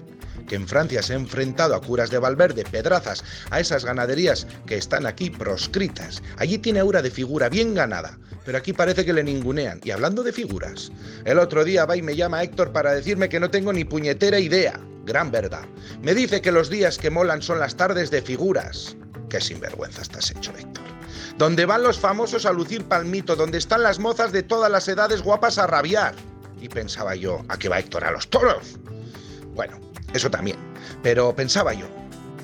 que 0.48 0.56
en 0.56 0.66
Francia 0.66 1.02
se 1.02 1.12
ha 1.12 1.16
enfrentado 1.16 1.76
a 1.76 1.80
curas 1.80 2.10
de 2.10 2.18
Valverde, 2.18 2.64
pedrazas, 2.64 3.22
a 3.50 3.60
esas 3.60 3.84
ganaderías 3.84 4.48
que 4.66 4.76
están 4.76 5.06
aquí 5.06 5.30
proscritas. 5.30 6.20
Allí 6.36 6.58
tiene 6.58 6.80
aura 6.80 7.00
de 7.00 7.12
figura 7.12 7.48
bien 7.48 7.74
ganada, 7.74 8.18
pero 8.44 8.58
aquí 8.58 8.72
parece 8.72 9.04
que 9.04 9.12
le 9.12 9.22
ningunean. 9.22 9.80
Y 9.84 9.92
hablando 9.92 10.24
de 10.24 10.32
figuras, 10.32 10.90
el 11.24 11.38
otro 11.38 11.64
día 11.64 11.86
va 11.86 11.96
y 11.96 12.02
me 12.02 12.16
llama 12.16 12.42
Héctor 12.42 12.72
para 12.72 12.92
decirme 12.92 13.28
que 13.28 13.38
no 13.38 13.50
tengo 13.50 13.72
ni 13.72 13.84
puñetera 13.84 14.40
idea. 14.40 14.80
Gran 15.04 15.30
verdad. 15.30 15.64
Me 16.02 16.12
dice 16.12 16.42
que 16.42 16.50
los 16.50 16.68
días 16.68 16.98
que 16.98 17.10
molan 17.10 17.40
son 17.40 17.60
las 17.60 17.76
tardes 17.76 18.10
de 18.10 18.20
figuras. 18.20 18.96
Qué 19.28 19.40
sinvergüenza 19.40 20.02
estás 20.02 20.30
hecho, 20.30 20.52
Héctor. 20.56 20.84
Donde 21.38 21.66
van 21.66 21.82
los 21.82 21.98
famosos 21.98 22.46
a 22.46 22.52
lucir 22.52 22.84
palmito, 22.84 23.36
donde 23.36 23.58
están 23.58 23.82
las 23.82 23.98
mozas 23.98 24.32
de 24.32 24.42
todas 24.42 24.70
las 24.70 24.88
edades 24.88 25.22
guapas 25.22 25.58
a 25.58 25.66
rabiar. 25.66 26.14
Y 26.60 26.68
pensaba 26.68 27.14
yo, 27.14 27.42
¿a 27.48 27.58
qué 27.58 27.68
va 27.68 27.78
Héctor? 27.78 28.04
¿A 28.04 28.12
los 28.12 28.28
toros? 28.28 28.78
Bueno, 29.54 29.80
eso 30.12 30.30
también. 30.30 30.56
Pero 31.02 31.34
pensaba 31.34 31.72
yo, 31.72 31.86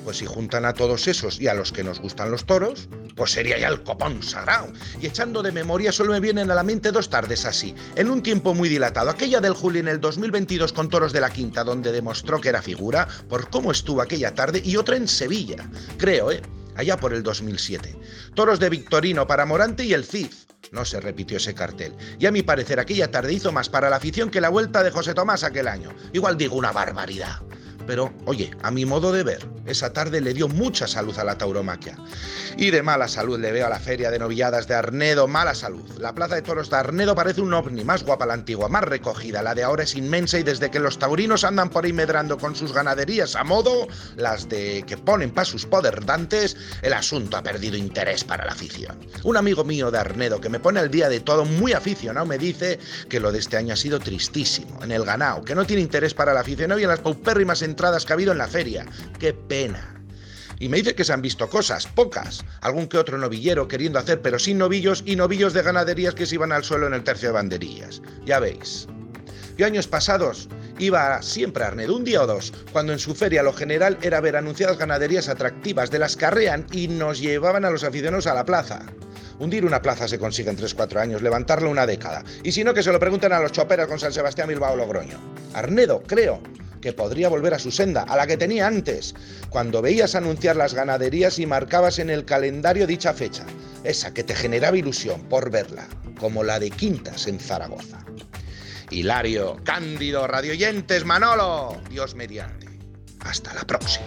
pues 0.05 0.17
si 0.17 0.27
juntan 0.27 0.65
a 0.65 0.73
todos 0.73 1.07
esos 1.07 1.39
y 1.41 1.49
a 1.49 1.55
los 1.55 1.71
que 1.71 1.85
nos 1.85 2.01
gustan 2.01 2.31
los 2.31 2.47
toros, 2.47 2.89
pues 3.15 3.33
sería 3.33 3.59
ya 3.59 3.69
el 3.69 3.83
copón 3.83 4.23
sagrado. 4.23 4.69
Y 5.01 5.07
echando 5.07 5.43
de 5.43 5.53
memoria 5.53 5.93
solo 5.93 6.13
me 6.13 6.21
vienen 6.21 6.51
a 6.51 6.55
la 6.55 6.63
mente 6.63 6.93
dos 6.93 7.11
tardes 7.11 7.45
así, 7.45 7.75
en 7.95 8.09
un 8.09 8.23
tiempo 8.23 8.55
muy 8.55 8.69
dilatado. 8.69 9.11
Aquella 9.11 9.41
del 9.41 9.53
Juli 9.53 9.81
en 9.81 9.89
el 9.89 10.01
2022 10.01 10.73
con 10.73 10.89
toros 10.89 11.13
de 11.13 11.21
la 11.21 11.31
quinta, 11.31 11.63
donde 11.63 11.93
demostró 11.93 12.41
que 12.41 12.49
era 12.49 12.63
figura, 12.63 13.07
por 13.29 13.51
cómo 13.51 13.71
estuvo 13.71 14.01
aquella 14.01 14.35
tarde, 14.35 14.63
y 14.65 14.77
otra 14.77 14.97
en 14.97 15.09
Sevilla, 15.09 15.69
creo, 15.99 16.31
¿eh? 16.31 16.41
Allá 16.79 16.97
por 16.97 17.13
el 17.13 17.25
2007. 17.25 17.97
Toros 18.35 18.61
de 18.61 18.71
Victorino 18.71 19.27
para 19.27 19.45
Morante 19.45 19.85
y 19.85 19.93
el 19.95 20.05
Cid. 20.05 20.31
No 20.71 20.85
se 20.85 21.01
repitió 21.01 21.37
ese 21.37 21.53
cartel. 21.53 21.93
Y 22.21 22.27
a 22.27 22.31
mi 22.31 22.43
parecer 22.43 22.79
aquella 22.79 23.11
tarde 23.11 23.33
hizo 23.33 23.51
más 23.51 23.69
para 23.69 23.91
la 23.91 23.97
afición 23.97 24.31
que 24.31 24.41
la 24.41 24.49
vuelta 24.49 24.85
de 24.85 24.93
José 24.93 25.13
Tomás 25.13 25.43
aquel 25.43 25.67
año. 25.67 25.93
Igual 26.13 26.39
digo 26.39 26.55
una 26.55 26.71
barbaridad 26.71 27.43
pero 27.89 28.13
oye, 28.27 28.51
a 28.63 28.71
mi 28.71 28.85
modo 28.85 29.13
de 29.13 29.23
ver, 29.23 29.49
esa 29.65 29.95
tarde 29.95 30.21
le 30.21 30.35
dio 30.35 30.47
mucha 30.47 30.87
salud 30.87 31.19
a 31.19 31.25
la 31.25 31.39
tauromaquia. 31.39 31.97
Y 32.59 32.71
de 32.71 32.83
mala 32.83 33.09
salud 33.09 33.41
le 33.41 33.51
veo 33.51 33.67
a 33.67 33.71
la 33.71 33.79
feria 33.79 34.11
de 34.11 34.19
novilladas 34.19 34.69
de 34.69 34.75
Arnedo, 34.75 35.27
mala 35.27 35.55
salud. 35.55 35.89
La 35.99 36.15
plaza 36.15 36.35
de 36.35 36.43
toros 36.43 36.69
de 36.69 36.77
Arnedo 36.77 37.15
parece 37.15 37.41
un 37.41 37.55
ovni, 37.55 37.85
más 37.85 38.05
guapa 38.05 38.27
la 38.27 38.35
antigua, 38.35 38.69
más 38.69 38.85
recogida. 38.85 39.43
La 39.43 39.55
de 39.55 39.63
ahora 39.63 39.85
es 39.85 39.95
inmensa 39.95 40.39
y 40.39 40.43
desde 40.43 40.71
que 40.71 40.81
los 40.81 40.99
taurinos 40.99 41.45
andan 41.45 41.71
por 41.71 41.87
ahí 41.87 41.95
medrando 41.95 42.37
con 42.37 42.55
sus 42.55 42.75
ganaderías 42.75 43.37
a 43.37 43.45
modo, 43.45 43.89
las 44.17 44.51
de 44.51 44.85
que 44.87 44.99
ponen 44.99 45.31
pa' 45.31 45.47
sus 45.47 45.65
poderdantes, 45.65 46.59
el 46.83 46.93
asunto 46.93 47.39
ha 47.39 47.43
perdido 47.43 47.79
interés 47.79 48.23
para 48.23 48.45
la 48.45 48.53
afición. 48.53 48.99
Un 49.25 49.39
amigo 49.39 49.65
mío 49.65 49.91
de 49.91 49.97
Arnedo 49.97 50.43
que 50.43 50.51
me 50.51 50.61
pone 50.61 50.81
al 50.81 50.91
día 50.91 51.09
de 51.09 51.21
todo, 51.21 51.47
muy 51.47 51.73
aficionado, 51.73 52.27
me 52.27 52.37
dice 52.37 52.79
que 53.09 53.19
lo 53.19 53.33
de 53.33 53.39
este 53.39 53.57
año 53.57 53.73
ha 53.73 53.77
sido 53.77 53.99
tristísimo, 53.99 54.83
en 54.83 54.93
el 54.93 55.07
ganado, 55.07 55.43
que 55.43 55.55
no 55.55 55.65
tiene 55.65 55.81
interés 55.81 56.13
para 56.13 56.35
la 56.35 56.41
afición 56.41 56.59
y 56.79 56.83
en 56.83 56.89
las 56.89 57.01
paupérrimas 57.01 57.63
entradas 57.79 58.05
que 58.05 58.13
ha 58.13 58.15
habido 58.15 58.33
en 58.33 58.39
la 58.39 58.49
feria. 58.49 58.85
¡Qué 59.21 59.33
pena! 59.33 59.95
Y 60.59 60.69
me 60.69 60.79
dice 60.79 60.97
que 60.97 61.05
se 61.05 61.13
han 61.13 61.23
visto 61.23 61.49
cosas, 61.49 61.87
pocas. 61.87 62.45
Algún 62.61 62.89
que 62.89 62.99
otro 62.99 63.17
novillero 63.19 63.69
queriendo 63.69 64.01
hacer, 64.01 64.21
pero 64.21 64.41
sin 64.41 64.59
novillos 64.59 65.05
y 65.07 65.15
novillos 65.15 65.53
de 65.53 65.63
ganaderías 65.63 66.17
que 66.17 66.27
se 66.27 66.35
iban 66.35 66.51
al 66.51 66.65
suelo 66.65 66.89
en 66.89 66.95
el 66.95 67.05
tercio 67.05 67.29
de 67.29 67.35
banderillas. 67.35 68.03
Ya 68.27 68.41
veis. 68.41 68.89
Yo 69.57 69.65
años 69.65 69.87
pasados 69.87 70.49
iba 70.81 71.23
siempre 71.23 71.63
a 71.63 71.69
Arnedo, 71.69 71.95
un 71.95 72.03
día 72.03 72.21
o 72.21 72.27
dos, 72.27 72.53
cuando 72.73 72.93
en 72.93 72.99
su 72.99 73.15
feria 73.15 73.45
lo 73.45 73.53
general 73.53 73.97
era 74.03 74.21
ver 74.21 74.35
anunciadas 74.35 74.77
ganaderías 74.77 75.29
atractivas 75.29 75.93
de 75.93 76.01
las 76.01 76.17
que 76.17 76.27
y 76.73 76.89
nos 76.89 77.21
llevaban 77.21 77.65
a 77.65 77.71
los 77.71 77.85
aficionados 77.85 78.27
a 78.27 78.35
la 78.35 78.45
plaza. 78.45 78.83
Hundir 79.39 79.65
una 79.65 79.83
plaza 79.83 80.09
se 80.09 80.19
consigue 80.19 80.51
en 80.51 80.59
3-4 80.59 80.97
años, 80.99 81.23
levantarla 81.23 81.69
una 81.69 81.87
década. 81.87 82.25
Y 82.43 82.51
si 82.51 82.65
no, 82.65 82.75
que 82.75 82.83
se 82.83 82.91
lo 82.91 82.99
pregunten 82.99 83.33
a 83.33 83.39
los 83.39 83.53
choperas 83.53 83.87
con 83.87 84.01
San 84.01 84.13
Sebastián, 84.13 84.49
Bilbao, 84.49 84.75
Logroño. 84.75 85.19
Arnedo, 85.55 86.03
creo, 86.05 86.43
que 86.81 86.93
podría 86.93 87.29
volver 87.29 87.55
a 87.55 87.59
su 87.59 87.71
senda, 87.71 88.03
a 88.03 88.17
la 88.17 88.27
que 88.27 88.37
tenía 88.37 88.67
antes, 88.67 89.15
cuando 89.51 89.83
veías 89.83 90.15
anunciar 90.15 90.57
las 90.57 90.75
ganaderías 90.75 91.39
y 91.39 91.47
marcabas 91.47 91.99
en 91.99 92.11
el 92.11 92.25
calendario 92.25 92.87
dicha 92.87 93.15
fecha, 93.15 93.45
esa 93.85 94.13
que 94.15 94.25
te 94.25 94.35
generaba 94.35 94.77
ilusión 94.77 95.23
por 95.29 95.51
verla, 95.51 95.87
como 96.19 96.45
la 96.45 96.59
de 96.59 96.71
Quintas 96.71 97.27
en 97.27 97.39
Zaragoza. 97.41 97.99
Hilario, 98.91 99.57
Cándido, 99.65 100.27
radioyentes, 100.27 101.05
Manolo, 101.05 101.81
Dios 101.91 102.15
mediante. 102.15 102.67
Hasta 103.21 103.53
la 103.53 103.65
próxima. 103.65 104.07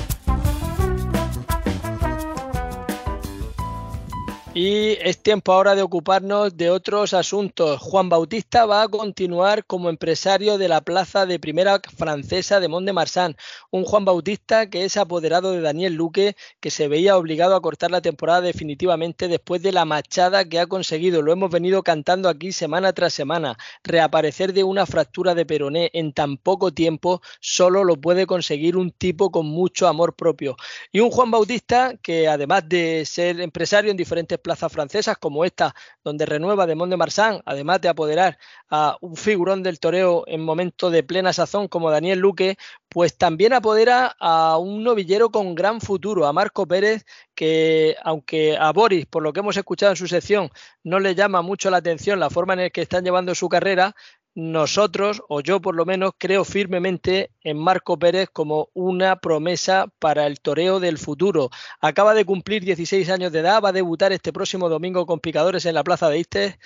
Y 4.53 4.97
es 4.99 5.23
tiempo 5.23 5.53
ahora 5.53 5.75
de 5.75 5.81
ocuparnos 5.81 6.57
de 6.57 6.69
otros 6.69 7.13
asuntos. 7.13 7.79
Juan 7.79 8.09
Bautista 8.09 8.65
va 8.65 8.81
a 8.81 8.89
continuar 8.89 9.63
como 9.63 9.89
empresario 9.89 10.57
de 10.57 10.67
la 10.67 10.81
plaza 10.81 11.25
de 11.25 11.39
primera 11.39 11.79
francesa 11.95 12.59
de 12.59 12.67
Mont 12.67 12.85
de 12.85 12.91
Marsan. 12.91 13.37
Un 13.69 13.85
Juan 13.85 14.03
Bautista 14.03 14.69
que 14.69 14.83
es 14.83 14.97
apoderado 14.97 15.53
de 15.53 15.61
Daniel 15.61 15.93
Luque, 15.93 16.35
que 16.59 16.69
se 16.69 16.89
veía 16.89 17.15
obligado 17.15 17.55
a 17.55 17.61
cortar 17.61 17.91
la 17.91 18.01
temporada 18.01 18.41
definitivamente 18.41 19.29
después 19.29 19.61
de 19.61 19.71
la 19.71 19.85
machada 19.85 20.43
que 20.43 20.59
ha 20.59 20.67
conseguido. 20.67 21.21
Lo 21.21 21.31
hemos 21.31 21.49
venido 21.49 21.81
cantando 21.81 22.27
aquí 22.27 22.51
semana 22.51 22.91
tras 22.91 23.13
semana. 23.13 23.57
Reaparecer 23.85 24.51
de 24.51 24.65
una 24.65 24.85
fractura 24.85 25.33
de 25.33 25.45
peroné 25.45 25.91
en 25.93 26.11
tan 26.11 26.35
poco 26.35 26.73
tiempo 26.73 27.21
solo 27.39 27.85
lo 27.85 28.01
puede 28.01 28.27
conseguir 28.27 28.75
un 28.75 28.91
tipo 28.91 29.31
con 29.31 29.45
mucho 29.45 29.87
amor 29.87 30.13
propio. 30.13 30.57
Y 30.91 30.99
un 30.99 31.09
Juan 31.09 31.31
Bautista 31.31 31.95
que 32.01 32.27
además 32.27 32.67
de 32.67 33.05
ser 33.05 33.39
empresario 33.39 33.91
en 33.91 33.95
diferentes 33.95 34.40
plazas 34.41 34.71
francesas 34.71 35.17
como 35.17 35.45
esta, 35.45 35.73
donde 36.03 36.25
renueva 36.25 36.65
de 36.65 36.75
Mont 36.75 36.89
de 36.89 36.97
Marsan, 36.97 37.41
además 37.45 37.81
de 37.81 37.89
apoderar 37.89 38.37
a 38.69 38.97
un 39.01 39.15
figurón 39.15 39.63
del 39.63 39.79
toreo 39.79 40.23
en 40.27 40.41
momento 40.41 40.89
de 40.89 41.03
plena 41.03 41.33
sazón 41.33 41.67
como 41.67 41.91
Daniel 41.91 42.19
Luque, 42.19 42.57
pues 42.89 43.17
también 43.17 43.53
apodera 43.53 44.15
a 44.19 44.57
un 44.57 44.83
novillero 44.83 45.29
con 45.29 45.55
gran 45.55 45.79
futuro, 45.79 46.25
a 46.25 46.33
Marco 46.33 46.67
Pérez, 46.67 47.05
que 47.35 47.95
aunque 48.03 48.57
a 48.57 48.71
Boris, 48.73 49.05
por 49.05 49.23
lo 49.23 49.31
que 49.31 49.39
hemos 49.39 49.55
escuchado 49.55 49.93
en 49.93 49.95
su 49.95 50.07
sección, 50.07 50.49
no 50.83 50.99
le 50.99 51.15
llama 51.15 51.41
mucho 51.41 51.69
la 51.69 51.77
atención 51.77 52.19
la 52.19 52.29
forma 52.29 52.53
en 52.53 52.59
la 52.59 52.69
que 52.69 52.81
están 52.81 53.03
llevando 53.03 53.33
su 53.33 53.47
carrera, 53.47 53.95
nosotros, 54.33 55.21
o 55.27 55.41
yo 55.41 55.61
por 55.61 55.75
lo 55.75 55.85
menos, 55.85 56.13
creo 56.17 56.45
firmemente 56.45 57.31
en 57.41 57.57
Marco 57.57 57.99
Pérez 57.99 58.29
como 58.31 58.69
una 58.73 59.17
promesa 59.17 59.87
para 59.99 60.25
el 60.27 60.39
toreo 60.39 60.79
del 60.79 60.97
futuro. 60.97 61.49
Acaba 61.81 62.13
de 62.13 62.25
cumplir 62.25 62.63
16 62.63 63.09
años 63.09 63.31
de 63.31 63.39
edad, 63.39 63.61
va 63.61 63.69
a 63.69 63.73
debutar 63.73 64.11
este 64.13 64.31
próximo 64.31 64.69
domingo 64.69 65.05
con 65.05 65.19
picadores 65.19 65.65
en 65.65 65.75
la 65.75 65.83
plaza 65.83 66.09
de 66.09 66.19
Istres. 66.19 66.57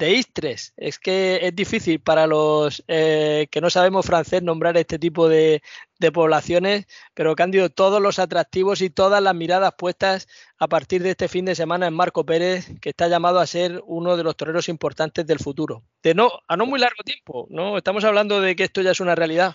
De 0.00 0.14
Istres. 0.14 0.72
Es 0.78 0.98
que 0.98 1.40
es 1.42 1.54
difícil 1.54 2.00
para 2.00 2.26
los 2.26 2.82
eh, 2.88 3.48
que 3.50 3.60
no 3.60 3.68
sabemos 3.68 4.06
francés 4.06 4.42
nombrar 4.42 4.78
este 4.78 4.98
tipo 4.98 5.28
de, 5.28 5.60
poblaciones, 6.14 6.86
pero 7.12 7.36
Cándido, 7.36 7.68
todos 7.68 8.00
los 8.00 8.18
atractivos 8.18 8.80
y 8.80 8.88
todas 8.88 9.22
las 9.22 9.34
miradas 9.34 9.74
puestas 9.76 10.26
a 10.58 10.68
partir 10.68 11.02
de 11.02 11.10
este 11.10 11.28
fin 11.28 11.44
de 11.44 11.54
semana 11.54 11.86
en 11.86 11.92
Marco 11.92 12.24
Pérez, 12.24 12.80
que 12.80 12.88
está 12.88 13.08
llamado 13.08 13.40
a 13.40 13.46
ser 13.46 13.82
uno 13.84 14.16
de 14.16 14.24
los 14.24 14.36
toreros 14.36 14.70
importantes 14.70 15.26
del 15.26 15.38
futuro. 15.38 15.82
De 16.02 16.14
no, 16.14 16.30
a 16.48 16.56
no 16.56 16.64
muy 16.64 16.80
largo 16.80 17.02
tiempo, 17.04 17.46
¿no? 17.50 17.76
Estamos 17.76 18.02
hablando 18.04 18.40
de 18.40 18.56
que 18.56 18.64
esto 18.64 18.80
ya 18.80 18.92
es 18.92 19.00
una 19.00 19.14
realidad. 19.14 19.54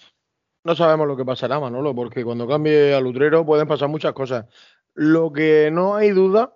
No 0.64 0.76
sabemos 0.76 1.08
lo 1.08 1.18
que 1.18 1.26
pasará, 1.26 1.60
Manolo, 1.60 1.96
porque 1.96 2.24
cuando 2.24 2.48
cambie 2.48 2.94
al 2.94 3.08
utrero 3.08 3.44
pueden 3.44 3.68
pasar 3.68 3.90
muchas 3.90 4.14
cosas. 4.14 4.46
Lo 4.94 5.34
que 5.34 5.72
no 5.72 5.96
hay 5.96 6.12
duda 6.12 6.56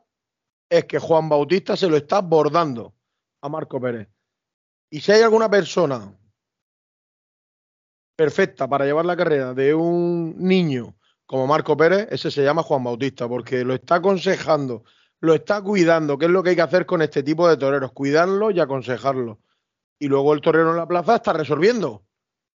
es 0.69 0.85
que 0.85 0.99
Juan 0.99 1.27
Bautista 1.27 1.75
se 1.75 1.89
lo 1.89 1.97
está 1.97 2.21
bordando 2.21 2.93
a 3.41 3.49
Marco 3.49 3.79
Pérez. 3.79 4.07
Y 4.89 5.01
si 5.01 5.11
hay 5.11 5.21
alguna 5.21 5.49
persona 5.49 6.13
perfecta 8.15 8.67
para 8.67 8.85
llevar 8.85 9.05
la 9.05 9.15
carrera 9.15 9.53
de 9.53 9.73
un 9.73 10.35
niño 10.37 10.97
como 11.25 11.47
Marco 11.47 11.77
Pérez, 11.77 12.07
ese 12.11 12.31
se 12.31 12.43
llama 12.43 12.63
Juan 12.63 12.83
Bautista, 12.83 13.27
porque 13.27 13.63
lo 13.63 13.75
está 13.75 13.95
aconsejando, 13.95 14.83
lo 15.21 15.33
está 15.33 15.61
cuidando, 15.61 16.17
que 16.17 16.25
es 16.25 16.31
lo 16.31 16.41
que 16.41 16.49
hay 16.49 16.55
que 16.55 16.61
hacer 16.63 16.85
con 16.85 17.01
este 17.01 17.23
tipo 17.23 17.47
de 17.47 17.55
toreros, 17.55 17.91
cuidarlo 17.91 18.51
y 18.51 18.59
aconsejarlo. 18.59 19.39
Y 19.99 20.07
luego 20.07 20.33
el 20.33 20.41
torero 20.41 20.71
en 20.71 20.77
la 20.77 20.87
plaza 20.87 21.17
está 21.17 21.33
resolviendo. 21.33 22.03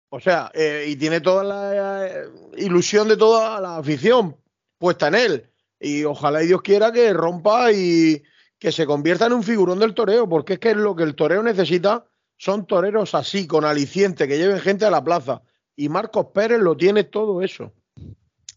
O 0.09 0.19
sea, 0.19 0.51
eh, 0.53 0.85
y 0.87 0.95
tiene 0.95 1.21
toda 1.21 1.43
la 1.43 2.07
eh, 2.07 2.29
ilusión 2.57 3.07
de 3.07 3.17
toda 3.17 3.59
la 3.59 3.77
afición 3.77 4.37
puesta 4.77 5.07
en 5.07 5.15
él. 5.15 5.49
Y 5.79 6.03
ojalá 6.03 6.43
y 6.43 6.47
Dios 6.47 6.61
quiera 6.61 6.91
que 6.91 7.13
rompa 7.13 7.71
y 7.71 8.21
que 8.61 8.71
se 8.71 8.85
convierta 8.85 9.25
en 9.25 9.33
un 9.33 9.41
figurón 9.41 9.79
del 9.79 9.95
toreo, 9.95 10.29
porque 10.29 10.53
es 10.53 10.59
que 10.59 10.75
lo 10.75 10.95
que 10.95 11.01
el 11.01 11.15
toreo 11.15 11.41
necesita 11.41 12.05
son 12.37 12.67
toreros 12.67 13.15
así, 13.15 13.47
con 13.47 13.65
aliciente, 13.65 14.27
que 14.27 14.37
lleven 14.37 14.59
gente 14.59 14.85
a 14.85 14.91
la 14.91 15.03
plaza. 15.03 15.41
Y 15.75 15.89
Marcos 15.89 16.27
Pérez 16.31 16.59
lo 16.59 16.77
tiene 16.77 17.03
todo 17.03 17.41
eso. 17.41 17.73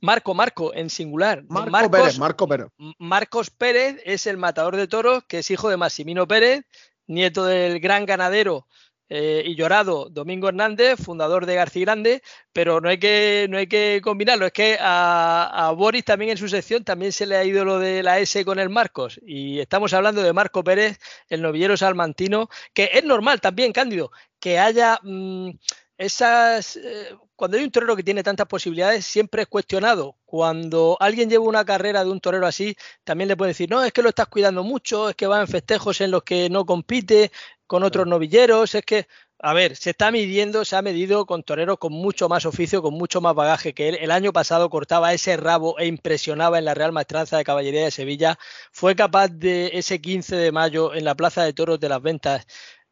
Marco, 0.02 0.34
Marco, 0.34 0.74
en 0.74 0.90
singular. 0.90 1.42
Marco 1.48 1.70
Marcos, 1.70 1.98
Pérez, 1.98 2.18
Marco 2.18 2.46
Pérez. 2.46 2.66
Marcos 2.98 3.48
Pérez 3.48 3.96
es 4.04 4.26
el 4.26 4.36
matador 4.36 4.76
de 4.76 4.88
toros, 4.88 5.24
que 5.26 5.38
es 5.38 5.50
hijo 5.50 5.70
de 5.70 5.78
Massimino 5.78 6.28
Pérez, 6.28 6.66
nieto 7.06 7.46
del 7.46 7.80
gran 7.80 8.04
ganadero 8.04 8.66
eh, 9.08 9.42
y 9.44 9.54
llorado 9.54 10.08
Domingo 10.10 10.48
Hernández, 10.48 10.98
fundador 10.98 11.46
de 11.46 11.54
García 11.54 11.82
Grande, 11.82 12.22
pero 12.52 12.80
no 12.80 12.88
hay 12.88 12.98
que, 12.98 13.46
no 13.50 13.58
hay 13.58 13.66
que 13.66 14.00
combinarlo. 14.02 14.46
Es 14.46 14.52
que 14.52 14.78
a, 14.80 15.68
a, 15.68 15.70
Boris 15.72 16.04
también 16.04 16.30
en 16.30 16.38
su 16.38 16.48
sección 16.48 16.84
también 16.84 17.12
se 17.12 17.26
le 17.26 17.36
ha 17.36 17.44
ido 17.44 17.64
lo 17.64 17.78
de 17.78 18.02
la 18.02 18.18
S 18.18 18.44
con 18.44 18.58
el 18.58 18.70
Marcos. 18.70 19.20
Y 19.26 19.60
estamos 19.60 19.92
hablando 19.92 20.22
de 20.22 20.32
Marco 20.32 20.64
Pérez, 20.64 20.98
el 21.28 21.42
novillero 21.42 21.76
salmantino, 21.76 22.48
que 22.72 22.90
es 22.92 23.04
normal 23.04 23.40
también, 23.40 23.72
Cándido, 23.72 24.10
que 24.40 24.58
haya 24.58 24.98
mmm, 25.02 25.50
esas. 25.98 26.76
Eh, 26.76 27.16
cuando 27.36 27.56
hay 27.56 27.64
un 27.64 27.70
torero 27.70 27.96
que 27.96 28.02
tiene 28.02 28.22
tantas 28.22 28.46
posibilidades, 28.46 29.04
siempre 29.04 29.42
es 29.42 29.48
cuestionado. 29.48 30.16
Cuando 30.24 30.96
alguien 31.00 31.28
lleva 31.28 31.44
una 31.44 31.64
carrera 31.64 32.04
de 32.04 32.10
un 32.10 32.20
torero 32.20 32.46
así, 32.46 32.76
también 33.02 33.28
le 33.28 33.36
puede 33.36 33.50
decir, 33.50 33.68
no, 33.70 33.82
es 33.82 33.92
que 33.92 34.02
lo 34.02 34.10
estás 34.10 34.28
cuidando 34.28 34.62
mucho, 34.62 35.08
es 35.08 35.16
que 35.16 35.26
va 35.26 35.40
en 35.40 35.48
festejos 35.48 36.00
en 36.00 36.10
los 36.12 36.22
que 36.22 36.48
no 36.48 36.64
compite 36.64 37.32
con 37.66 37.82
otros 37.82 38.06
novilleros, 38.06 38.74
es 38.74 38.84
que, 38.84 39.08
a 39.40 39.52
ver, 39.52 39.76
se 39.76 39.90
está 39.90 40.10
midiendo, 40.10 40.64
se 40.64 40.76
ha 40.76 40.82
medido 40.82 41.26
con 41.26 41.42
toreros 41.42 41.78
con 41.78 41.92
mucho 41.92 42.28
más 42.28 42.46
oficio, 42.46 42.82
con 42.82 42.94
mucho 42.94 43.20
más 43.20 43.34
bagaje 43.34 43.74
que 43.74 43.88
él. 43.88 43.98
El 44.00 44.10
año 44.10 44.32
pasado 44.32 44.70
cortaba 44.70 45.12
ese 45.12 45.36
rabo 45.36 45.78
e 45.78 45.86
impresionaba 45.86 46.58
en 46.58 46.66
la 46.66 46.74
Real 46.74 46.92
Maestranza 46.92 47.36
de 47.36 47.44
Caballería 47.44 47.84
de 47.84 47.90
Sevilla. 47.90 48.38
Fue 48.72 48.94
capaz 48.94 49.28
de 49.28 49.70
ese 49.74 50.00
15 50.00 50.36
de 50.36 50.52
mayo 50.52 50.94
en 50.94 51.04
la 51.04 51.14
Plaza 51.16 51.42
de 51.42 51.52
Toros 51.52 51.80
de 51.80 51.88
las 51.88 52.00
Ventas 52.02 52.46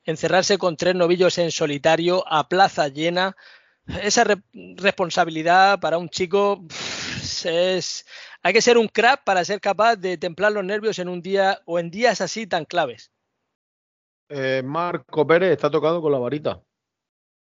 encerrarse 0.05 0.59
con 0.59 0.77
tres 0.77 0.95
novillos 0.95 1.39
en 1.39 1.51
solitario 1.51 2.25
a 2.27 2.49
plaza 2.49 2.89
llena 2.89 3.37
esa 4.03 4.25
re 4.25 4.37
responsabilidad 4.77 5.81
para 5.81 5.99
un 5.99 6.09
chico 6.09 6.65
es 7.45 8.07
hay 8.43 8.53
que 8.53 8.63
ser 8.63 8.79
un 8.79 8.89
crack 8.89 9.25
para 9.25 9.45
ser 9.45 9.61
capaz 9.61 9.97
de 9.97 10.19
templar 10.19 10.53
los 10.53 10.65
nervios 10.65 10.99
en 10.99 11.09
un 11.09 11.23
día 11.23 11.61
o 11.65 11.79
en 11.79 11.91
días 11.91 12.21
así 12.21 12.47
tan 12.47 12.65
claves. 12.65 13.13
Eh, 14.29 14.63
Marco 14.65 15.27
Pérez 15.27 15.53
está 15.53 15.71
tocado 15.71 16.01
con 16.01 16.11
la 16.11 16.19
varita. 16.19 16.63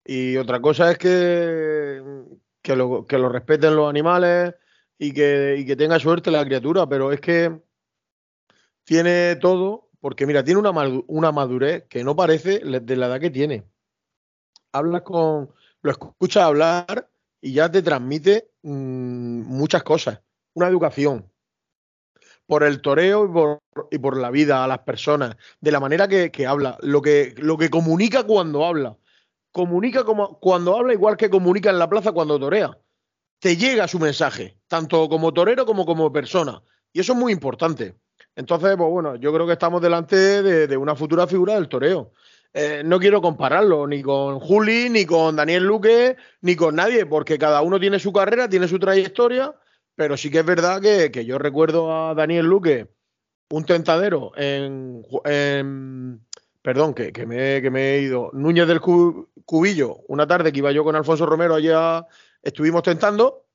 Y 0.05 0.37
otra 0.37 0.61
cosa 0.61 0.91
es 0.91 0.99
que, 0.99 2.03
que, 2.63 2.77
lo, 2.77 3.07
que 3.07 3.19
lo 3.19 3.29
respeten 3.29 3.77
los 3.77 3.89
animales 3.89 4.55
y 4.99 5.13
que, 5.13 5.57
y 5.59 5.67
que 5.67 5.77
tenga 5.77 5.99
suerte 5.99 6.31
la 6.31 6.45
criatura, 6.45 6.89
pero 6.89 7.13
es 7.13 7.21
que 7.21 7.61
tiene 8.85 9.37
todo, 9.37 9.88
porque 10.01 10.27
mira, 10.27 10.45
tiene 10.45 10.61
una, 10.61 10.73
una 11.07 11.33
madurez 11.33 11.85
que 11.89 12.05
no 12.05 12.15
parece 12.15 12.61
de 12.61 12.97
la 12.97 13.07
edad 13.07 13.21
que 13.21 13.31
tiene. 13.31 13.65
Hablas 14.73 15.03
con, 15.03 15.53
lo 15.83 15.91
escuchas 15.91 16.45
hablar 16.45 17.11
y 17.41 17.53
ya 17.53 17.71
te 17.71 17.83
transmite 17.83 18.51
mmm, 18.63 19.43
muchas 19.43 19.83
cosas. 19.83 20.21
Una 20.55 20.69
educación 20.69 21.31
por 22.47 22.65
el 22.65 22.81
toreo 22.81 23.27
y 23.27 23.29
por, 23.29 23.63
y 23.91 23.99
por, 23.99 24.17
la 24.17 24.31
vida 24.31 24.65
a 24.65 24.67
las 24.67 24.79
personas, 24.81 25.37
de 25.61 25.71
la 25.71 25.81
manera 25.81 26.09
que, 26.09 26.31
que, 26.31 26.47
habla, 26.47 26.79
lo 26.81 27.03
que, 27.03 27.35
lo 27.37 27.59
que 27.59 27.69
comunica 27.69 28.25
cuando 28.25 28.65
habla. 28.65 28.97
Comunica 29.53 30.05
como, 30.05 30.39
cuando 30.41 30.77
habla 30.77 30.95
igual 30.95 31.17
que 31.17 31.29
comunica 31.29 31.69
en 31.71 31.79
la 31.79 31.91
plaza 31.91 32.13
cuando 32.13 32.39
torea. 32.39 32.79
Te 33.39 33.57
llega 33.57 33.87
su 33.87 33.99
mensaje, 33.99 34.59
tanto 34.67 35.09
como 35.09 35.33
torero 35.33 35.67
como 35.67 35.85
como 35.85 36.11
persona. 36.11 36.63
Y 36.93 37.01
eso 37.01 37.13
es 37.13 37.19
muy 37.19 37.33
importante. 37.33 37.95
Entonces, 38.39 38.77
pues 38.77 38.89
bueno, 38.89 39.17
yo 39.17 39.33
creo 39.33 39.49
que 39.49 39.55
estamos 39.55 39.83
delante 39.83 40.15
de, 40.15 40.77
una 40.77 40.95
futura 40.95 41.27
figura 41.27 41.55
del 41.55 41.69
toreo. 41.69 42.13
Eh, 42.55 42.83
no 42.85 43.01
quiero 43.01 43.21
compararlo 43.21 43.85
ni 43.89 44.01
con 44.01 44.39
Juli, 44.39 44.89
ni 44.89 45.05
con 45.05 45.35
Daniel 45.35 45.65
Luque, 45.65 46.17
ni 46.43 46.55
con 46.55 46.77
nadie, 46.77 47.05
porque 47.05 47.37
cada 47.37 47.63
uno 47.63 47.81
tiene 47.81 47.99
su 47.99 48.13
carrera, 48.13 48.49
tiene 48.49 48.69
su 48.69 48.79
trayectoria, 48.79 49.53
pero 49.97 50.17
sí 50.17 50.31
que 50.31 50.39
es 50.39 50.47
verdad 50.47 50.81
que, 50.81 51.25
yo 51.25 51.37
recuerdo 51.37 51.93
a 51.93 52.15
Daniel 52.15 52.47
Luque, 52.47 52.87
un 53.51 53.65
tentadero 53.65 54.31
en, 54.37 55.03
perdón, 56.63 56.95
que, 56.95 57.13
que, 57.13 57.27
me, 57.27 57.61
que, 57.61 57.73
me, 57.73 57.97
he 57.97 58.03
ido, 58.03 58.31
Núñez 58.35 58.69
del 58.69 58.81
Cubillo, 58.81 59.97
una 60.07 60.29
tarde 60.29 60.53
que 60.53 60.59
iba 60.59 60.71
yo 60.71 60.85
con 60.85 60.95
Alfonso 60.95 61.27
Romero 61.27 61.57
allá, 61.57 62.07
estuvimos 62.41 62.85
tentando, 62.85 63.49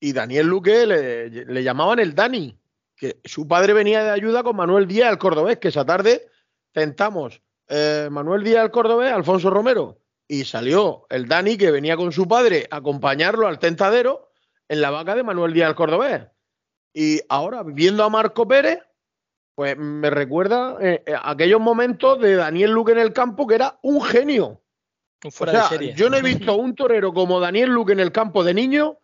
y 0.00 0.14
Daniel 0.14 0.46
Luque 0.46 0.86
le, 0.86 1.28
le 1.28 1.62
llamaban 1.62 1.98
el 1.98 2.14
Dani, 2.14 2.58
que 2.96 3.20
su 3.24 3.46
padre 3.48 3.72
venía 3.72 4.02
de 4.04 4.10
ayuda 4.10 4.42
con 4.42 4.56
Manuel 4.56 4.86
Díaz, 4.86 5.10
el 5.10 5.18
cordobés, 5.18 5.58
que 5.58 5.68
esa 5.68 5.84
tarde 5.84 6.28
tentamos 6.72 7.42
eh, 7.68 8.08
Manuel 8.10 8.44
Díaz 8.44 8.70
Cordobés, 8.70 9.12
Alfonso 9.12 9.50
Romero, 9.50 9.98
y 10.28 10.44
salió 10.44 11.06
el 11.08 11.28
Dani 11.28 11.56
que 11.56 11.70
venía 11.70 11.96
con 11.96 12.12
su 12.12 12.28
padre 12.28 12.66
a 12.70 12.76
acompañarlo 12.76 13.46
al 13.46 13.58
tentadero 13.58 14.30
en 14.68 14.80
la 14.80 14.90
vaca 14.90 15.14
de 15.14 15.22
Manuel 15.22 15.52
Díaz 15.52 15.74
Cordobés. 15.74 16.22
Y 16.92 17.20
ahora, 17.28 17.62
viendo 17.62 18.04
a 18.04 18.10
Marco 18.10 18.46
Pérez, 18.46 18.80
pues 19.54 19.76
me 19.76 20.10
recuerda 20.10 20.76
eh, 20.80 21.02
eh, 21.06 21.14
aquellos 21.22 21.60
momentos 21.60 22.20
de 22.20 22.36
Daniel 22.36 22.72
Luque 22.72 22.92
en 22.92 22.98
el 22.98 23.12
campo 23.12 23.46
que 23.46 23.54
era 23.54 23.78
un 23.82 24.02
genio. 24.02 24.60
Fuera 25.30 25.52
o 25.52 25.54
sea, 25.54 25.62
de 25.62 25.68
serie. 25.68 25.94
yo 25.94 26.10
no 26.10 26.18
he 26.18 26.22
visto 26.22 26.54
un 26.54 26.74
torero 26.74 27.14
como 27.14 27.40
Daniel 27.40 27.70
Luque 27.70 27.92
en 27.92 28.00
el 28.00 28.12
campo 28.12 28.44
de 28.44 28.52
niño, 28.52 28.98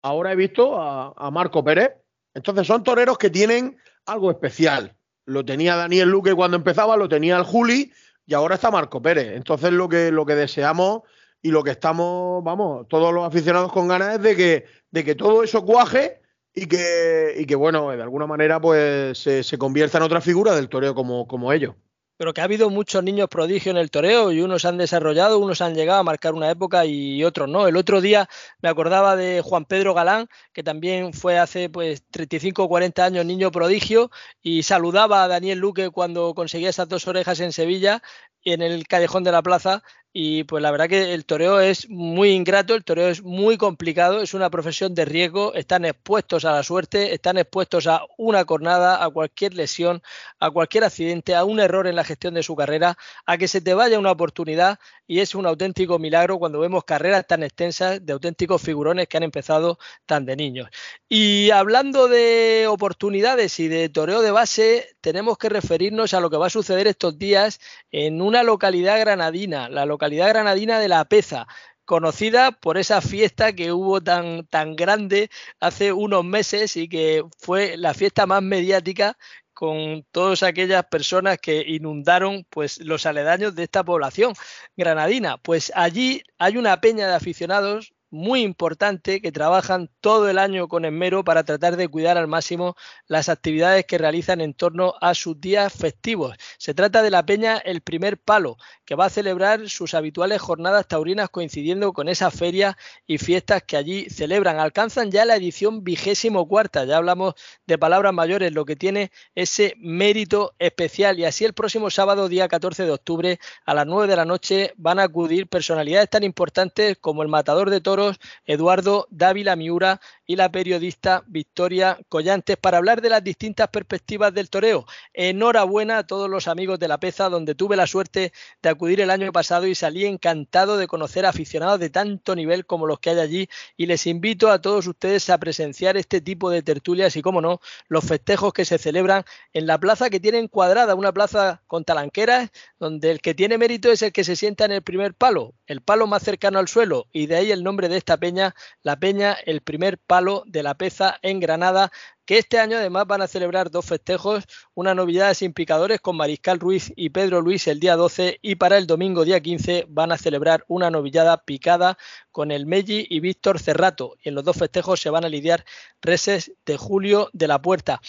ahora 0.00 0.32
he 0.32 0.36
visto 0.36 0.80
a, 0.80 1.12
a 1.14 1.30
Marco 1.30 1.62
Pérez. 1.62 1.92
Entonces 2.34 2.66
son 2.66 2.82
toreros 2.82 3.18
que 3.18 3.30
tienen 3.30 3.76
algo 4.06 4.30
especial 4.30 4.96
lo 5.24 5.44
tenía 5.44 5.76
Daniel 5.76 6.08
Luque 6.08 6.34
cuando 6.34 6.56
empezaba, 6.56 6.96
lo 6.96 7.08
tenía 7.08 7.36
el 7.36 7.44
Juli 7.44 7.92
y 8.26 8.34
ahora 8.34 8.56
está 8.56 8.70
Marco 8.70 9.00
Pérez. 9.02 9.36
Entonces 9.36 9.72
lo 9.72 9.88
que, 9.88 10.10
lo 10.10 10.26
que 10.26 10.34
deseamos 10.34 11.02
y 11.40 11.50
lo 11.50 11.62
que 11.62 11.70
estamos, 11.72 12.42
vamos, 12.44 12.86
todos 12.88 13.12
los 13.12 13.26
aficionados 13.26 13.72
con 13.72 13.88
ganas 13.88 14.16
es 14.16 14.22
de 14.22 14.36
que, 14.36 14.64
de 14.90 15.04
que 15.04 15.14
todo 15.14 15.42
eso 15.42 15.64
cuaje 15.64 16.20
y 16.54 16.66
que, 16.66 17.34
y 17.36 17.46
que 17.46 17.54
bueno, 17.54 17.90
de 17.90 18.02
alguna 18.02 18.26
manera 18.26 18.60
pues 18.60 19.18
se, 19.18 19.58
convierta 19.58 19.98
en 19.98 20.04
otra 20.04 20.20
figura 20.20 20.54
del 20.54 20.68
toreo 20.68 20.94
como, 20.94 21.26
como 21.26 21.52
ellos 21.52 21.74
pero 22.16 22.32
que 22.32 22.40
ha 22.40 22.44
habido 22.44 22.70
muchos 22.70 23.02
niños 23.02 23.28
prodigio 23.28 23.70
en 23.70 23.78
el 23.78 23.90
toreo 23.90 24.32
y 24.32 24.40
unos 24.40 24.64
han 24.64 24.78
desarrollado, 24.78 25.38
unos 25.38 25.60
han 25.60 25.74
llegado 25.74 26.00
a 26.00 26.02
marcar 26.04 26.34
una 26.34 26.50
época 26.50 26.84
y 26.86 27.24
otros 27.24 27.48
no. 27.48 27.66
El 27.66 27.76
otro 27.76 28.00
día 28.00 28.28
me 28.60 28.68
acordaba 28.68 29.16
de 29.16 29.42
Juan 29.42 29.64
Pedro 29.64 29.94
Galán, 29.94 30.28
que 30.52 30.62
también 30.62 31.12
fue 31.12 31.38
hace 31.38 31.68
pues 31.68 32.02
35 32.10 32.64
o 32.64 32.68
40 32.68 33.04
años 33.04 33.26
niño 33.26 33.50
prodigio 33.50 34.10
y 34.40 34.62
saludaba 34.62 35.24
a 35.24 35.28
Daniel 35.28 35.58
Luque 35.58 35.90
cuando 35.90 36.34
conseguía 36.34 36.70
esas 36.70 36.88
dos 36.88 37.06
orejas 37.08 37.40
en 37.40 37.52
Sevilla 37.52 38.02
en 38.44 38.62
el 38.62 38.86
callejón 38.86 39.24
de 39.24 39.32
la 39.32 39.42
plaza 39.42 39.82
y 40.14 40.44
pues 40.44 40.62
la 40.62 40.70
verdad 40.70 40.88
que 40.88 41.14
el 41.14 41.24
toreo 41.24 41.58
es 41.60 41.88
muy 41.88 42.32
ingrato, 42.32 42.74
el 42.74 42.84
toreo 42.84 43.08
es 43.08 43.22
muy 43.22 43.56
complicado, 43.56 44.20
es 44.20 44.34
una 44.34 44.50
profesión 44.50 44.94
de 44.94 45.06
riesgo, 45.06 45.54
están 45.54 45.86
expuestos 45.86 46.44
a 46.44 46.52
la 46.52 46.62
suerte, 46.62 47.14
están 47.14 47.38
expuestos 47.38 47.86
a 47.86 48.02
una 48.18 48.44
cornada, 48.44 49.02
a 49.02 49.08
cualquier 49.08 49.54
lesión, 49.54 50.02
a 50.38 50.50
cualquier 50.50 50.84
accidente, 50.84 51.34
a 51.34 51.44
un 51.44 51.60
error 51.60 51.86
en 51.86 51.96
la 51.96 52.04
gestión 52.04 52.34
de 52.34 52.42
su 52.42 52.54
carrera, 52.54 52.98
a 53.24 53.38
que 53.38 53.48
se 53.48 53.62
te 53.62 53.72
vaya 53.72 53.98
una 53.98 54.10
oportunidad 54.10 54.78
y 55.06 55.20
es 55.20 55.34
un 55.34 55.46
auténtico 55.46 55.98
milagro 55.98 56.38
cuando 56.38 56.60
vemos 56.60 56.84
carreras 56.84 57.26
tan 57.26 57.42
extensas 57.42 58.04
de 58.04 58.12
auténticos 58.12 58.60
figurones 58.60 59.08
que 59.08 59.16
han 59.16 59.22
empezado 59.22 59.78
tan 60.04 60.26
de 60.26 60.36
niños. 60.36 60.68
Y 61.08 61.50
hablando 61.50 62.08
de 62.08 62.66
oportunidades 62.68 63.58
y 63.60 63.68
de 63.68 63.88
toreo 63.88 64.20
de 64.20 64.30
base, 64.30 64.94
tenemos 65.00 65.38
que 65.38 65.48
referirnos 65.48 66.12
a 66.12 66.20
lo 66.20 66.28
que 66.28 66.36
va 66.36 66.48
a 66.48 66.50
suceder 66.50 66.86
estos 66.86 67.18
días 67.18 67.60
en 67.90 68.20
una 68.20 68.42
localidad 68.42 69.00
granadina, 69.00 69.70
la 69.70 69.86
localidad 69.86 70.01
localidad 70.02 70.30
granadina 70.30 70.80
de 70.80 70.88
La 70.88 71.04
Peza, 71.04 71.46
conocida 71.84 72.50
por 72.50 72.76
esa 72.76 73.00
fiesta 73.00 73.52
que 73.52 73.70
hubo 73.70 74.00
tan, 74.00 74.44
tan 74.48 74.74
grande 74.74 75.30
hace 75.60 75.92
unos 75.92 76.24
meses 76.24 76.76
y 76.76 76.88
que 76.88 77.22
fue 77.38 77.76
la 77.76 77.94
fiesta 77.94 78.26
más 78.26 78.42
mediática 78.42 79.16
con 79.54 80.04
todas 80.10 80.42
aquellas 80.42 80.84
personas 80.86 81.38
que 81.38 81.62
inundaron 81.64 82.44
pues 82.50 82.80
los 82.80 83.06
aledaños 83.06 83.54
de 83.54 83.62
esta 83.62 83.84
población 83.84 84.34
granadina. 84.76 85.36
Pues 85.38 85.70
allí 85.76 86.24
hay 86.36 86.56
una 86.56 86.80
peña 86.80 87.06
de 87.06 87.14
aficionados 87.14 87.94
muy 88.12 88.42
importante 88.42 89.22
que 89.22 89.32
trabajan 89.32 89.88
todo 90.02 90.28
el 90.28 90.38
año 90.38 90.68
con 90.68 90.84
esmero 90.84 91.24
para 91.24 91.44
tratar 91.44 91.76
de 91.76 91.88
cuidar 91.88 92.18
al 92.18 92.28
máximo 92.28 92.76
las 93.06 93.30
actividades 93.30 93.86
que 93.86 93.96
realizan 93.96 94.42
en 94.42 94.52
torno 94.52 94.94
a 95.00 95.14
sus 95.14 95.40
días 95.40 95.72
festivos. 95.72 96.36
Se 96.58 96.74
trata 96.74 97.02
de 97.02 97.10
la 97.10 97.24
Peña 97.24 97.56
El 97.56 97.80
Primer 97.80 98.18
Palo, 98.18 98.58
que 98.84 98.96
va 98.96 99.06
a 99.06 99.10
celebrar 99.10 99.70
sus 99.70 99.94
habituales 99.94 100.42
jornadas 100.42 100.86
taurinas 100.86 101.30
coincidiendo 101.30 101.94
con 101.94 102.10
esas 102.10 102.34
ferias 102.34 102.76
y 103.06 103.16
fiestas 103.16 103.62
que 103.62 103.78
allí 103.78 104.10
celebran. 104.10 104.60
Alcanzan 104.60 105.10
ya 105.10 105.24
la 105.24 105.36
edición 105.36 105.82
vigésimo 105.82 106.46
cuarta, 106.46 106.84
ya 106.84 106.98
hablamos 106.98 107.32
de 107.66 107.78
palabras 107.78 108.12
mayores, 108.12 108.52
lo 108.52 108.66
que 108.66 108.76
tiene 108.76 109.10
ese 109.34 109.72
mérito 109.78 110.54
especial. 110.58 111.18
Y 111.18 111.24
así 111.24 111.46
el 111.46 111.54
próximo 111.54 111.88
sábado, 111.88 112.28
día 112.28 112.46
14 112.46 112.84
de 112.84 112.90
octubre, 112.90 113.40
a 113.64 113.72
las 113.72 113.86
9 113.86 114.06
de 114.06 114.16
la 114.16 114.26
noche, 114.26 114.74
van 114.76 114.98
a 114.98 115.04
acudir 115.04 115.46
personalidades 115.46 116.10
tan 116.10 116.24
importantes 116.24 116.98
como 117.00 117.22
el 117.22 117.28
matador 117.28 117.70
de 117.70 117.80
toros 117.80 118.01
Eduardo 118.46 119.06
Dávila 119.10 119.56
Miura 119.56 120.00
y 120.32 120.36
la 120.36 120.50
periodista 120.50 121.24
Victoria 121.26 121.98
Collantes 122.08 122.56
para 122.56 122.78
hablar 122.78 123.02
de 123.02 123.10
las 123.10 123.22
distintas 123.22 123.68
perspectivas 123.68 124.32
del 124.32 124.48
toreo. 124.48 124.86
Enhorabuena 125.12 125.98
a 125.98 126.06
todos 126.06 126.30
los 126.30 126.48
amigos 126.48 126.78
de 126.78 126.88
La 126.88 126.98
Peza, 126.98 127.28
donde 127.28 127.54
tuve 127.54 127.76
la 127.76 127.86
suerte 127.86 128.32
de 128.62 128.68
acudir 128.70 129.02
el 129.02 129.10
año 129.10 129.30
pasado 129.30 129.66
y 129.66 129.74
salí 129.74 130.06
encantado 130.06 130.78
de 130.78 130.86
conocer 130.86 131.26
aficionados 131.26 131.80
de 131.80 131.90
tanto 131.90 132.34
nivel 132.34 132.64
como 132.64 132.86
los 132.86 132.98
que 132.98 133.10
hay 133.10 133.18
allí 133.18 133.48
y 133.76 133.84
les 133.84 134.06
invito 134.06 134.50
a 134.50 134.62
todos 134.62 134.86
ustedes 134.86 135.28
a 135.28 135.36
presenciar 135.36 135.98
este 135.98 136.22
tipo 136.22 136.48
de 136.48 136.62
tertulias 136.62 137.14
y, 137.16 137.20
como 137.20 137.42
no, 137.42 137.60
los 137.88 138.02
festejos 138.02 138.54
que 138.54 138.64
se 138.64 138.78
celebran 138.78 139.24
en 139.52 139.66
la 139.66 139.76
plaza 139.76 140.08
que 140.08 140.18
tienen 140.18 140.48
cuadrada, 140.48 140.94
una 140.94 141.12
plaza 141.12 141.60
con 141.66 141.84
talanqueras, 141.84 142.50
donde 142.80 143.10
el 143.10 143.20
que 143.20 143.34
tiene 143.34 143.58
mérito 143.58 143.92
es 143.92 144.00
el 144.00 144.12
que 144.12 144.24
se 144.24 144.34
sienta 144.34 144.64
en 144.64 144.72
el 144.72 144.80
primer 144.80 145.12
palo, 145.12 145.52
el 145.66 145.82
palo 145.82 146.06
más 146.06 146.22
cercano 146.22 146.58
al 146.58 146.68
suelo, 146.68 147.06
y 147.12 147.26
de 147.26 147.36
ahí 147.36 147.52
el 147.52 147.62
nombre 147.62 147.90
de 147.90 147.98
esta 147.98 148.16
peña, 148.16 148.54
la 148.82 148.98
peña, 148.98 149.36
el 149.44 149.60
primer 149.60 149.98
palo 149.98 150.21
de 150.46 150.62
la 150.62 150.74
peza 150.74 151.18
en 151.22 151.40
Granada, 151.40 151.90
que 152.24 152.38
este 152.38 152.58
año 152.60 152.76
además 152.76 153.06
van 153.06 153.22
a 153.22 153.26
celebrar 153.26 153.70
dos 153.70 153.84
festejos, 153.84 154.44
una 154.74 154.94
novedad 154.94 155.34
sin 155.34 155.52
picadores 155.52 156.00
con 156.00 156.16
Mariscal 156.16 156.60
Ruiz 156.60 156.92
y 156.94 157.10
Pedro 157.10 157.40
Luis 157.40 157.66
el 157.66 157.80
día 157.80 157.96
12 157.96 158.38
y 158.40 158.54
para 158.54 158.78
el 158.78 158.86
domingo 158.86 159.24
día 159.24 159.40
15 159.40 159.86
van 159.88 160.12
a 160.12 160.18
celebrar 160.18 160.64
una 160.68 160.90
novillada 160.90 161.38
picada 161.38 161.98
con 162.30 162.52
el 162.52 162.66
Melli 162.66 163.06
y 163.10 163.20
Víctor 163.20 163.58
Cerrato. 163.58 164.16
Y 164.22 164.28
en 164.28 164.36
los 164.36 164.44
dos 164.44 164.56
festejos 164.56 165.00
se 165.00 165.10
van 165.10 165.24
a 165.24 165.28
lidiar 165.28 165.64
reses 166.00 166.52
de 166.64 166.76
Julio 166.76 167.28
de 167.32 167.48
la 167.48 167.60
Puerta. 167.60 168.00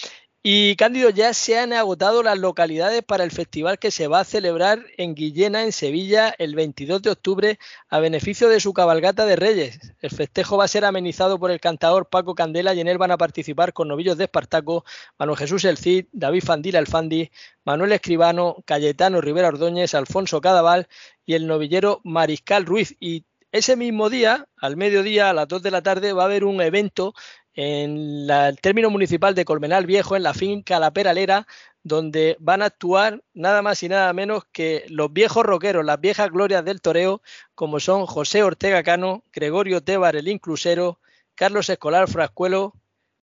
Y 0.45 0.75
Cándido, 0.75 1.09
ya 1.09 1.33
se 1.33 1.57
han 1.57 1.71
agotado 1.71 2.21
las 2.21 2.37
localidades 2.37 3.01
para 3.01 3.23
el 3.23 3.31
festival 3.31 3.79
que 3.79 3.91
se 3.91 4.07
va 4.07 4.19
a 4.19 4.25
celebrar 4.25 4.83
en 4.97 5.15
Guillena, 5.15 5.63
en 5.63 5.71
Sevilla, 5.71 6.35
el 6.37 6.53
22 6.53 7.01
de 7.01 7.11
octubre, 7.11 7.59
a 7.87 7.99
beneficio 7.99 8.49
de 8.49 8.59
su 8.59 8.73
cabalgata 8.73 9.25
de 9.25 9.37
Reyes. 9.37 9.79
El 10.01 10.11
festejo 10.11 10.57
va 10.57 10.65
a 10.65 10.67
ser 10.67 10.83
amenizado 10.83 11.39
por 11.39 11.49
el 11.49 11.61
cantador 11.61 12.09
Paco 12.09 12.35
Candela 12.35 12.73
y 12.73 12.81
en 12.81 12.89
él 12.89 12.97
van 12.97 13.11
a 13.11 13.17
participar 13.17 13.71
con 13.71 13.87
novillos 13.87 14.17
de 14.17 14.25
Espartaco, 14.25 14.83
Manuel 15.17 15.37
Jesús 15.37 15.63
El 15.63 15.77
Cid, 15.77 16.07
David 16.11 16.43
Fandila 16.43 16.79
El 16.79 16.87
Fandi, 16.87 17.31
Manuel 17.63 17.93
Escribano, 17.93 18.57
Cayetano 18.65 19.21
Rivera 19.21 19.47
Ordóñez, 19.47 19.95
Alfonso 19.95 20.41
Cadaval 20.41 20.89
y 21.25 21.35
el 21.35 21.47
novillero 21.47 22.01
Mariscal 22.03 22.65
Ruiz. 22.65 22.97
Y 22.99 23.23
ese 23.53 23.77
mismo 23.77 24.09
día, 24.09 24.49
al 24.57 24.75
mediodía, 24.75 25.29
a 25.29 25.33
las 25.33 25.47
2 25.47 25.63
de 25.63 25.71
la 25.71 25.83
tarde, 25.83 26.11
va 26.11 26.23
a 26.23 26.25
haber 26.25 26.43
un 26.43 26.59
evento 26.59 27.13
en 27.53 28.29
el 28.29 28.59
término 28.59 28.89
municipal 28.89 29.35
de 29.35 29.45
Colmenal 29.45 29.85
Viejo, 29.85 30.15
en 30.15 30.23
la 30.23 30.33
finca 30.33 30.79
La 30.79 30.91
Peralera, 30.91 31.47
donde 31.83 32.37
van 32.39 32.61
a 32.61 32.65
actuar 32.65 33.23
nada 33.33 33.61
más 33.61 33.83
y 33.83 33.89
nada 33.89 34.11
menos 34.13 34.45
que 34.51 34.85
los 34.89 35.11
viejos 35.11 35.45
roqueros, 35.45 35.85
las 35.85 35.99
viejas 35.99 36.31
glorias 36.31 36.63
del 36.65 36.81
toreo, 36.81 37.21
como 37.55 37.79
son 37.79 38.05
José 38.05 38.43
Ortega 38.43 38.83
Cano, 38.83 39.23
Gregorio 39.31 39.81
Tebar 39.81 40.15
el 40.15 40.27
Inclusero, 40.27 40.99
Carlos 41.35 41.69
Escolar 41.69 42.09
Frascuelo, 42.09 42.73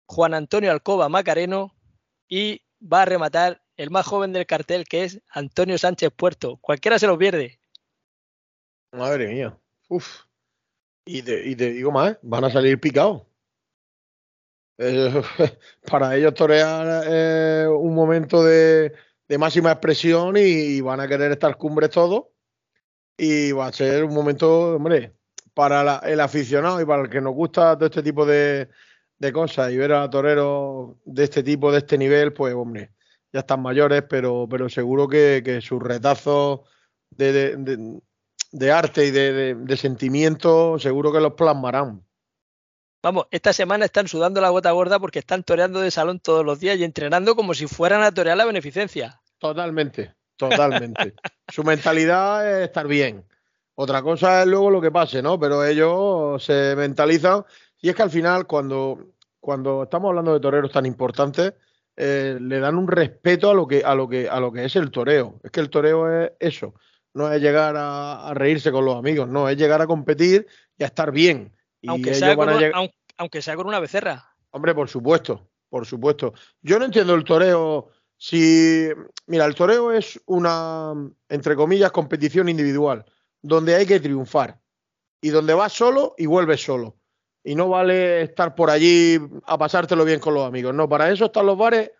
Juan 0.07 0.33
Antonio 0.33 0.71
Alcoba 0.71 1.09
Macareno 1.09 1.75
y 2.27 2.61
va 2.81 3.01
a 3.03 3.05
rematar 3.05 3.61
el 3.75 3.91
más 3.91 4.05
joven 4.05 4.33
del 4.33 4.45
cartel 4.45 4.85
que 4.85 5.03
es 5.03 5.21
Antonio 5.29 5.77
Sánchez 5.77 6.11
Puerto. 6.15 6.57
Cualquiera 6.57 6.97
se 6.97 7.07
lo 7.07 7.17
pierde. 7.17 7.59
Madre 8.91 9.27
mía. 9.27 9.57
Uf. 9.89 10.21
Y 11.05 11.21
te, 11.21 11.47
y 11.47 11.55
te 11.55 11.71
digo 11.71 11.91
más, 11.91 12.17
van 12.21 12.45
a 12.45 12.49
salir 12.49 12.79
picados. 12.79 13.23
Eh, 14.77 15.21
para 15.89 16.15
ellos 16.15 16.33
torear 16.33 17.03
eh, 17.07 17.67
un 17.67 17.93
momento 17.95 18.43
de, 18.43 18.93
de 19.27 19.37
máxima 19.37 19.71
expresión 19.71 20.35
y, 20.37 20.81
van 20.81 20.99
a 20.99 21.07
querer 21.07 21.31
estar 21.31 21.57
cumbres 21.57 21.89
todos. 21.91 22.25
Y 23.17 23.51
va 23.51 23.67
a 23.67 23.73
ser 23.73 24.03
un 24.03 24.13
momento, 24.13 24.75
hombre, 24.75 25.13
para 25.53 25.97
el 26.05 26.19
aficionado 26.19 26.79
y 26.79 26.85
para 26.85 27.03
el 27.03 27.09
que 27.09 27.21
nos 27.21 27.33
gusta 27.33 27.75
todo 27.75 27.87
este 27.87 28.03
tipo 28.03 28.25
de, 28.25 28.69
de 29.17 29.33
cosas 29.33 29.71
y 29.71 29.77
ver 29.77 29.93
a 29.93 30.09
toreros 30.09 30.97
de 31.05 31.23
este 31.23 31.41
tipo, 31.43 31.71
de 31.71 31.79
este 31.79 31.97
nivel, 31.97 32.33
pues, 32.33 32.53
hombre, 32.53 32.91
ya 33.33 33.39
están 33.39 33.61
mayores, 33.61 34.03
pero, 34.07 34.47
pero 34.49 34.69
seguro 34.69 35.07
que, 35.07 35.41
que 35.43 35.61
sus 35.61 35.81
retazos 35.81 36.61
de, 37.09 37.33
de, 37.57 38.01
de 38.51 38.71
arte 38.71 39.05
y 39.05 39.11
de, 39.11 39.77
sentimiento, 39.77 40.79
seguro 40.79 41.11
que 41.11 41.19
los 41.19 41.33
plasmarán. 41.33 42.03
Vamos, 43.07 43.27
esta 43.31 43.53
semana 43.53 43.85
están 43.85 44.09
sudando 44.09 44.41
la 44.41 44.49
gota 44.49 44.69
gorda 44.71 44.99
porque 44.99 45.19
están 45.19 45.41
toreando 45.41 45.79
de 45.79 45.91
salón 45.91 46.19
todos 46.19 46.43
los 46.43 46.59
días 46.59 46.77
y 46.77 46.83
entrenando 46.83 47.37
como 47.37 47.53
si 47.53 47.65
fueran 47.65 48.03
a 48.03 48.11
torear 48.11 48.35
la 48.35 48.43
beneficencia. 48.43 49.21
Totalmente, 49.37 50.13
totalmente. 50.35 51.13
Su 51.47 51.63
mentalidad 51.63 52.45
es 52.59 52.65
estar 52.65 52.85
bien. 52.85 53.23
Otra 53.75 54.01
cosa 54.01 54.41
es 54.41 54.47
luego 54.49 54.69
lo 54.69 54.81
que 54.81 54.91
pase, 54.91 55.21
¿no? 55.21 55.39
Pero 55.39 55.63
ellos 55.63 56.43
se 56.43 56.75
mentalizan. 56.75 57.45
Y 57.79 57.87
es 57.87 57.95
que 57.95 58.03
al 58.03 58.09
final, 58.09 58.45
cuando, 58.45 59.13
cuando 59.39 59.83
estamos 59.83 60.09
hablando 60.09 60.33
de 60.33 60.41
toreros 60.41 60.73
tan 60.73 60.85
importantes, 60.85 61.53
eh, 61.95 62.37
le 62.41 62.59
dan 62.59 62.75
un 62.75 62.89
respeto 62.89 63.49
a 63.49 63.53
lo 63.53 63.65
que, 63.65 63.85
a 63.85 63.95
lo 63.95 64.09
que, 64.09 64.27
a 64.27 64.41
lo 64.41 64.51
que 64.51 64.65
es 64.65 64.75
el 64.75 64.91
toreo. 64.91 65.39
Es 65.45 65.51
que 65.51 65.61
el 65.61 65.69
toreo 65.69 66.11
es 66.11 66.33
eso 66.41 66.73
no 67.13 67.31
es 67.31 67.41
llegar 67.41 67.73
a, 67.75 68.31
reírse 68.35 68.71
con 68.71 68.85
los 68.85 68.95
amigos, 68.95 69.27
no, 69.27 69.49
es 69.49 69.57
llegar 69.57 69.81
a 69.81 69.87
competir 69.87 70.45
y 70.77 70.83
a 70.83 70.87
estar 70.87 71.11
bien. 71.11 71.51
aunque, 71.87 72.13
sea 72.13 72.35
con, 72.35 72.47
aunque, 72.49 72.96
sea 73.41 73.55
con 73.55 73.67
una 73.67 73.79
becerra. 73.79 74.33
Hombre, 74.51 74.73
por 74.73 74.89
supuesto, 74.89 75.49
por 75.69 75.85
supuesto. 75.85 76.33
Yo 76.61 76.79
no 76.79 76.85
entiendo 76.85 77.13
el 77.13 77.23
toreo. 77.23 77.89
Si, 78.17 78.87
mira, 79.27 79.45
el 79.45 79.55
toreo 79.55 79.91
es 79.91 80.19
una, 80.25 80.93
entre 81.29 81.55
comillas, 81.55 81.91
competición 81.91 82.49
individual, 82.49 83.05
donde 83.41 83.75
hay 83.75 83.85
que 83.85 83.99
triunfar 83.99 84.59
y 85.21 85.29
donde 85.29 85.53
vas 85.53 85.73
solo 85.73 86.15
y 86.17 86.25
vuelves 86.25 86.63
solo. 86.63 86.97
Y 87.43 87.55
no 87.55 87.69
vale 87.69 88.23
estar 88.23 88.55
por 88.55 88.69
allí 88.69 89.19
a 89.45 89.57
pasártelo 89.57 90.03
bien 90.03 90.19
con 90.19 90.33
los 90.33 90.47
amigos. 90.47 90.73
No, 90.73 90.89
para 90.89 91.11
eso 91.11 91.25
están 91.25 91.45
los 91.45 91.57
bares 91.57 91.91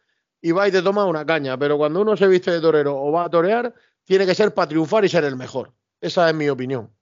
y 0.41 0.51
vais 0.51 0.69
y 0.69 0.77
te 0.77 0.81
tomas 0.81 1.05
una 1.05 1.25
caña. 1.25 1.57
Pero 1.57 1.77
cuando 1.77 2.01
uno 2.01 2.17
se 2.17 2.27
viste 2.27 2.51
de 2.51 2.59
torero 2.59 2.99
o 2.99 3.11
va 3.11 3.25
a 3.25 3.29
torear, 3.29 3.73
tiene 4.03 4.25
que 4.25 4.35
ser 4.35 4.53
para 4.53 4.67
triunfar 4.67 5.05
y 5.05 5.09
ser 5.09 5.23
el 5.23 5.35
mejor. 5.35 5.73
Esa 6.01 6.29
es 6.29 6.35
mi 6.35 6.49
opinión. 6.49 6.96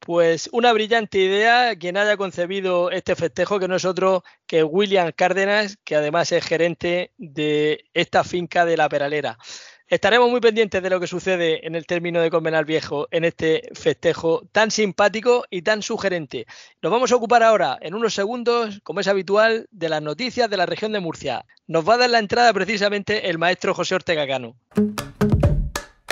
Pues 0.00 0.48
una 0.52 0.72
brillante 0.72 1.18
idea 1.18 1.76
quien 1.76 1.96
haya 1.96 2.16
concebido 2.16 2.90
este 2.90 3.16
festejo, 3.16 3.58
que 3.58 3.68
no 3.68 3.76
es 3.76 3.84
otro 3.84 4.24
que 4.46 4.62
William 4.62 5.12
Cárdenas, 5.14 5.78
que 5.84 5.96
además 5.96 6.32
es 6.32 6.44
gerente 6.44 7.12
de 7.18 7.84
esta 7.94 8.24
finca 8.24 8.64
de 8.64 8.76
la 8.76 8.88
Peralera. 8.88 9.38
Estaremos 9.88 10.30
muy 10.30 10.40
pendientes 10.40 10.82
de 10.82 10.90
lo 10.90 11.00
que 11.00 11.06
sucede 11.06 11.66
en 11.66 11.74
el 11.74 11.86
término 11.86 12.20
de 12.20 12.30
Convenal 12.30 12.66
Viejo 12.66 13.08
en 13.10 13.24
este 13.24 13.70
festejo 13.72 14.42
tan 14.52 14.70
simpático 14.70 15.46
y 15.48 15.62
tan 15.62 15.80
sugerente. 15.80 16.46
Nos 16.82 16.92
vamos 16.92 17.10
a 17.10 17.16
ocupar 17.16 17.42
ahora, 17.42 17.78
en 17.80 17.94
unos 17.94 18.12
segundos, 18.12 18.80
como 18.82 19.00
es 19.00 19.08
habitual, 19.08 19.66
de 19.70 19.88
las 19.88 20.02
noticias 20.02 20.50
de 20.50 20.58
la 20.58 20.66
región 20.66 20.92
de 20.92 21.00
Murcia. 21.00 21.46
Nos 21.66 21.88
va 21.88 21.94
a 21.94 21.98
dar 21.98 22.10
la 22.10 22.18
entrada 22.18 22.52
precisamente 22.52 23.30
el 23.30 23.38
maestro 23.38 23.72
José 23.72 23.94
Ortega 23.94 24.26
Cano. 24.26 24.56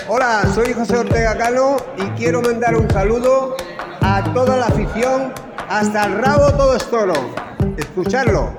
Hola, 0.08 0.44
soy 0.54 0.72
José 0.72 0.98
Ortega 0.98 1.36
Cano 1.36 1.78
y 1.96 2.02
quiero 2.10 2.40
mandar 2.40 2.76
un 2.76 2.88
saludo 2.88 3.56
a 4.00 4.22
toda 4.32 4.56
la 4.56 4.66
afición. 4.66 5.34
Hasta 5.68 6.04
el 6.04 6.18
rabo 6.18 6.52
todo 6.56 6.76
es 6.76 6.88
toro. 6.88 7.14
Escucharlo. 7.76 8.56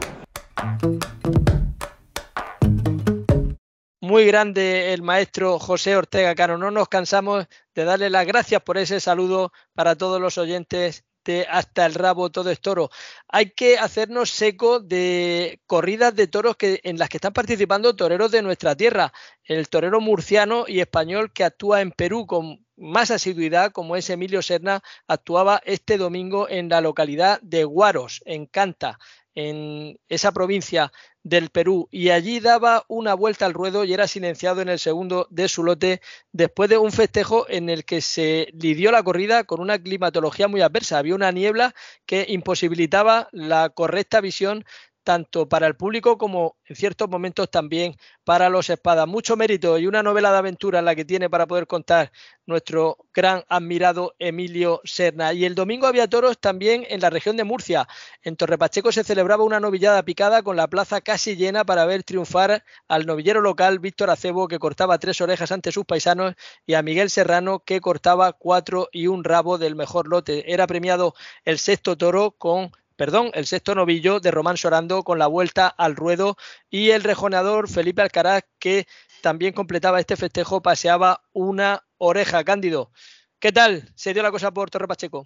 Muy 4.02 4.26
grande 4.26 4.94
el 4.94 5.02
maestro 5.04 5.58
José 5.58 5.96
Ortega 5.96 6.36
Cano. 6.36 6.58
No 6.58 6.70
nos 6.70 6.90
cansamos 6.90 7.48
de 7.74 7.86
darle 7.86 8.10
las 8.10 8.28
gracias 8.28 8.62
por 8.62 8.78
ese 8.78 9.00
saludo 9.00 9.54
para 9.74 9.96
todos 9.96 10.20
los 10.20 10.38
oyentes 10.38 11.06
hasta 11.50 11.86
el 11.86 11.94
rabo 11.94 12.30
todo 12.30 12.50
es 12.52 12.60
toro. 12.62 12.90
Hay 13.28 13.52
que 13.52 13.78
hacernos 13.78 14.30
seco 14.30 14.80
de 14.80 15.62
corridas 15.66 16.16
de 16.16 16.28
toros 16.28 16.56
que, 16.58 16.80
en 16.84 16.98
las 16.98 17.10
que 17.10 17.18
están 17.18 17.34
participando 17.34 17.96
toreros 17.96 18.32
de 18.32 18.42
nuestra 18.42 18.76
tierra. 18.76 19.14
El 19.44 19.70
torero 19.70 20.02
murciano 20.02 20.66
y 20.68 20.80
español 20.80 21.32
que 21.34 21.44
actúa 21.44 21.82
en 21.82 21.92
Perú 21.92 22.26
con 22.26 22.66
más 22.78 23.12
asiduidad, 23.12 23.72
como 23.72 23.96
es 23.96 24.10
Emilio 24.10 24.42
Serna, 24.42 24.82
actuaba 25.08 25.62
este 25.66 25.98
domingo 25.98 26.48
en 26.48 26.70
la 26.70 26.80
localidad 26.82 27.40
de 27.42 27.64
Guaros, 27.64 28.22
en 28.26 28.46
Canta 28.46 29.00
en 29.38 30.00
esa 30.10 30.32
provincia 30.32 30.92
del 31.22 31.52
Perú 31.52 31.88
y 31.92 32.10
allí 32.10 32.40
daba 32.40 32.86
una 32.88 33.14
vuelta 33.14 33.46
al 33.46 33.54
ruedo 33.54 33.84
y 33.84 33.94
era 33.94 34.08
silenciado 34.08 34.62
en 34.62 34.70
el 34.70 34.80
segundo 34.80 35.28
de 35.30 35.48
su 35.48 35.64
lote 35.64 36.02
después 36.32 36.72
de 36.72 36.80
un 36.80 36.92
festejo 36.92 37.46
en 37.48 37.70
el 37.70 37.86
que 37.86 38.02
se 38.02 38.48
lidió 38.60 38.92
la 38.92 39.04
corrida 39.04 39.44
con 39.44 39.62
una 39.62 39.78
climatología 39.78 40.48
muy 40.48 40.62
adversa. 40.62 40.98
Había 40.98 41.14
una 41.14 41.32
niebla 41.32 41.76
que 42.08 42.26
imposibilitaba 42.28 43.30
la 43.32 43.70
correcta 43.70 44.22
visión 44.22 44.66
tanto 45.08 45.48
para 45.48 45.68
el 45.68 45.78
público 45.78 46.18
como 46.18 46.58
en 46.66 46.76
ciertos 46.76 47.08
momentos 47.08 47.50
también 47.50 47.96
para 48.26 48.50
los 48.50 48.70
espadas. 48.70 49.08
Mucho 49.08 49.38
mérito 49.38 49.78
y 49.78 49.88
una 49.88 50.04
novela 50.04 50.34
de 50.34 50.40
aventura 50.40 50.80
en 50.80 50.86
la 50.86 50.96
que 50.96 51.06
tiene 51.06 51.30
para 51.30 51.48
poder 51.48 51.66
contar 51.66 52.12
nuestro 52.46 52.98
gran 53.14 53.42
admirado 53.48 54.16
Emilio 54.20 54.82
Serna. 54.84 55.32
Y 55.32 55.46
el 55.46 55.56
domingo 55.56 55.88
había 55.88 56.10
toros 56.10 56.38
también 56.42 56.86
en 56.90 57.00
la 57.00 57.10
región 57.10 57.38
de 57.38 57.46
Murcia. 57.46 57.88
En 58.22 58.36
Torrepacheco 58.36 58.92
se 58.92 59.06
celebraba 59.06 59.46
una 59.46 59.62
novillada 59.62 60.04
picada 60.04 60.44
con 60.44 60.58
la 60.58 60.68
plaza 60.68 61.00
casi 61.00 61.38
llena 61.38 61.64
para 61.64 61.86
ver 61.86 62.04
triunfar 62.04 62.66
al 62.90 63.06
novillero 63.06 63.40
local 63.40 63.80
Víctor 63.80 64.10
Acebo 64.10 64.50
que 64.50 64.60
cortaba 64.60 64.98
tres 64.98 65.22
orejas 65.22 65.54
ante 65.54 65.72
sus 65.72 65.86
paisanos 65.86 66.36
y 66.66 66.74
a 66.74 66.82
Miguel 66.82 67.10
Serrano 67.10 67.60
que 67.60 67.80
cortaba 67.80 68.34
cuatro 68.34 68.90
y 68.92 69.08
un 69.08 69.24
rabo 69.24 69.58
del 69.58 69.78
mejor 69.78 70.10
lote. 70.10 70.52
Era 70.52 70.68
premiado 70.68 71.14
el 71.46 71.60
sexto 71.60 71.96
toro 71.96 72.32
con 72.32 72.72
perdón, 72.98 73.30
el 73.34 73.46
sexto 73.46 73.76
novillo 73.76 74.20
de 74.20 74.32
Román 74.32 74.58
Sorando 74.58 75.04
con 75.04 75.20
la 75.20 75.28
vuelta 75.28 75.68
al 75.68 75.96
ruedo 75.96 76.36
y 76.70 76.90
el 76.90 77.04
rejoneador 77.04 77.70
Felipe 77.70 78.02
Alcaraz 78.02 78.44
que 78.60 78.88
también 79.22 79.54
completaba 79.54 80.00
este 80.00 80.18
festejo, 80.18 80.62
paseaba 80.62 81.22
una 81.32 81.84
oreja. 81.98 82.44
Cándido, 82.44 82.92
¿qué 83.40 83.52
tal 83.52 83.90
se 83.96 84.14
dio 84.14 84.24
la 84.24 84.32
cosa 84.32 84.52
por 84.52 84.70
Torre 84.70 84.88
Pacheco? 84.88 85.24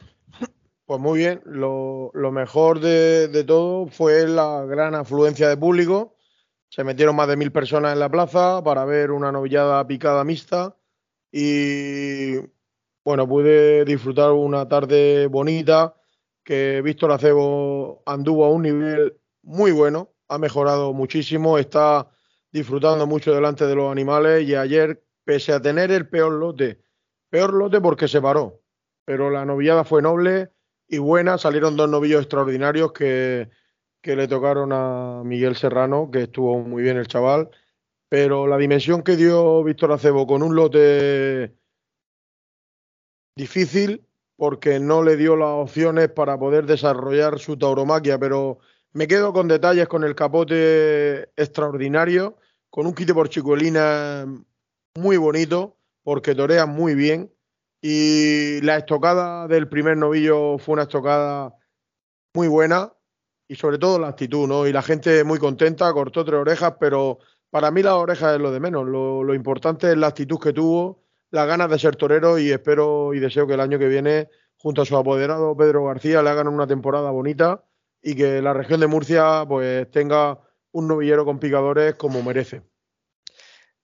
Pues 0.85 0.99
muy 0.99 1.19
bien, 1.19 1.41
lo, 1.45 2.11
mejor 2.13 2.81
de, 2.81 3.29
de, 3.29 3.43
todo 3.45 3.87
fue 3.87 4.27
la 4.27 4.65
gran 4.65 4.93
afluencia 4.93 5.47
de 5.47 5.55
público. 5.55 6.17
Se 6.67 6.83
metieron 6.83 7.15
más 7.15 7.29
de 7.29 7.37
mil 7.37 7.51
personas 7.51 7.93
en 7.93 7.99
la 7.99 8.09
plaza 8.09 8.61
para 8.63 8.83
ver 8.83 9.11
una 9.11 9.31
novillada 9.31 9.85
picada 9.87 10.23
mixta 10.23 10.75
y 11.31 12.35
bueno, 13.03 13.27
pude 13.27 13.85
disfrutar 13.85 14.31
una 14.31 14.67
tarde 14.67 15.27
bonita 15.27 15.95
Víctor 16.83 17.11
Acebo 17.11 18.03
anduvo 18.05 18.45
a 18.45 18.49
un 18.49 18.63
nivel 18.63 19.17
muy 19.43 19.71
bueno, 19.71 20.13
ha 20.27 20.37
mejorado 20.37 20.93
muchísimo, 20.93 21.57
está 21.57 22.09
disfrutando 22.51 23.07
mucho 23.07 23.33
delante 23.33 23.65
de 23.65 23.75
los 23.75 23.91
animales 23.91 24.47
y 24.47 24.55
ayer, 24.55 25.03
pese 25.23 25.53
a 25.53 25.61
tener 25.61 25.91
el 25.91 26.09
peor 26.09 26.33
lote, 26.33 26.81
peor 27.29 27.53
lote 27.53 27.79
porque 27.79 28.07
se 28.07 28.21
paró, 28.21 28.61
pero 29.05 29.29
la 29.29 29.45
novillada 29.45 29.83
fue 29.83 30.01
noble 30.01 30.51
y 30.87 30.97
buena, 30.97 31.37
salieron 31.37 31.77
dos 31.77 31.89
novillos 31.89 32.21
extraordinarios 32.21 32.91
que, 32.91 33.49
que 34.01 34.15
le 34.15 34.27
tocaron 34.27 34.73
a 34.73 35.21
Miguel 35.23 35.55
Serrano, 35.55 36.09
que 36.11 36.23
estuvo 36.23 36.59
muy 36.59 36.83
bien 36.83 36.97
el 36.97 37.07
chaval, 37.07 37.49
pero 38.09 38.45
la 38.45 38.57
dimensión 38.57 39.03
que 39.03 39.15
dio 39.15 39.63
Víctor 39.63 39.93
Acebo 39.93 40.27
con 40.27 40.43
un 40.43 40.55
lote 40.55 41.55
difícil 43.37 44.05
porque 44.41 44.79
no 44.79 45.03
le 45.03 45.17
dio 45.17 45.35
las 45.35 45.49
opciones 45.49 46.09
para 46.09 46.35
poder 46.35 46.65
desarrollar 46.65 47.37
su 47.37 47.57
tauromaquia, 47.57 48.17
pero 48.17 48.57
me 48.91 49.07
quedo 49.07 49.33
con 49.33 49.47
detalles 49.47 49.87
con 49.87 50.03
el 50.03 50.15
capote 50.15 51.29
extraordinario, 51.39 52.37
con 52.71 52.87
un 52.87 52.95
quite 52.95 53.13
por 53.13 53.29
chicuelina 53.29 54.25
muy 54.97 55.17
bonito, 55.17 55.77
porque 56.01 56.33
torea 56.33 56.65
muy 56.65 56.95
bien. 56.95 57.31
Y 57.83 58.59
la 58.61 58.77
estocada 58.77 59.47
del 59.47 59.69
primer 59.69 59.95
novillo 59.97 60.57
fue 60.57 60.73
una 60.73 60.83
estocada 60.83 61.53
muy 62.33 62.47
buena 62.47 62.91
y 63.47 63.57
sobre 63.57 63.77
todo 63.77 63.99
la 63.99 64.07
actitud, 64.07 64.47
¿no? 64.47 64.65
Y 64.65 64.73
la 64.73 64.81
gente 64.81 65.23
muy 65.23 65.37
contenta, 65.37 65.93
cortó 65.93 66.25
tres 66.25 66.39
orejas, 66.39 66.77
pero 66.79 67.19
para 67.51 67.69
mí 67.69 67.83
las 67.83 67.93
orejas 67.93 68.33
es 68.33 68.41
lo 68.41 68.51
de 68.51 68.59
menos. 68.59 68.87
Lo 68.87 69.35
importante 69.35 69.91
es 69.91 69.97
la 69.97 70.07
actitud 70.07 70.39
que 70.39 70.51
tuvo 70.51 71.00
las 71.31 71.47
ganas 71.47 71.69
de 71.69 71.79
ser 71.79 71.95
torero 71.95 72.37
y 72.37 72.51
espero 72.51 73.13
y 73.13 73.19
deseo 73.19 73.47
que 73.47 73.55
el 73.55 73.61
año 73.61 73.79
que 73.79 73.87
viene, 73.87 74.29
junto 74.57 74.81
a 74.81 74.85
su 74.85 74.95
apoderado 74.95 75.55
Pedro 75.57 75.85
García, 75.85 76.21
le 76.21 76.29
hagan 76.29 76.47
una 76.47 76.67
temporada 76.67 77.09
bonita 77.09 77.63
y 78.01 78.15
que 78.15 78.41
la 78.41 78.53
región 78.53 78.79
de 78.79 78.87
Murcia 78.87 79.45
pues 79.47 79.89
tenga 79.91 80.39
un 80.71 80.87
novillero 80.87 81.25
con 81.25 81.39
picadores 81.39 81.95
como 81.95 82.21
merece. 82.21 82.61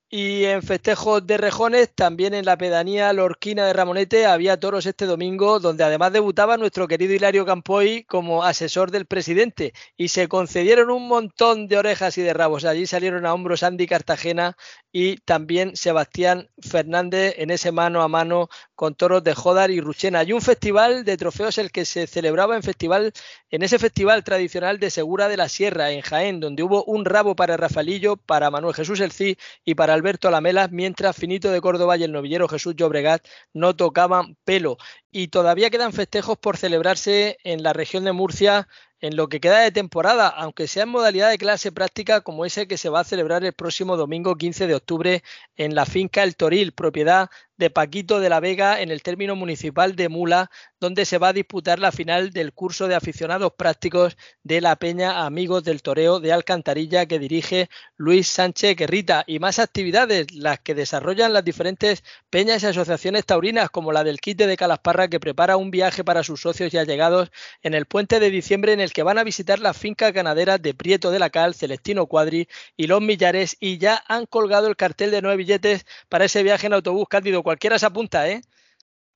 Y 0.10 0.46
en 0.46 0.64
festejos 0.64 1.28
de 1.28 1.36
rejones, 1.36 1.94
también 1.94 2.34
en 2.34 2.46
la 2.46 2.58
pedanía 2.58 3.12
lorquina 3.12 3.66
de 3.66 3.74
Ramonete 3.74 4.26
había 4.26 4.58
toros 4.58 4.86
este 4.86 5.06
domingo, 5.06 5.60
donde 5.60 5.84
además 5.84 6.14
debutaba 6.14 6.56
nuestro 6.56 6.88
querido 6.88 7.14
Hilario 7.14 7.46
Campoy 7.46 8.06
como 8.06 8.46
asesor 8.46 8.90
del 8.90 9.06
presidente. 9.06 9.74
Y 9.98 10.08
se 10.08 10.30
concedieron 10.30 10.92
un 10.92 11.10
montón 11.10 11.68
de 11.68 11.78
orejas 11.78 12.18
y 12.18 12.22
de 12.22 12.34
rabos. 12.34 12.64
Allí 12.64 12.88
salieron 12.88 13.26
a 13.26 13.34
hombros 13.34 13.64
Andy 13.64 13.86
Cartagena 13.86 14.56
y 15.00 15.18
también 15.18 15.76
Sebastián 15.76 16.50
Fernández 16.60 17.36
en 17.38 17.52
ese 17.52 17.72
mano 17.72 18.02
a 18.02 18.08
mano 18.08 18.50
con 18.74 18.96
toros 18.96 19.24
de 19.24 19.36
Jodar 19.36 19.70
y 19.70 19.80
Ruchena. 19.80 20.22
Hay 20.22 20.34
un 20.34 20.42
festival 20.42 21.06
de 21.06 21.18
trofeos 21.18 21.60
el 21.60 21.72
que 21.72 21.86
se 21.86 22.08
celebraba 22.08 22.56
en 22.56 22.64
festival 22.64 23.14
en 23.52 23.62
ese 23.62 23.78
festival 23.78 24.24
tradicional 24.24 24.80
de 24.80 24.90
Segura 24.90 25.28
de 25.28 25.38
la 25.38 25.50
Sierra 25.50 25.92
en 25.92 26.02
Jaén, 26.02 26.40
donde 26.40 26.64
hubo 26.64 26.84
un 26.86 27.06
rabo 27.06 27.36
para 27.36 27.58
Rafaelillo, 27.58 28.18
para 28.18 28.50
Manuel 28.50 28.74
Jesús 28.74 29.00
El 29.00 29.12
Cid 29.12 29.38
y 29.64 29.76
para 29.76 29.94
Alberto 29.94 30.32
Lamelas, 30.32 30.72
mientras 30.72 31.16
Finito 31.16 31.52
de 31.52 31.62
Córdoba 31.62 31.96
y 31.96 32.04
el 32.04 32.12
novillero 32.12 32.48
Jesús 32.48 32.76
Llobregat 32.76 33.24
no 33.54 33.76
tocaban 33.76 34.36
pelo. 34.46 34.78
Y 35.12 35.28
todavía 35.28 35.70
quedan 35.70 35.94
festejos 35.94 36.40
por 36.40 36.58
celebrarse 36.58 37.38
en 37.44 37.62
la 37.62 37.74
región 37.74 38.04
de 38.04 38.14
Murcia 38.14 38.68
en 39.02 39.16
lo 39.16 39.30
que 39.30 39.40
queda 39.40 39.60
de 39.60 39.72
temporada, 39.72 40.28
aunque 40.28 40.68
sea 40.68 40.84
en 40.84 40.90
modalidad 40.90 41.30
de 41.30 41.38
clase 41.38 41.72
práctica 41.72 42.22
como 42.22 42.46
ese 42.46 42.68
que 42.68 42.78
se 42.78 42.90
va 42.90 43.02
a 43.02 43.04
celebrar 43.04 43.44
el 43.44 43.54
próximo 43.54 43.98
domingo 43.98 44.36
15 44.36 44.68
de 44.68 44.76
octubre 44.76 45.24
en 45.56 45.76
la 45.76 45.86
finca 45.86 46.24
El 46.24 46.36
Toril, 46.36 46.74
propiedad 46.74 47.30
de 47.58 47.70
Paquito 47.70 48.20
de 48.20 48.30
la 48.30 48.40
Vega 48.40 48.82
en 48.82 48.92
el 48.92 49.04
término 49.04 49.36
municipal 49.36 49.96
de 49.96 50.10
Mula, 50.10 50.50
donde 50.80 51.06
se 51.06 51.18
va 51.18 51.30
a 51.30 51.34
disputar 51.34 51.80
la 51.80 51.92
final 51.92 52.32
del 52.32 52.54
curso 52.54 52.88
de 52.88 52.96
aficionados 52.96 53.54
prácticos 53.58 54.18
de 54.44 54.62
la 54.62 54.76
Peña 54.76 55.26
Amigos 55.26 55.64
del 55.64 55.82
Toreo 55.82 56.20
de 56.20 56.32
Alcantarilla 56.32 57.06
que 57.06 57.20
dirige 57.20 57.70
Luis 57.96 58.28
Sánchez 58.28 58.76
Guerrita. 58.76 59.24
Y 59.28 59.40
más 59.40 59.60
actividades, 59.60 60.32
las 60.34 60.60
que 60.60 60.76
desarrollan 60.76 61.34
las 61.34 61.44
diferentes 61.44 62.04
peñas 62.30 62.64
y 62.64 62.68
asociaciones 62.68 63.26
taurinas, 63.26 63.70
como 63.70 63.92
la 63.92 64.04
del 64.04 64.20
Quite 64.20 64.48
de 64.48 64.58
Calasparra, 64.58 65.08
que 65.08 65.20
prepara 65.20 65.58
un 65.58 65.72
viaje 65.72 66.04
para 66.04 66.24
sus 66.24 66.42
socios 66.42 66.74
y 66.74 66.78
allegados 66.78 67.32
en 67.64 67.74
el 67.74 67.86
puente 67.86 68.20
de 68.20 68.30
diciembre 68.30 68.74
en 68.74 68.80
el 68.80 68.94
que 68.94 69.04
van 69.04 69.18
a 69.18 69.24
visitar 69.24 69.60
las 69.60 69.78
fincas 69.78 70.14
ganaderas 70.14 70.62
de 70.62 70.74
Prieto 70.74 71.12
de 71.12 71.20
la 71.20 71.30
Cal, 71.30 71.56
Celestino 71.56 72.06
Cuadri 72.06 72.48
y 72.76 72.88
Los 72.88 73.02
Millares 73.02 73.58
y 73.60 73.78
ya 73.78 74.04
han 74.08 74.26
colgado 74.26 74.68
el 74.68 74.76
cartel 74.76 75.12
de 75.12 75.22
nueve 75.22 75.38
billetes 75.38 75.86
para 76.10 76.26
ese 76.26 76.44
viaje 76.44 76.68
en 76.68 76.74
autobús 76.74 77.08
cándido 77.10 77.44
cualquiera 77.48 77.80
se 77.80 77.86
apunta, 77.86 78.30
¿eh? 78.30 78.42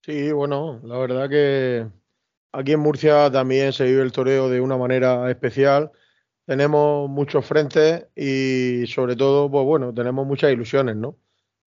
Sí, 0.05 0.32
bueno, 0.32 0.79
la 0.86 0.97
verdad 0.97 1.29
que 1.29 1.86
aquí 2.53 2.71
en 2.71 2.79
Murcia 2.79 3.29
también 3.29 3.73
se 3.73 3.84
vive 3.84 4.01
el 4.03 4.13
toreo 4.13 4.47
de 4.47 4.61
una 4.61 4.77
manera 4.77 5.29
especial. 5.29 5.91
Tenemos 6.45 7.09
muchos 7.09 7.45
frentes 7.45 8.05
y 8.15 8.88
sobre 8.88 9.17
todo, 9.17 9.51
pues 9.51 9.65
bueno, 9.65 9.93
tenemos 9.93 10.25
muchas 10.25 10.53
ilusiones, 10.53 10.95
¿no? 10.95 11.17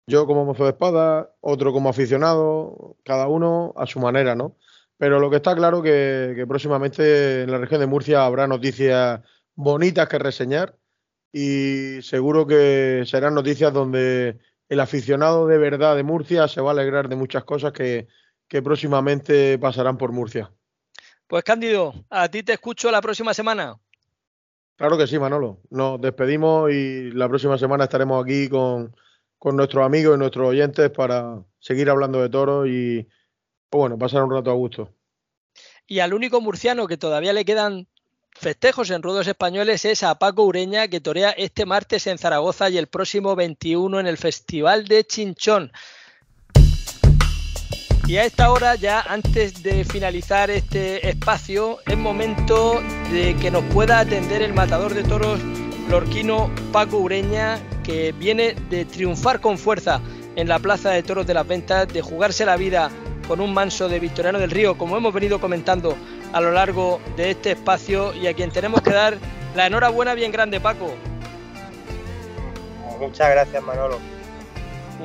Yo 0.06 0.28
como 0.28 0.46
mozo 0.46 0.66
de 0.66 0.70
espada, 0.70 1.34
otro 1.42 1.74
como 1.74 1.90
aficionado, 1.90 2.96
cada 3.04 3.28
uno 3.28 3.74
a 3.76 3.88
su 3.88 4.00
manera, 4.00 4.36
¿no? 4.36 4.56
Pero 4.98 5.20
lo 5.20 5.32
que 5.32 5.38
está 5.38 5.56
claro 5.56 5.82
que, 5.82 6.34
que 6.36 6.46
próximamente 6.46 7.42
en 7.42 7.50
la 7.50 7.58
región 7.58 7.80
de 7.82 7.88
Murcia 7.88 8.24
habrá 8.24 8.46
noticias 8.46 9.20
bonitas 9.56 10.08
que 10.08 10.20
reseñar 10.20 10.78
y 11.34 12.04
seguro 12.04 12.46
que 12.46 13.02
serán 13.08 13.34
noticias 13.34 13.74
donde 13.74 14.38
el 14.72 14.80
aficionado 14.80 15.48
de 15.48 15.58
verdad 15.58 15.98
de 15.98 16.04
Murcia 16.04 16.48
se 16.48 16.62
va 16.62 16.70
a 16.70 16.72
alegrar 16.72 17.10
de 17.10 17.18
muchas 17.18 17.44
cosas 17.44 17.74
que, 17.74 18.08
próximamente 18.64 19.60
pasarán 19.60 19.98
por 19.98 20.14
Murcia. 20.14 20.50
Pues 21.28 21.44
Cándido, 21.44 21.94
a 22.10 22.30
ti 22.30 22.42
te 22.42 22.54
escucho 22.54 22.90
la 22.90 23.02
próxima 23.02 23.34
semana. 23.34 23.78
Claro 24.78 24.98
que 24.98 25.08
sí, 25.08 25.20
Manolo. 25.20 25.60
Nos 25.70 26.00
despedimos 26.00 26.72
y 26.72 27.12
la 27.12 27.28
próxima 27.28 27.58
semana 27.58 27.84
estaremos 27.84 28.24
aquí 28.24 28.48
con, 28.48 28.96
con 29.38 29.58
nuestros 29.58 29.86
amigos 29.86 30.16
y 30.16 30.20
nuestros 30.20 30.48
oyentes 30.48 30.90
para 30.90 31.44
seguir 31.60 31.90
hablando 31.90 32.22
de 32.22 32.30
toros 32.30 32.66
y, 32.70 33.06
bueno, 33.70 33.98
pasar 33.98 34.24
un 34.24 34.32
rato 34.32 34.52
a 34.52 34.54
gusto. 34.54 34.90
Y 35.86 36.00
al 36.00 36.14
único 36.14 36.40
murciano 36.40 36.88
que 36.88 36.96
todavía 36.96 37.34
le 37.34 37.44
quedan 37.44 37.90
festejos 38.42 38.90
en 38.90 39.04
ruedos 39.04 39.28
españoles 39.28 39.86
es 39.86 40.02
a 40.02 40.16
Paco 40.16 40.44
Ureña 40.44 40.88
que 40.88 41.00
torea 41.00 41.30
este 41.30 41.68
martes 41.68 42.08
en 42.08 42.18
Zaragoza 42.18 42.72
y 42.72 42.78
el 42.80 42.88
próximo 42.88 43.36
21 43.36 44.00
en 44.00 44.08
el 44.08 44.18
Festival 44.18 44.88
de 44.88 45.04
Chinchón. 45.04 45.72
Y 48.08 48.18
a 48.18 48.26
esta 48.26 48.52
hora, 48.52 48.74
ya 48.74 49.02
antes 49.02 49.62
de 49.62 49.86
finalizar 49.86 50.50
este 50.50 51.08
espacio, 51.08 51.78
es 51.86 51.96
momento 51.96 52.82
de 53.12 53.36
que 53.40 53.52
nos 53.52 53.64
pueda 53.66 54.00
atender 54.00 54.42
el 54.42 54.54
matador 54.54 54.96
de 54.96 55.04
toros 55.04 55.40
lorquino 55.88 56.50
Paco 56.72 56.98
Ureña, 56.98 57.60
que 57.84 58.12
viene 58.12 58.56
de 58.72 58.86
triunfar 58.86 59.40
con 59.40 59.60
fuerza 59.60 60.02
en 60.36 60.48
la 60.48 60.58
Plaza 60.58 60.90
de 60.90 61.04
Toros 61.04 61.28
de 61.28 61.36
las 61.36 61.48
Ventas, 61.48 61.88
de 61.90 62.02
jugarse 62.02 62.44
la 62.46 62.58
vida 62.58 62.90
con 63.28 63.40
un 63.40 63.54
manso 63.54 63.88
de 63.88 64.00
Victoriano 64.00 64.40
del 64.40 64.50
Río, 64.50 64.80
como 64.80 64.98
hemos 64.98 65.14
venido 65.14 65.40
comentando 65.40 65.96
a 66.34 66.42
lo 66.42 66.52
largo 66.52 67.02
de 67.16 67.32
este 67.32 67.52
espacio 67.52 68.14
y 68.14 68.28
a 68.28 68.34
quien 68.34 68.52
tenemos 68.52 68.82
que 68.82 68.92
dar 68.92 69.18
la 69.56 69.68
enhorabuena 69.68 70.14
bien 70.14 70.32
grande, 70.32 70.60
Paco. 70.60 70.94
Muchas 73.00 73.32
gracias, 73.32 73.64
Manolo. 73.64 74.00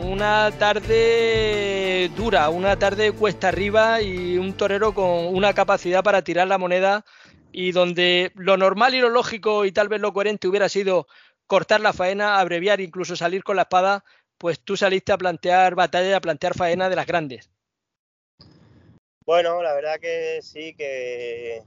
Una 0.03 0.51
tarde 0.59 2.11
dura, 2.15 2.51
una 2.51 2.79
tarde 2.79 3.13
cuesta 3.13 3.49
arriba 3.49 4.03
y 4.03 4.37
un 4.37 4.53
torero 4.53 4.93
con 4.93 5.35
una 5.35 5.55
capacidad 5.55 6.05
para 6.05 6.23
tirar 6.23 6.49
la 6.49 6.59
moneda 6.59 7.05
y 7.51 7.73
donde 7.73 8.33
lo 8.35 8.59
normal 8.59 8.95
y 8.95 9.01
lo 9.01 9.09
lógico 9.09 9.65
y 9.65 9.73
tal 9.73 9.89
vez 9.89 10.01
lo 10.03 10.13
coherente 10.13 10.49
hubiera 10.49 10.69
sido 10.69 11.07
cortar 11.47 11.81
la 11.81 11.95
faena, 11.95 12.39
abreviar, 12.39 12.83
incluso 12.83 13.17
salir 13.17 13.43
con 13.43 13.57
la 13.57 13.63
espada, 13.63 14.05
pues 14.37 14.61
tú 14.61 14.77
saliste 14.77 15.13
a 15.13 15.19
plantear 15.19 15.75
batalla, 15.75 16.19
a 16.19 16.21
plantear 16.21 16.55
faena 16.55 16.91
de 16.91 16.97
las 16.97 17.07
grandes. 17.07 17.51
Bueno, 19.27 19.61
la 19.61 19.75
verdad 19.75 19.99
que 20.01 20.41
sí, 20.41 20.73
que, 20.75 21.65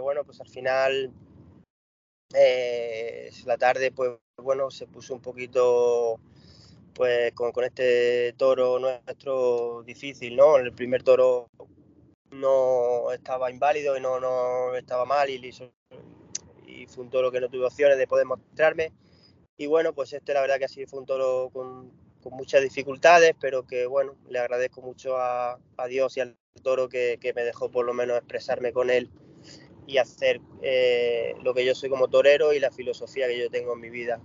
bueno, 0.00 0.24
pues 0.24 0.40
al 0.40 0.48
final 0.48 1.12
eh, 2.34 3.30
la 3.46 3.58
tarde, 3.58 3.90
pues 3.90 4.12
bueno, 4.36 4.70
se 4.70 4.86
puso 4.86 5.14
un 5.14 5.20
poquito 5.20 6.20
pues 6.94 7.32
con, 7.32 7.52
este 7.64 8.32
toro 8.34 8.78
nuestro 8.78 9.82
difícil, 9.82 10.36
¿no? 10.36 10.56
El 10.56 10.72
primer 10.72 11.02
toro 11.02 11.48
no 12.30 13.10
estaba 13.12 13.50
inválido 13.50 13.96
y 13.96 14.00
no, 14.00 14.20
no 14.20 14.76
estaba 14.76 15.04
mal 15.04 15.28
y, 15.30 15.52
fue 15.52 17.04
un 17.04 17.10
toro 17.10 17.32
que 17.32 17.40
no 17.40 17.48
tuve 17.48 17.66
opciones 17.66 17.98
de 17.98 18.06
poder 18.06 18.26
mostrarme. 18.26 18.92
Y 19.56 19.66
bueno, 19.66 19.94
pues 19.94 20.12
este 20.12 20.32
la 20.34 20.42
verdad 20.42 20.58
que 20.58 20.66
así 20.66 20.86
fue 20.86 21.00
un 21.00 21.06
toro 21.06 21.50
con, 21.52 21.92
muchas 22.30 22.62
dificultades, 22.62 23.34
pero 23.40 23.66
que 23.66 23.86
bueno, 23.86 24.16
le 24.28 24.38
agradezco 24.38 24.80
mucho 24.80 25.18
a, 25.18 25.58
Dios 25.88 26.16
y 26.16 26.20
al 26.20 26.36
toro 26.62 26.88
que, 26.88 27.18
me 27.34 27.44
dejó 27.44 27.70
por 27.70 27.84
lo 27.84 27.94
menos 27.94 28.16
expresarme 28.16 28.72
con 28.72 28.90
él 28.90 29.10
y 29.86 29.98
hacer 29.98 30.40
eh, 30.62 31.34
lo 31.42 31.52
que 31.54 31.64
yo 31.64 31.74
soy 31.74 31.90
como 31.90 32.08
torero 32.08 32.52
y 32.52 32.60
la 32.60 32.70
filosofía 32.70 33.28
que 33.28 33.38
yo 33.38 33.50
tengo 33.50 33.74
en 33.74 33.80
mi 33.80 33.90
vida 33.90 34.20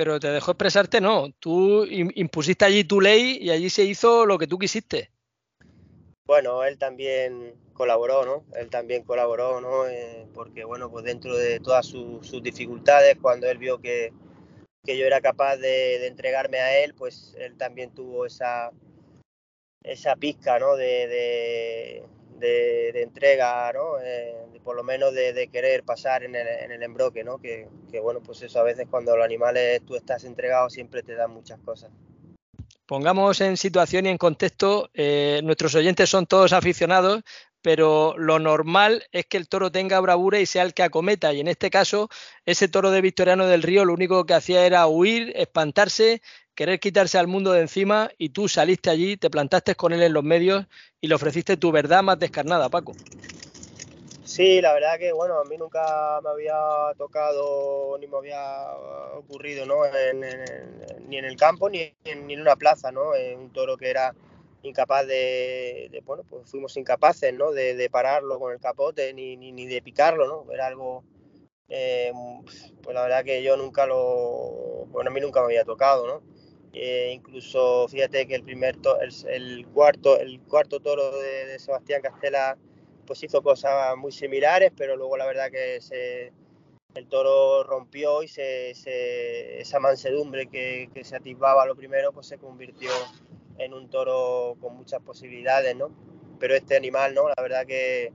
pero 0.00 0.18
te 0.18 0.28
dejó 0.28 0.52
expresarte, 0.52 0.98
no. 0.98 1.30
Tú 1.40 1.84
impusiste 1.84 2.64
allí 2.64 2.84
tu 2.84 3.02
ley 3.02 3.36
y 3.38 3.50
allí 3.50 3.68
se 3.68 3.84
hizo 3.84 4.24
lo 4.24 4.38
que 4.38 4.46
tú 4.46 4.58
quisiste. 4.58 5.10
Bueno, 6.26 6.64
él 6.64 6.78
también 6.78 7.54
colaboró, 7.74 8.24
¿no? 8.24 8.44
Él 8.56 8.70
también 8.70 9.02
colaboró, 9.02 9.60
¿no? 9.60 9.86
Eh, 9.86 10.26
porque, 10.32 10.64
bueno, 10.64 10.90
pues 10.90 11.04
dentro 11.04 11.36
de 11.36 11.60
todas 11.60 11.84
sus, 11.84 12.42
dificultades, 12.42 13.18
cuando 13.20 13.46
él 13.50 13.58
vio 13.58 13.80
que, 13.80 14.12
yo 14.86 15.04
era 15.04 15.20
capaz 15.20 15.56
de, 15.58 16.06
entregarme 16.06 16.60
a 16.60 16.78
él, 16.78 16.94
pues 16.94 17.36
él 17.38 17.58
también 17.58 17.90
tuvo 17.90 18.24
esa, 18.24 18.70
esa 19.82 20.16
pizca, 20.16 20.58
¿no? 20.58 20.76
de, 20.76 22.02
de, 22.40 23.02
entrega, 23.02 23.72
¿no? 23.72 23.98
Eh, 24.02 24.34
por 24.64 24.76
lo 24.76 24.82
menos 24.82 25.14
de, 25.14 25.48
querer 25.52 25.84
pasar 25.84 26.24
en 26.24 26.34
el, 26.34 26.46
en 26.46 26.72
el 26.72 26.82
embroque, 26.82 27.22
¿no? 27.24 27.38
Que, 27.38 27.68
bueno, 28.02 28.20
pues 28.20 28.42
eso 28.42 28.60
a 28.60 28.64
veces 28.64 28.86
cuando 28.90 29.16
los 29.16 29.24
animales 29.24 29.82
tú 29.86 29.96
estás 29.96 30.24
entregado 30.24 30.68
siempre 30.70 31.02
te 31.02 31.14
dan 31.14 31.30
muchas 31.30 31.60
cosas. 31.60 31.90
Pongamos 32.86 33.40
en 33.40 33.56
situación 33.56 34.06
y 34.06 34.08
en 34.08 34.18
contexto, 34.18 34.90
eh, 34.94 35.40
nuestros 35.44 35.74
oyentes 35.76 36.10
son 36.10 36.26
todos 36.26 36.52
aficionados, 36.52 37.22
pero 37.62 38.14
lo 38.16 38.38
normal 38.38 39.04
es 39.12 39.26
que 39.26 39.36
el 39.36 39.48
toro 39.48 39.70
tenga 39.70 40.00
bravura 40.00 40.40
y 40.40 40.46
sea 40.46 40.62
el 40.62 40.74
que 40.74 40.82
acometa. 40.82 41.32
Y 41.32 41.40
en 41.40 41.48
este 41.48 41.70
caso, 41.70 42.08
ese 42.46 42.68
toro 42.68 42.90
de 42.90 43.00
Victoriano 43.00 43.46
del 43.46 43.62
Río 43.62 43.84
lo 43.84 43.92
único 43.92 44.24
que 44.24 44.34
hacía 44.34 44.66
era 44.66 44.86
huir, 44.86 45.32
espantarse 45.36 46.20
querer 46.54 46.80
quitarse 46.80 47.18
al 47.18 47.26
mundo 47.26 47.52
de 47.52 47.62
encima 47.62 48.10
y 48.18 48.30
tú 48.30 48.48
saliste 48.48 48.90
allí, 48.90 49.16
te 49.16 49.30
plantaste 49.30 49.74
con 49.74 49.92
él 49.92 50.02
en 50.02 50.12
los 50.12 50.24
medios 50.24 50.66
y 51.00 51.08
le 51.08 51.14
ofreciste 51.14 51.56
tu 51.56 51.72
verdad 51.72 52.02
más 52.02 52.18
descarnada, 52.18 52.68
Paco. 52.68 52.92
Sí, 54.24 54.60
la 54.60 54.72
verdad 54.72 54.98
que 54.98 55.12
bueno, 55.12 55.40
a 55.40 55.44
mí 55.44 55.56
nunca 55.56 56.20
me 56.22 56.30
había 56.30 56.56
tocado 56.96 57.98
ni 57.98 58.06
me 58.06 58.16
había 58.16 58.66
ocurrido, 59.16 59.66
¿no? 59.66 59.82
ni 61.08 61.16
en 61.16 61.24
el 61.24 61.36
campo 61.36 61.68
ni 61.68 61.92
en, 62.04 62.26
ni 62.26 62.34
en 62.34 62.40
una 62.40 62.54
plaza, 62.54 62.92
¿no? 62.92 63.10
un 63.36 63.52
toro 63.52 63.76
que 63.76 63.90
era 63.90 64.14
incapaz 64.62 65.06
de, 65.06 66.02
bueno, 66.04 66.22
pues 66.28 66.48
fuimos 66.50 66.76
incapaces, 66.76 67.32
¿no? 67.34 67.52
De, 67.52 67.88
pararlo 67.90 68.38
con 68.38 68.52
el 68.52 68.60
capote 68.60 69.12
ni, 69.14 69.36
ni, 69.36 69.66
de 69.66 69.82
picarlo, 69.82 70.26
¿no? 70.26 70.52
Era 70.52 70.66
algo, 70.66 71.04
eh, 71.68 72.12
pues 72.82 72.94
la 72.94 73.02
verdad 73.02 73.24
que 73.24 73.42
yo 73.42 73.56
nunca 73.56 73.86
lo, 73.86 74.86
bueno, 74.88 75.10
a 75.10 75.12
mí 75.12 75.20
nunca 75.20 75.40
me 75.40 75.46
había 75.46 75.64
tocado, 75.64 76.06
¿no? 76.06 76.22
Eh, 76.72 77.12
incluso 77.14 77.88
fíjate 77.88 78.28
que 78.28 78.36
el 78.36 78.44
primer 78.44 78.78
cuarto 79.72 80.80
toro 80.80 81.18
de, 81.18 81.58
Sebastián 81.58 82.00
Castela 82.00 82.56
pues 83.06 83.24
hizo 83.24 83.42
cosas 83.42 83.96
muy 83.96 84.12
similares 84.12 84.70
pero 84.76 84.94
luego 84.94 85.16
la 85.16 85.26
verdad 85.26 85.50
que 85.50 85.80
el 86.94 87.08
toro 87.08 87.64
rompió 87.64 88.22
y 88.22 88.30
esa 88.36 89.80
mansedumbre 89.80 90.46
que, 90.46 90.88
se 91.02 91.16
atisbaba 91.16 91.66
lo 91.66 91.74
primero 91.74 92.12
pues 92.12 92.28
se 92.28 92.38
convirtió 92.38 92.90
en 93.58 93.74
un 93.74 93.90
toro 93.90 94.56
con 94.60 94.76
muchas 94.76 95.02
posibilidades 95.02 95.74
no 95.74 95.90
pero 96.38 96.54
este 96.54 96.76
animal 96.76 97.14
no 97.14 97.28
la 97.28 97.42
verdad 97.42 97.66
que, 97.66 98.12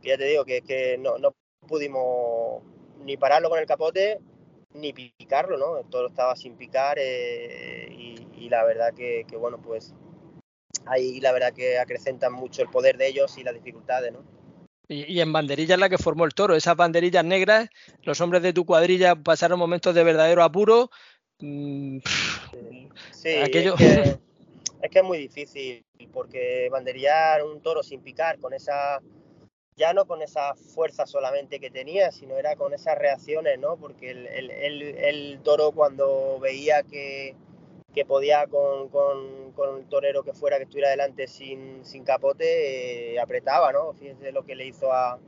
ya 0.00 0.16
te 0.16 0.24
digo 0.24 0.46
que, 0.46 0.98
no 0.98 1.34
pudimos 1.68 2.62
ni 3.04 3.18
pararlo 3.18 3.50
con 3.50 3.58
el 3.58 3.66
capote 3.66 4.20
ni 4.74 4.92
picarlo, 4.92 5.58
¿no? 5.58 5.78
El 5.78 5.86
toro 5.86 6.08
estaba 6.08 6.36
sin 6.36 6.56
picar 6.56 6.98
eh, 7.00 7.88
y, 7.90 8.48
la 8.48 8.64
verdad 8.64 8.92
que, 8.94 9.24
bueno, 9.38 9.60
pues 9.62 9.94
ahí 10.86 11.20
la 11.20 11.30
verdad 11.30 11.52
que 11.52 11.78
acrecentan 11.78 12.32
mucho 12.32 12.62
el 12.62 12.68
poder 12.68 12.96
de 12.96 13.06
ellos 13.06 13.38
y 13.38 13.44
las 13.44 13.54
dificultades, 13.54 14.12
¿no? 14.12 14.24
Y, 14.88 15.20
en 15.20 15.32
banderillas 15.32 15.78
la 15.78 15.88
que 15.88 15.98
formó 15.98 16.24
el 16.24 16.34
toro, 16.34 16.56
esas 16.56 16.74
banderillas 16.74 17.24
negras, 17.24 17.68
los 18.02 18.20
hombres 18.20 18.42
de 18.42 18.52
tu 18.52 18.66
cuadrilla 18.66 19.14
pasaron 19.14 19.56
momentos 19.56 19.94
de 19.94 20.02
verdadero 20.02 20.42
apuro. 20.42 20.90
Mm, 21.38 21.98
sí, 23.12 23.28
es, 23.28 23.50
que, 23.50 23.68
es 24.82 24.90
que 24.90 24.98
es 24.98 25.04
muy 25.04 25.18
difícil 25.18 25.84
porque 26.12 26.68
banderillar 26.72 27.44
un 27.44 27.60
toro 27.60 27.84
sin 27.84 28.00
picar 28.00 28.40
con 28.40 28.52
esa 28.52 29.00
ya 29.80 29.94
no 29.94 30.04
con 30.04 30.20
esa 30.20 30.54
fuerza 30.54 31.06
solamente 31.06 31.58
que 31.58 31.70
tenía, 31.70 32.12
sino 32.12 32.36
era 32.36 32.54
con 32.54 32.74
esas 32.74 32.98
reacciones, 32.98 33.58
¿no? 33.58 33.78
Porque 33.78 34.10
el, 34.10 35.40
toro 35.42 35.72
cuando 35.72 36.38
veía 36.38 36.82
que, 36.82 37.34
podía 38.06 38.46
con, 38.46 38.90
con, 38.90 39.78
el 39.78 39.86
torero 39.88 40.22
que 40.22 40.34
fuera 40.34 40.58
que 40.58 40.64
estuviera 40.64 40.90
delante 40.90 41.26
sin, 41.26 41.82
sin 41.86 42.04
capote, 42.04 43.14
eh, 43.14 43.20
apretaba, 43.20 43.72
¿no? 43.72 43.94
Fíjense 43.94 44.32
lo 44.32 44.44
que 44.44 44.54
le 44.54 44.66
hizo 44.66 44.92
a, 44.92 45.18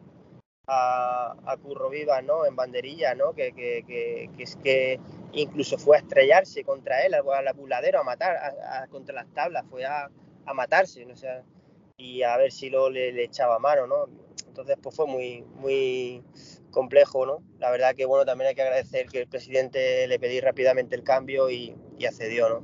a, 0.66 1.56
Curro 1.62 1.88
Vivas, 1.88 2.22
¿no? 2.22 2.44
En 2.44 2.54
banderilla, 2.54 3.14
¿no? 3.14 3.32
Que, 3.32 3.54
que, 3.54 4.28
es 4.38 4.56
que 4.56 5.00
incluso 5.32 5.78
fue 5.78 5.96
a 5.96 6.00
estrellarse 6.00 6.62
contra 6.62 7.00
él, 7.06 7.14
al 7.14 7.48
apuladero, 7.48 8.00
a 8.00 8.04
matar, 8.04 8.36
contra 8.90 9.14
las 9.14 9.32
tablas, 9.32 9.64
fue 9.70 9.86
a, 9.86 10.10
matarse, 10.52 11.06
¿no? 11.06 11.16
sea, 11.16 11.42
y 11.96 12.22
a 12.22 12.36
ver 12.36 12.52
si 12.52 12.68
lo 12.68 12.90
le, 12.90 13.12
le 13.12 13.24
echaba 13.24 13.58
mano, 13.58 13.86
¿no? 13.86 14.08
Entonces, 14.52 14.76
pues 14.82 14.94
fue 14.94 15.06
muy, 15.06 15.42
muy 15.54 16.22
complejo, 16.70 17.24
¿no? 17.24 17.42
La 17.58 17.70
verdad 17.70 17.94
que, 17.94 18.04
bueno, 18.04 18.26
también 18.26 18.48
hay 18.48 18.54
que 18.54 18.60
agradecer 18.60 19.06
que 19.06 19.22
el 19.22 19.26
presidente 19.26 20.06
le 20.06 20.18
pedí 20.18 20.40
rápidamente 20.40 20.94
el 20.94 21.02
cambio 21.02 21.48
y, 21.48 21.74
accedió, 22.06 22.50
¿no? 22.50 22.62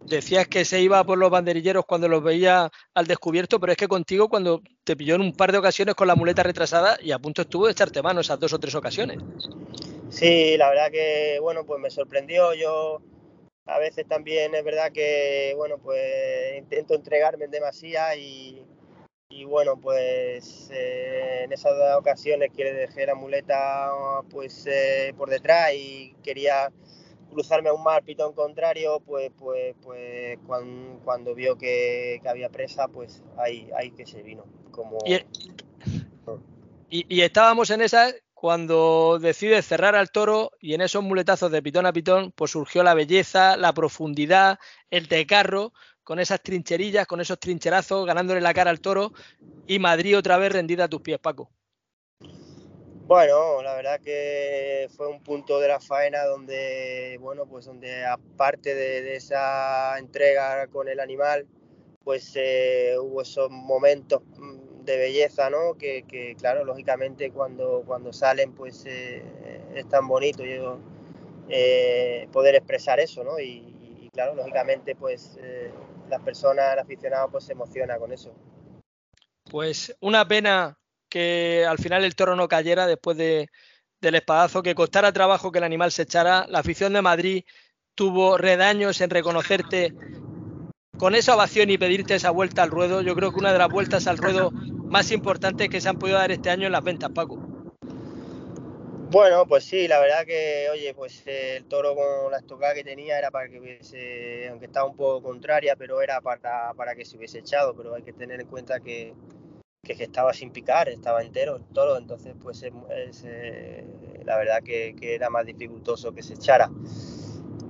Decías 0.00 0.48
que 0.48 0.64
se 0.64 0.80
iba 0.80 1.04
por 1.04 1.18
los 1.18 1.30
banderilleros 1.30 1.86
cuando 1.86 2.08
los 2.08 2.20
veía 2.20 2.68
al 2.94 3.06
descubierto, 3.06 3.60
pero 3.60 3.70
es 3.70 3.78
que 3.78 3.86
contigo 3.86 4.28
cuando 4.28 4.60
te 4.82 4.96
pilló 4.96 5.14
en 5.14 5.20
un 5.20 5.32
par 5.32 5.52
de 5.52 5.58
ocasiones 5.58 5.94
con 5.94 6.08
la 6.08 6.16
muleta 6.16 6.42
retrasada 6.42 6.98
y 7.00 7.12
a 7.12 7.20
punto 7.20 7.42
estuvo 7.42 7.66
de 7.66 7.72
echarte 7.72 8.02
mano 8.02 8.22
esas 8.22 8.40
dos 8.40 8.52
o 8.52 8.58
tres 8.58 8.74
ocasiones. 8.74 9.18
Sí, 10.08 10.56
la 10.56 10.68
verdad 10.68 10.90
que, 10.90 11.38
bueno, 11.40 11.64
pues 11.64 11.80
me 11.80 11.90
sorprendió. 11.90 12.54
Yo 12.54 13.02
a 13.66 13.78
veces 13.78 14.04
también 14.08 14.52
es 14.56 14.64
verdad 14.64 14.90
que, 14.90 15.54
bueno, 15.56 15.78
pues 15.78 16.58
intento 16.58 16.94
entregarme 16.94 17.44
en 17.44 17.52
demasía 17.52 18.16
y, 18.16 18.64
y 19.30 19.44
bueno, 19.44 19.76
pues 19.80 20.68
eh, 20.72 21.44
en 21.44 21.52
esas 21.52 21.72
ocasiones 21.96 22.50
que 22.54 22.64
le 22.64 22.72
dejé 22.74 23.06
la 23.06 23.14
muleta 23.14 23.90
pues 24.28 24.66
eh, 24.66 25.14
por 25.16 25.30
detrás 25.30 25.72
y 25.72 26.14
quería 26.22 26.72
cruzarme 27.30 27.68
a 27.68 27.72
un 27.72 27.84
mar 27.84 28.02
pitón 28.02 28.34
contrario, 28.34 29.00
pues, 29.06 29.30
pues, 29.38 29.76
pues 29.82 30.38
cuando, 31.04 31.34
vio 31.34 31.56
que, 31.56 32.20
había 32.28 32.48
presa, 32.48 32.88
pues 32.88 33.22
ahí, 33.38 33.70
ahí 33.78 33.92
que 33.92 34.04
se 34.04 34.20
vino. 34.20 34.44
Como... 34.72 34.98
Y, 36.92 37.20
estábamos 37.20 37.70
en 37.70 37.82
esa 37.82 38.12
cuando 38.34 39.20
decide 39.20 39.62
cerrar 39.62 39.94
al 39.94 40.10
toro 40.10 40.50
y 40.60 40.74
en 40.74 40.80
esos 40.80 41.04
muletazos 41.04 41.52
de 41.52 41.62
pitón 41.62 41.86
a 41.86 41.92
pitón, 41.92 42.32
pues 42.32 42.50
surgió 42.50 42.82
la 42.82 42.94
belleza, 42.94 43.56
la 43.56 43.72
profundidad, 43.72 44.58
el 44.90 45.06
carro 45.26 45.72
con 46.10 46.18
esas 46.18 46.42
trincherillas, 46.42 47.06
con 47.06 47.20
esos 47.20 47.38
trincherazos, 47.38 48.04
ganándole 48.04 48.40
la 48.40 48.52
cara 48.52 48.68
al 48.68 48.80
toro 48.80 49.12
y 49.68 49.78
Madrid 49.78 50.18
otra 50.18 50.38
vez 50.38 50.50
rendida 50.50 50.86
a 50.86 50.88
tus 50.88 51.02
pies, 51.02 51.20
Paco. 51.20 51.52
Bueno, 53.06 53.62
la 53.62 53.76
verdad 53.76 54.00
que 54.00 54.88
fue 54.96 55.06
un 55.06 55.22
punto 55.22 55.60
de 55.60 55.68
la 55.68 55.78
faena 55.78 56.24
donde, 56.24 57.16
bueno, 57.20 57.46
pues 57.46 57.66
donde 57.66 58.04
aparte 58.04 58.74
de, 58.74 59.14
esa 59.14 59.96
entrega 60.00 60.66
con 60.66 60.88
el 60.88 60.98
animal, 60.98 61.46
pues 62.02 62.32
eh, 62.34 62.96
hubo 63.00 63.22
esos 63.22 63.48
momentos 63.48 64.20
de 64.84 64.96
belleza, 64.96 65.48
¿no? 65.48 65.74
Que, 65.78 66.34
claro, 66.36 66.64
lógicamente 66.64 67.30
cuando, 67.30 67.84
cuando 67.86 68.12
salen 68.12 68.52
pues 68.52 68.84
eh, 68.84 69.22
es 69.76 69.88
tan 69.88 70.08
bonito 70.08 70.44
yo, 70.44 70.80
eh, 71.48 72.26
poder 72.32 72.56
expresar 72.56 72.98
eso, 72.98 73.22
¿no? 73.22 73.38
Y, 73.38 74.10
claro, 74.12 74.34
lógicamente 74.34 74.96
pues 74.96 75.38
las 76.10 76.22
personas, 76.22 76.72
el 76.72 76.80
aficionado 76.80 77.30
pues 77.30 77.44
se 77.44 77.52
emociona 77.52 77.98
con 77.98 78.12
eso. 78.12 78.34
Pues 79.44 79.96
una 80.00 80.26
pena 80.26 80.78
que 81.08 81.64
al 81.68 81.78
final 81.78 82.04
el 82.04 82.14
toro 82.14 82.36
no 82.36 82.48
cayera 82.48 82.86
después 82.86 83.16
de, 83.16 83.48
del 84.00 84.14
espadazo, 84.14 84.62
que 84.62 84.74
costara 84.74 85.12
trabajo 85.12 85.50
que 85.50 85.58
el 85.58 85.64
animal 85.64 85.92
se 85.92 86.02
echara. 86.02 86.46
La 86.48 86.60
afición 86.60 86.92
de 86.92 87.02
Madrid 87.02 87.44
tuvo 87.94 88.38
redaños 88.38 89.00
en 89.00 89.10
reconocerte 89.10 89.94
con 90.98 91.14
esa 91.14 91.34
ovación 91.34 91.70
y 91.70 91.78
pedirte 91.78 92.14
esa 92.14 92.30
vuelta 92.30 92.62
al 92.62 92.70
ruedo. 92.70 93.02
Yo 93.02 93.14
creo 93.14 93.32
que 93.32 93.40
una 93.40 93.52
de 93.52 93.58
las 93.58 93.68
vueltas 93.68 94.06
al 94.06 94.18
ruedo 94.18 94.50
más 94.52 95.10
importantes 95.10 95.68
que 95.68 95.80
se 95.80 95.88
han 95.88 95.98
podido 95.98 96.18
dar 96.18 96.30
este 96.30 96.50
año 96.50 96.66
en 96.66 96.72
las 96.72 96.84
ventas, 96.84 97.10
Paco. 97.10 97.49
Bueno, 99.10 99.44
pues 99.44 99.64
sí, 99.64 99.88
la 99.88 99.98
verdad 99.98 100.24
que, 100.24 100.68
oye, 100.70 100.94
pues 100.94 101.24
eh, 101.26 101.56
el 101.56 101.64
toro 101.64 101.96
con 101.96 102.30
la 102.30 102.38
estocada 102.38 102.74
que 102.74 102.84
tenía 102.84 103.18
era 103.18 103.32
para 103.32 103.48
que 103.48 103.58
hubiese, 103.58 104.46
aunque 104.48 104.66
estaba 104.66 104.88
un 104.88 104.96
poco 104.96 105.20
contraria, 105.20 105.74
pero 105.74 106.00
era 106.00 106.20
para, 106.20 106.72
para 106.74 106.94
que 106.94 107.04
se 107.04 107.16
hubiese 107.16 107.40
echado, 107.40 107.74
pero 107.74 107.92
hay 107.92 108.02
que 108.04 108.12
tener 108.12 108.40
en 108.40 108.46
cuenta 108.46 108.78
que, 108.78 109.12
que, 109.82 109.94
estaba 109.94 110.32
sin 110.32 110.52
picar, 110.52 110.88
estaba 110.88 111.22
entero 111.22 111.56
el 111.56 111.64
toro, 111.74 111.96
entonces 111.96 112.36
pues 112.40 112.62
es, 112.62 113.24
eh, 113.26 113.84
la 114.24 114.38
verdad 114.38 114.62
que, 114.62 114.94
que, 114.94 115.16
era 115.16 115.28
más 115.28 115.44
dificultoso 115.44 116.14
que 116.14 116.22
se 116.22 116.34
echara. 116.34 116.70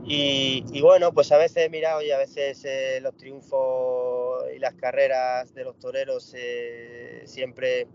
Y, 0.04 0.80
bueno, 0.82 1.12
pues 1.14 1.32
a 1.32 1.38
veces, 1.38 1.70
mira, 1.70 1.96
oye, 1.96 2.12
a 2.12 2.18
veces 2.18 2.62
eh, 2.66 2.98
los 3.00 3.16
triunfos 3.16 4.44
y 4.54 4.58
las 4.58 4.74
carreras 4.74 5.54
de 5.54 5.64
los 5.64 5.78
toreros 5.78 6.34
siempre 7.24 7.86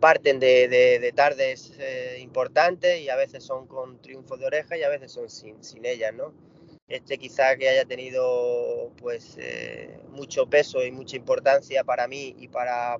parten 0.00 0.38
de, 0.40 0.68
de, 0.68 0.98
de 0.98 1.12
tardes 1.12 1.72
eh, 1.78 2.18
importantes 2.20 3.00
y 3.00 3.08
a 3.08 3.16
veces 3.16 3.44
son 3.44 3.66
con 3.66 4.00
triunfos 4.00 4.38
de 4.38 4.46
oreja 4.46 4.76
y 4.76 4.82
a 4.82 4.88
veces 4.88 5.12
son 5.12 5.28
sin, 5.28 5.62
sin 5.62 5.84
ellas, 5.84 6.14
¿no? 6.14 6.32
Este 6.88 7.18
quizá 7.18 7.56
que 7.56 7.68
haya 7.68 7.84
tenido 7.84 8.92
pues 8.98 9.36
eh, 9.38 9.98
mucho 10.10 10.46
peso 10.46 10.84
y 10.84 10.92
mucha 10.92 11.16
importancia 11.16 11.82
para 11.82 12.06
mí 12.06 12.36
y 12.38 12.46
para, 12.46 12.96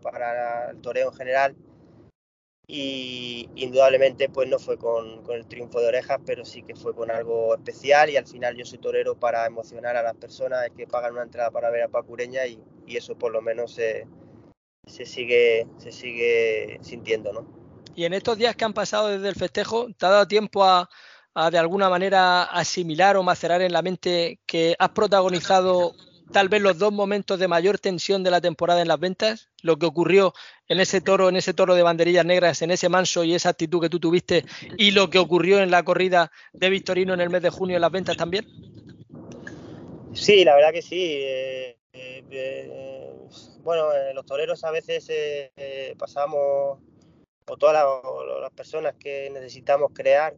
el 0.71 0.81
toreo 0.81 1.11
en 1.11 1.14
general. 1.17 1.57
Y 2.67 3.49
indudablemente 3.55 4.29
pues 4.29 4.49
no 4.49 4.59
fue 4.59 4.77
con, 4.77 5.23
el 5.31 5.47
triunfo 5.47 5.81
de 5.81 5.87
orejas, 5.87 6.19
pero 6.27 6.45
sí 6.45 6.64
que 6.64 6.75
fue 6.75 6.97
con 6.97 7.12
algo 7.12 7.55
especial 7.55 8.11
y 8.11 8.17
al 8.17 8.27
final 8.27 8.57
yo 8.57 8.64
soy 8.64 8.79
torero 8.79 9.14
para 9.14 9.47
emocionar 9.47 9.97
a 9.97 10.03
las 10.03 10.17
personas 10.17 10.69
que 10.77 10.89
pagan 10.89 11.12
una 11.12 11.23
entrada 11.23 11.53
para 11.53 11.71
ver 11.71 11.83
a 11.83 11.89
Pacureña 11.89 12.45
y, 12.47 12.61
eso 12.89 13.17
por 13.17 13.33
lo 13.33 13.41
menos 13.41 13.75
se, 13.75 14.07
se, 14.87 15.05
sigue, 15.05 15.66
se 15.78 15.93
sigue 15.93 16.78
sintiendo, 16.82 17.32
¿no? 17.32 17.47
Y 17.95 18.05
en 18.05 18.12
estos 18.12 18.39
días 18.39 18.57
que 18.57 18.64
han 18.64 18.74
pasado 18.74 19.09
desde 19.09 19.28
el 19.28 19.34
festejo, 19.34 19.89
¿te 19.97 20.07
ha 20.07 20.11
dado 20.11 20.28
tiempo 20.28 20.64
a, 20.64 20.89
a 21.34 21.51
de 21.51 21.59
alguna 21.59 21.89
manera 21.89 22.45
asimilar 22.45 23.16
o 23.16 23.22
macerar 23.22 23.62
en 23.62 23.72
la 23.72 23.82
mente 23.82 24.41
que 24.47 24.76
has 24.78 24.91
protagonizado 24.91 25.95
tal 26.32 26.49
vez 26.49 26.61
los 26.61 26.78
dos 26.78 26.93
momentos 26.93 27.39
de 27.39 27.49
mayor 27.49 27.78
tensión 27.78 28.22
de 28.22 28.30
la 28.30 28.41
temporada 28.41 28.82
en 28.82 28.89
las 28.89 28.99
ventas, 28.99 29.49
lo 29.62 29.78
que 29.78 29.87
ocurrió 29.87 30.34
en 30.68 30.80
ese 30.80 31.01
toro, 31.01 31.28
en 31.28 31.37
ese 31.37 31.55
toro 31.55 31.74
de 31.74 31.82
banderillas 31.82 32.24
negras, 32.24 32.62
en 32.62 32.70
ese 32.70 32.89
manso 32.89 33.24
y 33.24 33.34
esa 33.34 33.51
actitud 33.51 33.80
que 33.80 33.89
tú 33.89 34.01
tuviste, 34.01 34.45
y 34.76 34.91
lo 34.91 35.09
que 35.09 35.18
ocurrió 35.18 35.61
en 35.61 35.70
la 35.70 35.84
corrida 35.84 36.32
de 36.53 36.70
Victorino 36.70 37.14
en 37.14 37.20
el 37.20 37.30
mes 37.30 37.43
de 37.43 37.51
junio 37.51 37.76
en 37.76 37.82
las 37.82 37.93
ventas 37.93 38.16
también? 38.16 38.47
Sí, 40.14 40.45
la 40.45 40.55
verdad 40.55 40.72
que 40.72 40.82
sí. 40.82 40.97
Eh, 40.99 41.76
eh, 41.93 42.24
eh, 42.30 43.06
bueno, 43.62 43.89
los 44.14 44.27
toreros 44.27 44.64
a 44.64 44.70
veces 44.70 45.07
eh, 45.09 45.95
pasamos, 45.99 46.79
o 47.49 47.57
todas 47.57 47.85
las, 48.41 48.53
personas 48.53 48.95
que 48.99 49.31
necesitamos 49.31 49.91
crear, 49.93 50.37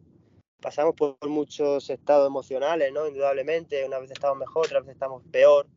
pasamos 0.61 0.95
por 0.95 1.15
muchos 1.27 1.89
estados 1.89 2.27
emocionales, 2.27 2.91
¿no? 2.91 3.07
Indudablemente, 3.07 3.85
una 3.85 3.99
vez 3.99 4.11
estamos 4.11 4.37
mejor, 4.37 4.65
otra 4.65 4.81
vez 4.81 4.89
estamos 4.89 5.23
peor, 5.31 5.67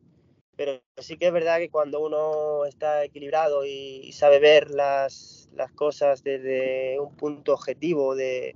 pero 0.55 0.81
sí 0.97 1.17
que 1.17 1.27
es 1.27 1.33
verdad 1.33 1.57
que 1.57 1.69
cuando 1.69 1.99
uno 1.99 2.65
está 2.65 3.03
equilibrado 3.03 3.65
y, 3.65 4.11
sabe 4.13 4.39
ver 4.39 4.69
las, 4.69 5.49
cosas 5.75 6.23
desde 6.23 6.99
un 6.99 7.15
punto 7.15 7.53
objetivo 7.53 8.15
de, 8.15 8.55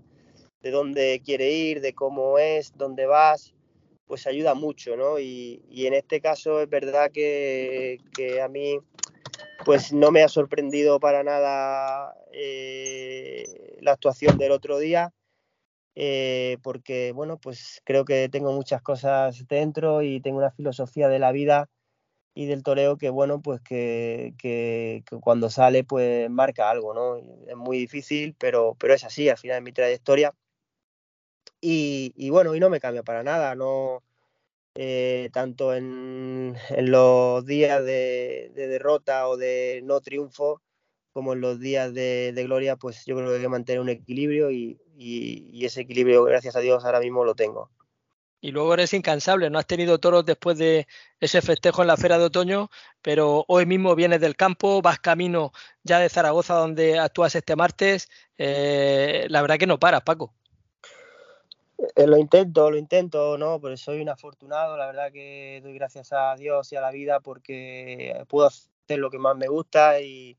dónde 0.61 1.21
quiere 1.23 1.51
ir, 1.51 1.81
de 1.81 1.93
cómo 1.93 2.37
es, 2.37 2.75
dónde 2.75 3.05
vas, 3.05 3.53
pues 4.07 4.27
ayuda 4.27 4.53
mucho, 4.53 4.95
¿no? 4.97 5.19
Y, 5.19 5.63
y 5.69 5.85
en 5.85 5.93
este 5.93 6.21
caso 6.21 6.61
es 6.61 6.69
verdad 6.69 7.11
que, 7.11 7.99
que, 8.15 8.41
a 8.41 8.47
mí 8.47 8.79
pues 9.65 9.91
no 9.91 10.11
me 10.11 10.23
ha 10.23 10.29
sorprendido 10.29 10.99
para 10.99 11.23
nada 11.23 12.15
eh, 12.31 13.77
la 13.81 13.91
actuación 13.93 14.37
del 14.37 14.51
otro 14.51 14.79
día 14.79 15.13
eh, 15.99 16.59
porque 16.61 17.11
bueno, 17.11 17.39
pues 17.39 17.81
creo 17.83 18.05
que 18.05 18.29
tengo 18.29 18.51
muchas 18.53 18.83
cosas 18.83 19.47
dentro 19.47 20.03
y 20.03 20.21
tengo 20.21 20.37
una 20.37 20.51
filosofía 20.51 21.07
de 21.09 21.17
la 21.17 21.31
vida 21.31 21.71
y 22.35 22.45
del 22.45 22.61
toreo 22.61 22.97
que 22.97 23.09
bueno, 23.09 23.41
pues 23.41 23.61
que, 23.61 24.35
que, 24.37 25.03
que, 25.09 25.17
cuando 25.19 25.49
sale 25.49 25.83
pues 25.83 26.29
marca 26.29 26.69
algo, 26.69 26.93
¿no? 26.93 27.17
Es 27.47 27.55
muy 27.55 27.79
difícil, 27.79 28.35
pero, 28.37 28.75
pero 28.79 28.93
es 28.93 29.03
así 29.03 29.27
al 29.27 29.39
final 29.39 29.57
de 29.57 29.61
mi 29.61 29.71
trayectoria. 29.71 30.35
Y, 31.61 32.13
y 32.15 32.29
bueno, 32.29 32.55
y 32.55 32.59
no 32.59 32.69
me 32.69 32.79
cambia 32.79 33.03
para 33.03 33.23
nada, 33.23 33.55
no 33.55 34.03
eh, 34.75 35.29
tanto 35.33 35.73
en, 35.73 36.55
en, 36.69 36.91
los 36.91 37.45
días 37.45 37.83
de, 37.83 38.51
de, 38.53 38.67
derrota 38.67 39.27
o 39.27 39.37
de 39.37 39.81
no 39.83 40.01
triunfo, 40.01 40.61
como 41.13 41.33
en 41.33 41.41
los 41.41 41.59
días 41.59 41.93
de, 41.93 42.31
de 42.33 42.43
gloria, 42.43 42.75
pues 42.75 43.03
yo 43.05 43.15
creo 43.15 43.29
que 43.29 43.35
hay 43.37 43.41
que 43.41 43.49
mantener 43.49 43.81
un 43.81 43.89
equilibrio 43.89 44.51
y, 44.51 44.79
y, 44.95 45.49
y, 45.51 45.65
ese 45.65 45.81
equilibrio, 45.81 46.23
gracias 46.25 46.55
a 46.55 46.59
Dios, 46.59 46.85
ahora 46.85 46.99
mismo 46.99 47.25
lo 47.25 47.33
tengo. 47.33 47.71
Y 48.39 48.51
luego 48.51 48.75
eres 48.75 48.93
incansable, 48.93 49.49
no 49.49 49.57
has 49.57 49.65
tenido 49.65 49.99
toros 49.99 50.23
después 50.23 50.59
de 50.59 50.87
ese 51.19 51.41
festejo 51.41 51.81
en 51.81 51.87
la 51.87 51.97
Feria 51.97 52.19
de 52.19 52.25
Otoño, 52.25 52.69
pero 53.01 53.45
hoy 53.47 53.65
mismo 53.65 53.95
vienes 53.95 54.21
del 54.21 54.35
campo, 54.35 54.83
vas 54.83 54.99
camino 54.99 55.53
ya 55.83 55.97
de 55.97 56.09
Zaragoza, 56.09 56.53
donde 56.53 56.99
actúas 56.99 57.33
este 57.33 57.55
martes. 57.55 58.09
Eh, 58.37 59.25
la 59.29 59.41
verdad 59.41 59.57
que 59.57 59.65
no 59.65 59.79
paras, 59.79 60.03
Paco. 60.03 60.35
Eh, 61.77 62.07
lo 62.07 62.17
intento, 62.17 62.71
lo 62.71 62.77
intento, 62.77 63.37
¿no? 63.37 63.59
Pero 63.61 63.77
soy 63.77 64.01
un 64.01 64.09
afortunado, 64.09 64.77
la 64.77 64.87
verdad 64.87 65.11
que 65.11 65.59
doy 65.63 65.73
gracias 65.75 66.11
a 66.11 66.35
Dios 66.35 66.71
y 66.71 66.75
a 66.75 66.81
la 66.81 66.91
vida 66.91 67.19
porque 67.19 68.23
puedo 68.27 68.47
hacer 68.47 68.97
lo 68.97 69.11
que 69.11 69.19
más 69.19 69.35
me 69.37 69.47
gusta 69.47 70.01
y, 70.01 70.37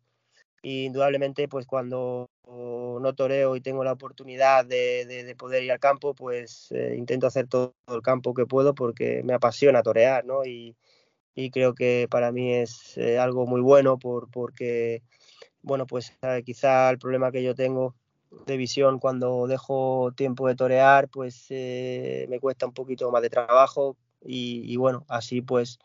indudablemente 0.63 1.49
pues 1.49 1.67
cuando 1.67 2.29
no 2.47 3.15
toreo 3.15 3.55
y 3.57 3.61
tengo 3.61 3.85
la 3.85 3.93
oportunidad 3.93 4.65
de, 4.65 5.07
de, 5.07 5.23
de 5.25 5.37
poder 5.37 5.63
ir 5.63 5.73
al 5.73 5.79
campo, 5.79 6.15
pues 6.15 6.73
eh, 6.73 6.95
intento 6.97 7.27
hacer 7.27 7.47
todo 7.47 7.75
el 7.89 8.03
campo 8.03 8.35
que 8.35 8.47
puedo 8.47 8.75
porque 8.75 9.23
me 9.25 9.35
apasiona 9.35 9.83
torear, 9.83 10.25
¿no? 10.25 10.45
Y, 10.45 10.77
y 11.35 11.51
creo 11.51 11.75
que 11.75 12.09
para 12.11 12.33
mí 12.33 12.53
es 12.53 12.97
eh, 12.99 13.19
algo 13.19 13.47
muy 13.47 13.61
bueno 13.61 13.99
por, 13.99 14.31
porque, 14.31 15.03
bueno, 15.63 15.87
pues 15.87 16.13
quizá 16.45 16.91
el 16.91 16.99
problema 16.99 17.31
que 17.31 17.45
yo 17.45 17.55
tengo 17.55 17.95
de 18.31 18.57
visión 18.57 18.99
cuando 18.99 19.47
dejo 19.47 20.13
tiempo 20.17 20.49
de 20.49 20.55
torear, 20.55 21.09
pues 21.09 21.47
eh, 21.51 22.27
me 22.29 22.41
cuesta 22.41 22.67
un 22.67 22.73
poquito 22.73 23.11
más 23.11 23.23
de 23.23 23.31
trabajo 23.31 23.97
y, 24.21 24.77
bueno, 24.77 25.05
así 25.09 25.43
pues 25.43 25.79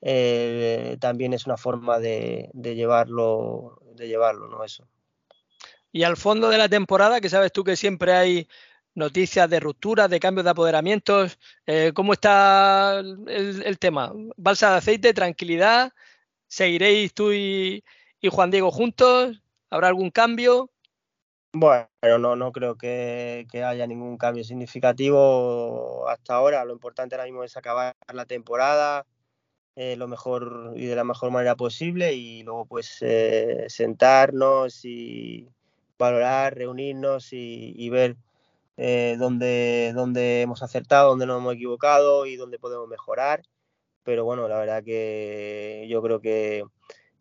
eh, 0.00 0.96
también 1.00 1.34
es 1.34 1.46
una 1.46 1.56
forma 1.56 1.98
de, 1.98 2.50
de, 2.52 2.74
llevarlo, 2.74 3.80
de 3.94 4.08
llevarlo, 4.08 4.48
¿no? 4.48 4.64
Eso. 4.64 4.88
Y 5.92 6.02
al 6.02 6.16
fondo 6.16 6.48
de 6.48 6.58
la 6.58 6.68
temporada, 6.68 7.20
que 7.20 7.28
sabes 7.28 7.52
tú 7.52 7.64
que 7.64 7.76
siempre 7.76 8.12
hay 8.12 8.48
noticias 8.94 9.48
de 9.48 9.60
rupturas, 9.60 10.10
de 10.10 10.20
cambios 10.20 10.44
de 10.44 10.50
apoderamientos, 10.50 11.38
eh, 11.66 11.92
¿cómo 11.94 12.14
está 12.14 12.98
el, 12.98 13.62
el, 13.62 13.78
tema? 13.78 14.12
¿Balsa 14.36 14.72
de 14.72 14.76
aceite, 14.78 15.14
tranquilidad? 15.14 15.92
¿Seguiréis 16.48 17.12
tú 17.12 17.32
y, 17.32 17.84
y 18.20 18.28
Juan 18.28 18.50
Diego 18.50 18.70
juntos? 18.70 19.42
¿Habrá 19.70 19.88
algún 19.88 20.10
cambio? 20.10 20.70
Bueno, 21.58 22.18
no, 22.18 22.36
no 22.36 22.52
creo 22.52 22.76
que, 22.76 23.46
haya 23.66 23.86
ningún 23.86 24.18
cambio 24.18 24.44
significativo 24.44 26.06
hasta 26.06 26.34
ahora. 26.34 26.66
Lo 26.66 26.74
importante 26.74 27.14
ahora 27.14 27.24
mismo 27.24 27.44
es 27.44 27.56
acabar 27.56 27.96
la 28.12 28.26
temporada 28.26 29.06
eh, 29.76 29.96
lo 29.96 30.06
mejor 30.08 30.74
y 30.76 30.86
de 30.86 30.96
la 30.96 31.04
mejor 31.04 31.30
manera 31.30 31.56
posible 31.56 32.12
y 32.14 32.42
luego 32.42 32.66
pues 32.66 32.98
eh, 33.00 33.66
sentarnos 33.68 34.84
y 34.84 35.48
valorar, 35.98 36.54
reunirnos 36.56 37.32
y, 37.32 37.72
y 37.76 37.88
ver 37.90 38.16
eh, 38.76 39.16
dónde, 39.18 39.92
dónde 39.94 40.42
hemos 40.42 40.62
acertado, 40.62 41.10
dónde 41.10 41.26
nos 41.26 41.40
hemos 41.40 41.54
equivocado 41.54 42.26
y 42.26 42.36
dónde 42.36 42.58
podemos 42.58 42.88
mejorar. 42.88 43.42
Pero 44.04 44.24
bueno, 44.26 44.48
la 44.48 44.58
verdad 44.58 44.84
que 44.84 45.86
yo 45.88 46.02
creo 46.02 46.20
que 46.20 46.64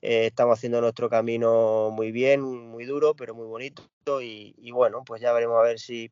eh, 0.06 0.28
estamos 0.28 0.58
haciendo 0.60 0.82
nuestro 0.82 1.10
camino 1.10 1.90
muy 1.92 2.12
bien, 2.12 2.42
muy 2.42 2.86
duro, 2.86 3.16
pero 3.16 3.34
muy 3.34 3.48
bonito. 3.48 3.84
Y, 4.22 4.72
bueno, 4.72 5.04
pues 5.04 5.22
ya 5.22 5.34
veremos 5.34 5.58
a 5.60 5.64
ver 5.64 5.80
si, 5.80 6.12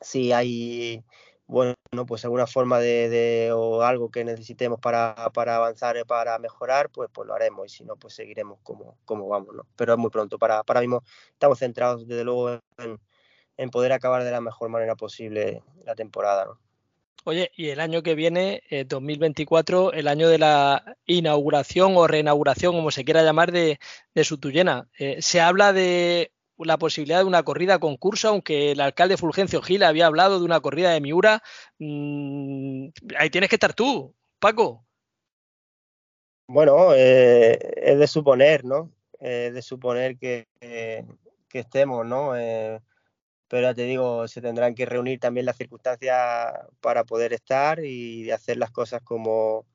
si 0.00 0.32
hay 0.32 1.04
bueno, 1.46 1.74
pues 2.06 2.24
alguna 2.24 2.46
forma 2.46 2.80
de, 2.80 3.52
o 3.54 3.82
algo 3.82 4.10
que 4.10 4.24
necesitemos 4.24 4.80
para, 4.80 5.30
para 5.32 5.56
avanzar, 5.56 5.96
para 6.06 6.38
mejorar, 6.38 6.90
pues, 6.90 7.08
pues 7.12 7.26
lo 7.26 7.34
haremos 7.34 7.66
y 7.66 7.76
si 7.76 7.84
no, 7.84 7.96
pues 7.96 8.14
seguiremos 8.14 8.58
como, 8.62 8.98
como 9.04 9.28
vamos, 9.28 9.54
¿no? 9.54 9.66
Pero 9.76 9.92
es 9.94 9.98
muy 9.98 10.10
pronto, 10.10 10.38
para, 10.38 10.64
para 10.64 10.80
mismo 10.80 11.02
estamos 11.32 11.58
centrados 11.58 12.06
desde 12.06 12.24
luego 12.24 12.60
en, 12.78 13.00
en 13.56 13.70
poder 13.70 13.92
acabar 13.92 14.24
de 14.24 14.30
la 14.30 14.40
mejor 14.40 14.68
manera 14.70 14.96
posible 14.96 15.62
la 15.84 15.94
temporada. 15.94 16.58
Oye, 17.24 17.50
y 17.56 17.70
el 17.70 17.80
año 17.80 18.02
que 18.02 18.14
viene, 18.14 18.62
2024, 18.86 19.92
eh, 19.92 19.98
el 19.98 20.08
año 20.08 20.28
de 20.28 20.38
la 20.38 20.96
inauguración 21.06 21.96
o 21.96 22.06
reinauguración, 22.06 22.74
como 22.74 22.90
se 22.90 23.04
quiera 23.04 23.24
llamar, 23.24 23.50
de, 23.50 23.80
de 24.14 24.24
Sutuyena. 24.24 24.88
Eh, 24.98 25.20
se 25.20 25.40
habla 25.40 25.72
de 25.72 26.32
la 26.56 26.78
posibilidad 26.78 27.18
de 27.18 27.24
una 27.24 27.42
corrida 27.42 27.80
concurso, 27.80 28.28
aunque 28.28 28.70
el 28.72 28.80
alcalde 28.80 29.16
Fulgencio 29.16 29.60
Gil 29.60 29.82
había 29.82 30.06
hablado 30.06 30.38
de 30.38 30.44
una 30.44 30.60
corrida 30.60 30.90
de 30.90 31.00
Miura. 31.00 31.42
Mm, 31.78 32.88
ahí 33.18 33.30
tienes 33.30 33.50
que 33.50 33.56
estar 33.56 33.74
tú, 33.74 34.14
Paco. 34.38 34.84
Bueno, 36.46 36.94
eh, 36.94 37.58
es 37.76 37.98
de 37.98 38.06
suponer, 38.06 38.64
¿no? 38.64 38.92
Es 39.18 39.52
de 39.52 39.62
suponer 39.62 40.16
que, 40.16 40.46
que 40.60 41.58
estemos, 41.58 42.06
¿no? 42.06 42.34
Pero 43.48 43.74
te 43.74 43.82
digo, 43.82 44.26
se 44.28 44.40
tendrán 44.40 44.74
que 44.74 44.86
reunir 44.86 45.20
también 45.20 45.46
las 45.46 45.56
circunstancias 45.56 46.52
para 46.80 47.04
poder 47.04 47.32
estar 47.32 47.84
y 47.84 48.30
hacer 48.30 48.56
las 48.56 48.70
cosas 48.70 49.02
como, 49.02 49.66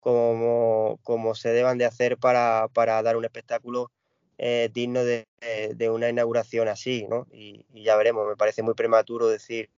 como, 0.00 0.98
como 1.02 1.34
se 1.34 1.50
deban 1.50 1.78
de 1.78 1.86
hacer 1.86 2.18
para, 2.18 2.68
para 2.72 3.02
dar 3.02 3.16
un 3.16 3.24
espectáculo 3.24 3.90
eh, 4.38 4.70
digno 4.72 5.04
de, 5.04 5.26
de, 5.74 5.90
una 5.90 6.08
inauguración 6.08 6.68
así, 6.68 7.06
¿no? 7.08 7.26
Y, 7.32 7.64
ya 7.72 7.96
veremos, 7.96 8.26
me 8.28 8.36
parece 8.36 8.62
muy 8.62 8.74
prematuro 8.74 9.28
decir 9.28 9.70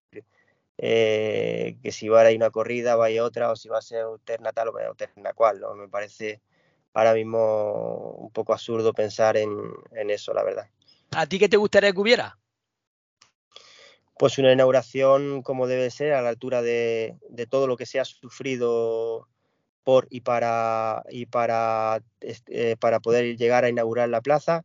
eh, 0.78 1.78
que 1.84 1.92
si 1.92 2.08
va 2.08 2.22
a 2.22 2.32
ir 2.32 2.38
una 2.38 2.50
corrida, 2.50 2.96
va 2.96 3.08
a 3.08 3.24
otra, 3.24 3.52
o 3.52 3.56
si 3.56 3.70
va 3.70 3.80
a 3.80 3.82
ser 3.82 4.04
alterna 4.06 4.52
tal 4.54 4.70
o 4.70 4.78
alterna 4.78 5.34
cual, 5.34 5.60
¿no? 5.60 5.76
Me 5.76 5.90
parece 5.90 6.42
ahora 6.94 7.14
mismo 7.14 8.16
un 8.18 8.32
poco 8.32 8.54
absurdo 8.54 8.94
pensar 8.94 9.38
en, 9.38 9.52
en 9.92 10.10
eso, 10.10 10.34
la 10.34 10.44
verdad. 10.44 10.70
¿A 11.12 11.28
ti 11.28 11.38
qué 11.38 11.50
te 11.50 11.58
gustaría 11.58 11.92
que 11.92 12.00
hubiera? 12.00 12.38
Pues 14.24 14.38
una 14.38 14.54
inauguración 14.54 15.42
como 15.42 15.68
debe 15.68 15.90
ser, 15.92 16.14
a 16.14 16.22
la 16.22 16.30
altura 16.30 16.62
de, 16.62 17.18
todo 17.50 17.68
lo 17.68 17.76
que 17.76 17.86
se 17.86 18.00
ha 18.00 18.06
sufrido 18.06 19.28
por 19.84 20.08
y 20.10 20.22
para, 20.22 21.04
y 21.10 21.26
para, 21.26 22.02
eh, 22.22 22.78
para 22.80 23.02
poder 23.02 23.36
llegar 23.36 23.66
a 23.66 23.70
inaugurar 23.70 24.08
la 24.08 24.22
plaza, 24.22 24.64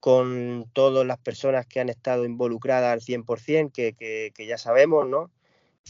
con 0.00 0.68
todas 0.74 1.06
las 1.06 1.16
personas 1.16 1.64
que 1.64 1.80
han 1.80 1.88
estado 1.88 2.26
involucradas 2.26 2.92
al 2.92 3.00
100%, 3.00 3.72
que, 3.72 3.94
que, 3.94 4.32
que 4.34 4.46
ya 4.46 4.58
sabemos, 4.58 5.08
¿no? 5.08 5.30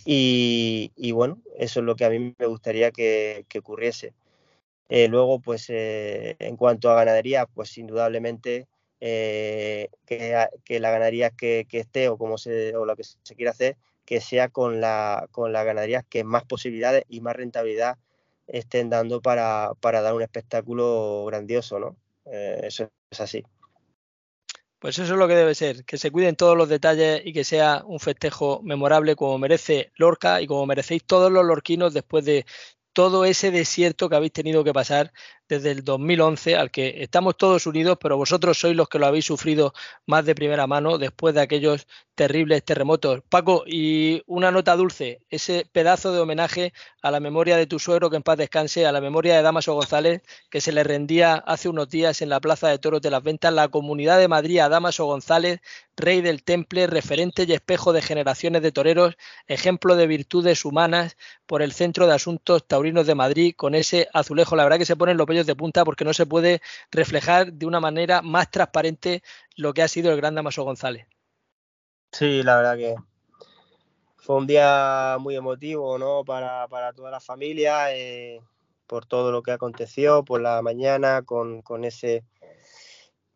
Y, 0.04 0.92
y, 0.94 1.10
bueno, 1.10 1.42
eso 1.58 1.80
es 1.80 1.86
lo 1.86 1.96
que 1.96 2.04
a 2.04 2.10
mí 2.10 2.32
me 2.38 2.46
gustaría 2.46 2.92
que, 2.92 3.44
que 3.48 3.58
ocurriese. 3.58 4.14
Eh, 4.88 5.08
luego, 5.08 5.40
pues 5.40 5.66
eh, 5.68 6.36
en 6.38 6.56
cuanto 6.56 6.90
a 6.92 6.94
ganadería, 6.94 7.46
pues 7.46 7.76
indudablemente 7.76 8.68
eh, 9.06 9.90
que, 10.06 10.80
la 10.80 10.90
ganadería 10.90 11.28
que, 11.28 11.66
esté 11.70 12.08
o 12.08 12.16
como 12.16 12.38
se, 12.38 12.74
o 12.74 12.86
lo 12.86 12.96
que 12.96 13.04
se 13.04 13.34
quiera 13.34 13.50
hacer, 13.50 13.76
que 14.06 14.22
sea 14.22 14.48
con 14.48 14.80
la, 14.80 15.28
con 15.30 15.52
la 15.52 15.62
ganadería 15.62 16.06
que 16.08 16.24
más 16.24 16.44
posibilidades 16.44 17.04
y 17.10 17.20
más 17.20 17.36
rentabilidad 17.36 17.98
estén 18.46 18.88
dando 18.88 19.20
para, 19.20 19.72
para 19.80 20.00
dar 20.00 20.14
un 20.14 20.22
espectáculo 20.22 21.26
grandioso, 21.26 21.78
¿no? 21.78 21.96
Eh, 22.24 22.60
eso 22.62 22.88
es 23.10 23.20
así. 23.20 23.44
Pues 24.78 24.98
eso 24.98 25.12
es 25.12 25.18
lo 25.18 25.28
que 25.28 25.34
debe 25.34 25.54
ser, 25.54 25.84
que 25.84 25.98
se 25.98 26.10
cuiden 26.10 26.34
todos 26.34 26.56
los 26.56 26.70
detalles 26.70 27.20
y 27.26 27.34
que 27.34 27.44
sea 27.44 27.82
un 27.84 28.00
festejo 28.00 28.62
memorable 28.62 29.16
como 29.16 29.36
merece 29.36 29.92
Lorca 29.96 30.40
y 30.40 30.46
como 30.46 30.64
merecéis 30.64 31.04
todos 31.04 31.30
los 31.30 31.44
lorquinos 31.44 31.92
después 31.92 32.24
de 32.24 32.46
todo 32.94 33.26
ese 33.26 33.50
desierto 33.50 34.08
que 34.08 34.16
habéis 34.16 34.32
tenido 34.32 34.64
que 34.64 34.72
pasar 34.72 35.12
desde 35.48 35.70
el 35.70 35.84
2011, 35.84 36.56
al 36.56 36.70
que 36.70 37.02
estamos 37.02 37.36
todos 37.36 37.66
unidos, 37.66 37.98
pero 38.00 38.16
vosotros 38.16 38.58
sois 38.58 38.76
los 38.76 38.88
que 38.88 38.98
lo 38.98 39.06
habéis 39.06 39.26
sufrido 39.26 39.72
más 40.06 40.24
de 40.24 40.34
primera 40.34 40.66
mano 40.66 40.98
después 40.98 41.34
de 41.34 41.42
aquellos 41.42 41.86
terribles 42.14 42.64
terremotos. 42.64 43.22
Paco, 43.28 43.64
y 43.66 44.22
una 44.26 44.50
nota 44.50 44.76
dulce, 44.76 45.20
ese 45.30 45.66
pedazo 45.70 46.12
de 46.12 46.20
homenaje 46.20 46.72
a 47.02 47.10
la 47.10 47.20
memoria 47.20 47.56
de 47.56 47.66
tu 47.66 47.78
suegro, 47.78 48.10
que 48.10 48.16
en 48.16 48.22
paz 48.22 48.38
descanse, 48.38 48.86
a 48.86 48.92
la 48.92 49.00
memoria 49.00 49.36
de 49.36 49.42
Damaso 49.42 49.74
González, 49.74 50.22
que 50.50 50.60
se 50.60 50.72
le 50.72 50.84
rendía 50.84 51.34
hace 51.34 51.68
unos 51.68 51.88
días 51.88 52.22
en 52.22 52.28
la 52.28 52.40
Plaza 52.40 52.68
de 52.68 52.78
Toros 52.78 53.02
de 53.02 53.10
las 53.10 53.22
Ventas, 53.22 53.52
la 53.52 53.68
Comunidad 53.68 54.18
de 54.18 54.28
Madrid 54.28 54.60
a 54.60 54.68
Damaso 54.68 55.04
González, 55.06 55.60
rey 55.96 56.20
del 56.20 56.42
temple, 56.42 56.86
referente 56.86 57.44
y 57.44 57.52
espejo 57.52 57.92
de 57.92 58.02
generaciones 58.02 58.62
de 58.62 58.72
toreros, 58.72 59.16
ejemplo 59.46 59.96
de 59.96 60.06
virtudes 60.06 60.64
humanas 60.64 61.16
por 61.46 61.62
el 61.62 61.72
Centro 61.72 62.06
de 62.06 62.14
Asuntos 62.14 62.66
Taurinos 62.66 63.06
de 63.06 63.14
Madrid, 63.14 63.54
con 63.56 63.74
ese 63.74 64.08
azulejo. 64.12 64.56
La 64.56 64.64
verdad 64.64 64.78
que 64.78 64.86
se 64.86 64.96
ponen 64.96 65.16
los 65.16 65.26
de 65.42 65.56
punta 65.56 65.84
porque 65.84 66.04
no 66.04 66.14
se 66.14 66.26
puede 66.26 66.62
reflejar 66.90 67.52
de 67.52 67.66
una 67.66 67.80
manera 67.80 68.22
más 68.22 68.50
transparente 68.50 69.22
lo 69.56 69.74
que 69.74 69.82
ha 69.82 69.88
sido 69.88 70.12
el 70.12 70.16
gran 70.16 70.34
Damaso 70.34 70.62
González. 70.62 71.06
Sí, 72.12 72.42
la 72.42 72.56
verdad 72.56 72.76
que 72.76 72.94
fue 74.16 74.36
un 74.36 74.46
día 74.46 75.16
muy 75.18 75.34
emotivo 75.34 75.98
¿no? 75.98 76.24
para, 76.24 76.68
para 76.68 76.92
toda 76.92 77.10
la 77.10 77.20
familia, 77.20 77.94
eh, 77.94 78.40
por 78.86 79.06
todo 79.06 79.32
lo 79.32 79.42
que 79.42 79.50
aconteció 79.50 80.24
por 80.24 80.40
la 80.40 80.62
mañana, 80.62 81.22
con, 81.22 81.62
con 81.62 81.84
ese 81.84 82.24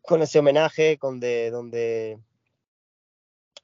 con 0.02 0.22
ese 0.22 0.38
homenaje, 0.38 0.96
con 0.96 1.20
de, 1.20 1.50
donde 1.50 2.18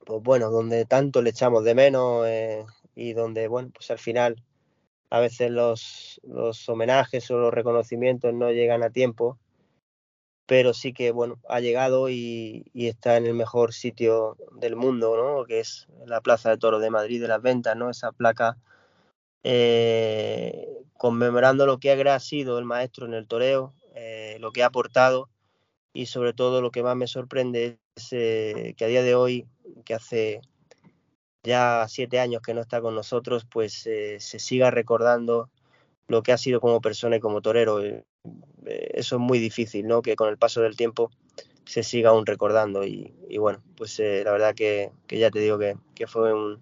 pues 0.05 0.21
bueno, 0.21 0.51
donde 0.51 0.85
tanto 0.85 1.21
le 1.21 1.31
echamos 1.31 1.63
de 1.63 1.75
menos 1.75 2.25
eh, 2.27 2.65
y 2.95 3.13
donde, 3.13 3.47
bueno, 3.47 3.71
pues 3.73 3.89
al 3.91 3.97
final 3.97 4.41
a 5.09 5.19
veces 5.19 5.51
los, 5.51 6.19
los 6.23 6.67
homenajes 6.67 7.29
o 7.31 7.37
los 7.37 7.53
reconocimientos 7.53 8.33
no 8.33 8.51
llegan 8.51 8.83
a 8.83 8.89
tiempo, 8.89 9.37
pero 10.45 10.73
sí 10.73 10.93
que 10.93 11.11
bueno, 11.11 11.39
ha 11.49 11.59
llegado 11.59 12.09
y, 12.09 12.65
está 12.73 13.17
en 13.17 13.25
el 13.25 13.33
mejor 13.33 13.73
sitio 13.73 14.37
del 14.51 14.75
mundo, 14.75 15.15
¿no? 15.17 15.45
que 15.45 15.59
es 15.59 15.87
la 16.05 16.21
Plaza 16.21 16.49
de 16.49 16.57
Toro 16.57 16.79
de 16.79 16.89
Madrid 16.89 17.21
de 17.21 17.27
las 17.27 17.41
Ventas, 17.41 17.75
¿no? 17.75 17.89
esa 17.89 18.11
placa 18.11 18.57
eh, 19.43 20.67
conmemorando 20.97 21.65
lo 21.65 21.79
que 21.79 21.91
ha 21.91 22.19
sido 22.19 22.59
el 22.59 22.65
maestro 22.65 23.05
en 23.05 23.13
el 23.13 23.27
toreo, 23.27 23.73
eh, 23.95 24.37
lo 24.39 24.51
que 24.51 24.63
ha 24.63 24.67
aportado 24.67 25.29
y 25.93 26.07
sobre 26.07 26.33
todo 26.33 26.61
lo 26.61 26.71
que 26.71 26.83
más 26.83 26.95
me 26.95 27.07
sorprende 27.07 27.79
es 27.95 28.07
eh, 28.11 28.75
que 28.77 28.85
a 28.85 28.87
día 28.87 29.01
de 29.01 29.15
hoy, 29.15 29.47
que 29.85 29.93
hace 29.93 30.41
ya 31.45 31.85
siete 31.87 32.19
años 32.19 32.41
que 32.41 32.53
no 32.53 32.61
está 32.61 32.81
con 32.81 32.95
nosotros, 32.95 33.45
pues 33.45 33.85
eh, 33.87 34.17
se 34.19 34.39
siga 34.39 34.71
recordando 34.71 35.49
lo 36.07 36.23
que 36.23 36.31
ha 36.31 36.37
sido 36.37 36.59
como 36.59 36.81
persona 36.81 37.15
y 37.15 37.19
como 37.19 37.41
torero. 37.41 37.83
Eh, 37.83 38.03
eh, 38.65 38.91
eso 38.95 39.15
es 39.15 39.21
muy 39.21 39.39
difícil, 39.39 39.87
¿no? 39.87 40.01
Que 40.01 40.15
con 40.15 40.29
el 40.29 40.37
paso 40.37 40.61
del 40.61 40.75
tiempo 40.75 41.11
se 41.65 41.83
siga 41.83 42.09
aún 42.09 42.25
recordando. 42.25 42.83
Y, 42.85 43.13
bueno, 43.39 43.61
pues 43.77 43.99
la 43.99 44.31
verdad 44.31 44.55
que, 44.55 44.91
que, 45.07 45.19
ya 45.19 45.31
te 45.31 45.39
digo 45.39 45.57
que, 45.57 45.77
que 45.93 46.07
fue 46.07 46.33
un, 46.33 46.61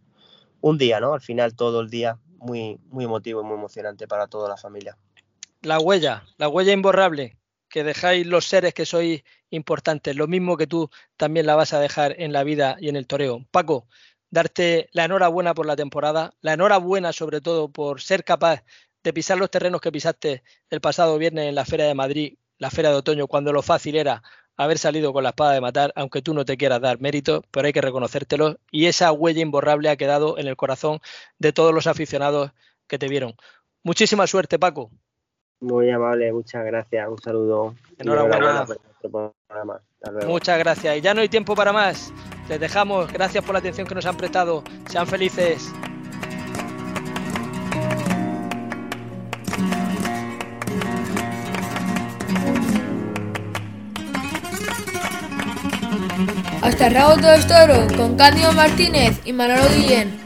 un, 0.61 0.77
día, 0.77 0.99
¿no? 0.99 1.13
Al 1.13 1.21
final 1.21 1.55
todo 1.55 1.81
el 1.81 1.89
día 1.89 2.19
muy, 2.37 2.77
muy 2.89 3.05
emotivo 3.05 3.41
y 3.41 3.45
muy 3.45 3.55
emocionante 3.55 4.07
para 4.07 4.27
toda 4.27 4.49
la 4.49 4.57
familia. 4.57 4.97
La 5.61 5.79
huella, 5.79 6.23
la 6.37 6.49
huella 6.49 6.73
imborrable 6.73 7.37
que 7.73 7.83
dejáis 7.83 8.27
los 8.27 8.45
seres 8.45 8.75
que 8.75 8.85
sois 8.85 9.23
importantes, 9.49 10.15
lo 10.15 10.27
mismo 10.27 10.57
que 10.57 10.67
tú 10.67 10.91
también 11.17 11.47
la 11.47 11.55
vas 11.55 11.73
a 11.73 11.79
dejar 11.79 12.13
en 12.21 12.31
la 12.31 12.43
vida 12.43 12.77
y 12.79 12.87
en 12.87 12.95
el 12.95 13.07
toreo. 13.07 13.47
Paco, 13.49 13.87
darte 14.33 14.89
la 14.93 15.05
enhorabuena 15.05 15.53
por 15.53 15.67
la 15.67 15.75
temporada, 15.75 16.33
la 16.41 16.53
enhorabuena 16.53 17.13
sobre 17.13 17.39
todo 17.39 17.71
por 17.71 18.01
ser 18.01 18.23
capaz 18.23 18.63
de 19.03 19.13
pisar 19.13 19.37
los 19.37 19.51
terrenos 19.51 19.79
que 19.79 19.91
pisaste 19.91 20.43
el 20.71 20.81
pasado 20.81 21.19
viernes 21.19 21.49
en 21.49 21.55
la 21.55 21.65
Feria 21.65 21.85
de 21.85 21.93
Madrid, 21.93 22.37
la 22.57 22.71
Feria 22.71 22.89
de 22.89 22.97
Otoño, 22.97 23.27
cuando 23.27 23.53
lo 23.53 23.61
fácil 23.61 23.95
era 23.95 24.23
haber 24.57 24.79
salido 24.79 25.13
con 25.13 25.23
la 25.23 25.29
espada 25.29 25.51
de 25.53 25.61
matar, 25.61 25.93
aunque 25.95 26.23
tú 26.23 26.33
no 26.33 26.45
te 26.45 26.57
quieras 26.57 26.81
dar 26.81 26.99
mérito, 26.99 27.43
pero 27.51 27.67
hay 27.67 27.73
que 27.73 27.81
reconocértelo. 27.81 28.57
Y 28.71 28.87
esa 28.87 29.11
huella 29.11 29.41
imborrable 29.41 29.89
ha 29.89 29.97
quedado 29.97 30.39
en 30.39 30.47
el 30.47 30.55
corazón 30.55 30.99
de 31.37 31.53
todos 31.53 31.73
los 31.73 31.85
aficionados 31.85 32.51
que 32.87 32.97
te 32.97 33.07
vieron. 33.07 33.35
Muchísima 33.83 34.25
suerte, 34.25 34.57
Paco. 34.57 34.89
Muy 35.63 35.89
amable, 35.89 36.33
muchas 36.33 36.65
gracias. 36.65 37.07
Un 37.07 37.17
saludo. 37.19 37.73
Enhorabuena. 37.97 38.65
Muchas 40.27 40.59
gracias. 40.59 40.97
Y 40.97 41.01
ya 41.01 41.13
no 41.13 41.21
hay 41.21 41.29
tiempo 41.29 41.55
para 41.55 41.71
más. 41.71 42.13
Les 42.49 42.59
dejamos. 42.59 43.11
Gracias 43.13 43.45
por 43.45 43.53
la 43.53 43.59
atención 43.59 43.87
que 43.87 43.95
nos 43.95 44.05
han 44.05 44.17
prestado. 44.17 44.61
Sean 44.89 45.07
felices. 45.07 45.73
Hasta 56.61 56.87
el 56.87 56.93
rabo 56.93 57.15
todo 57.15 57.47
toro 57.47 57.97
con 57.97 58.17
Cándido 58.17 58.51
Martínez 58.51 59.21
y 59.23 59.31
Manolo 59.31 59.63
Guillén. 59.77 60.19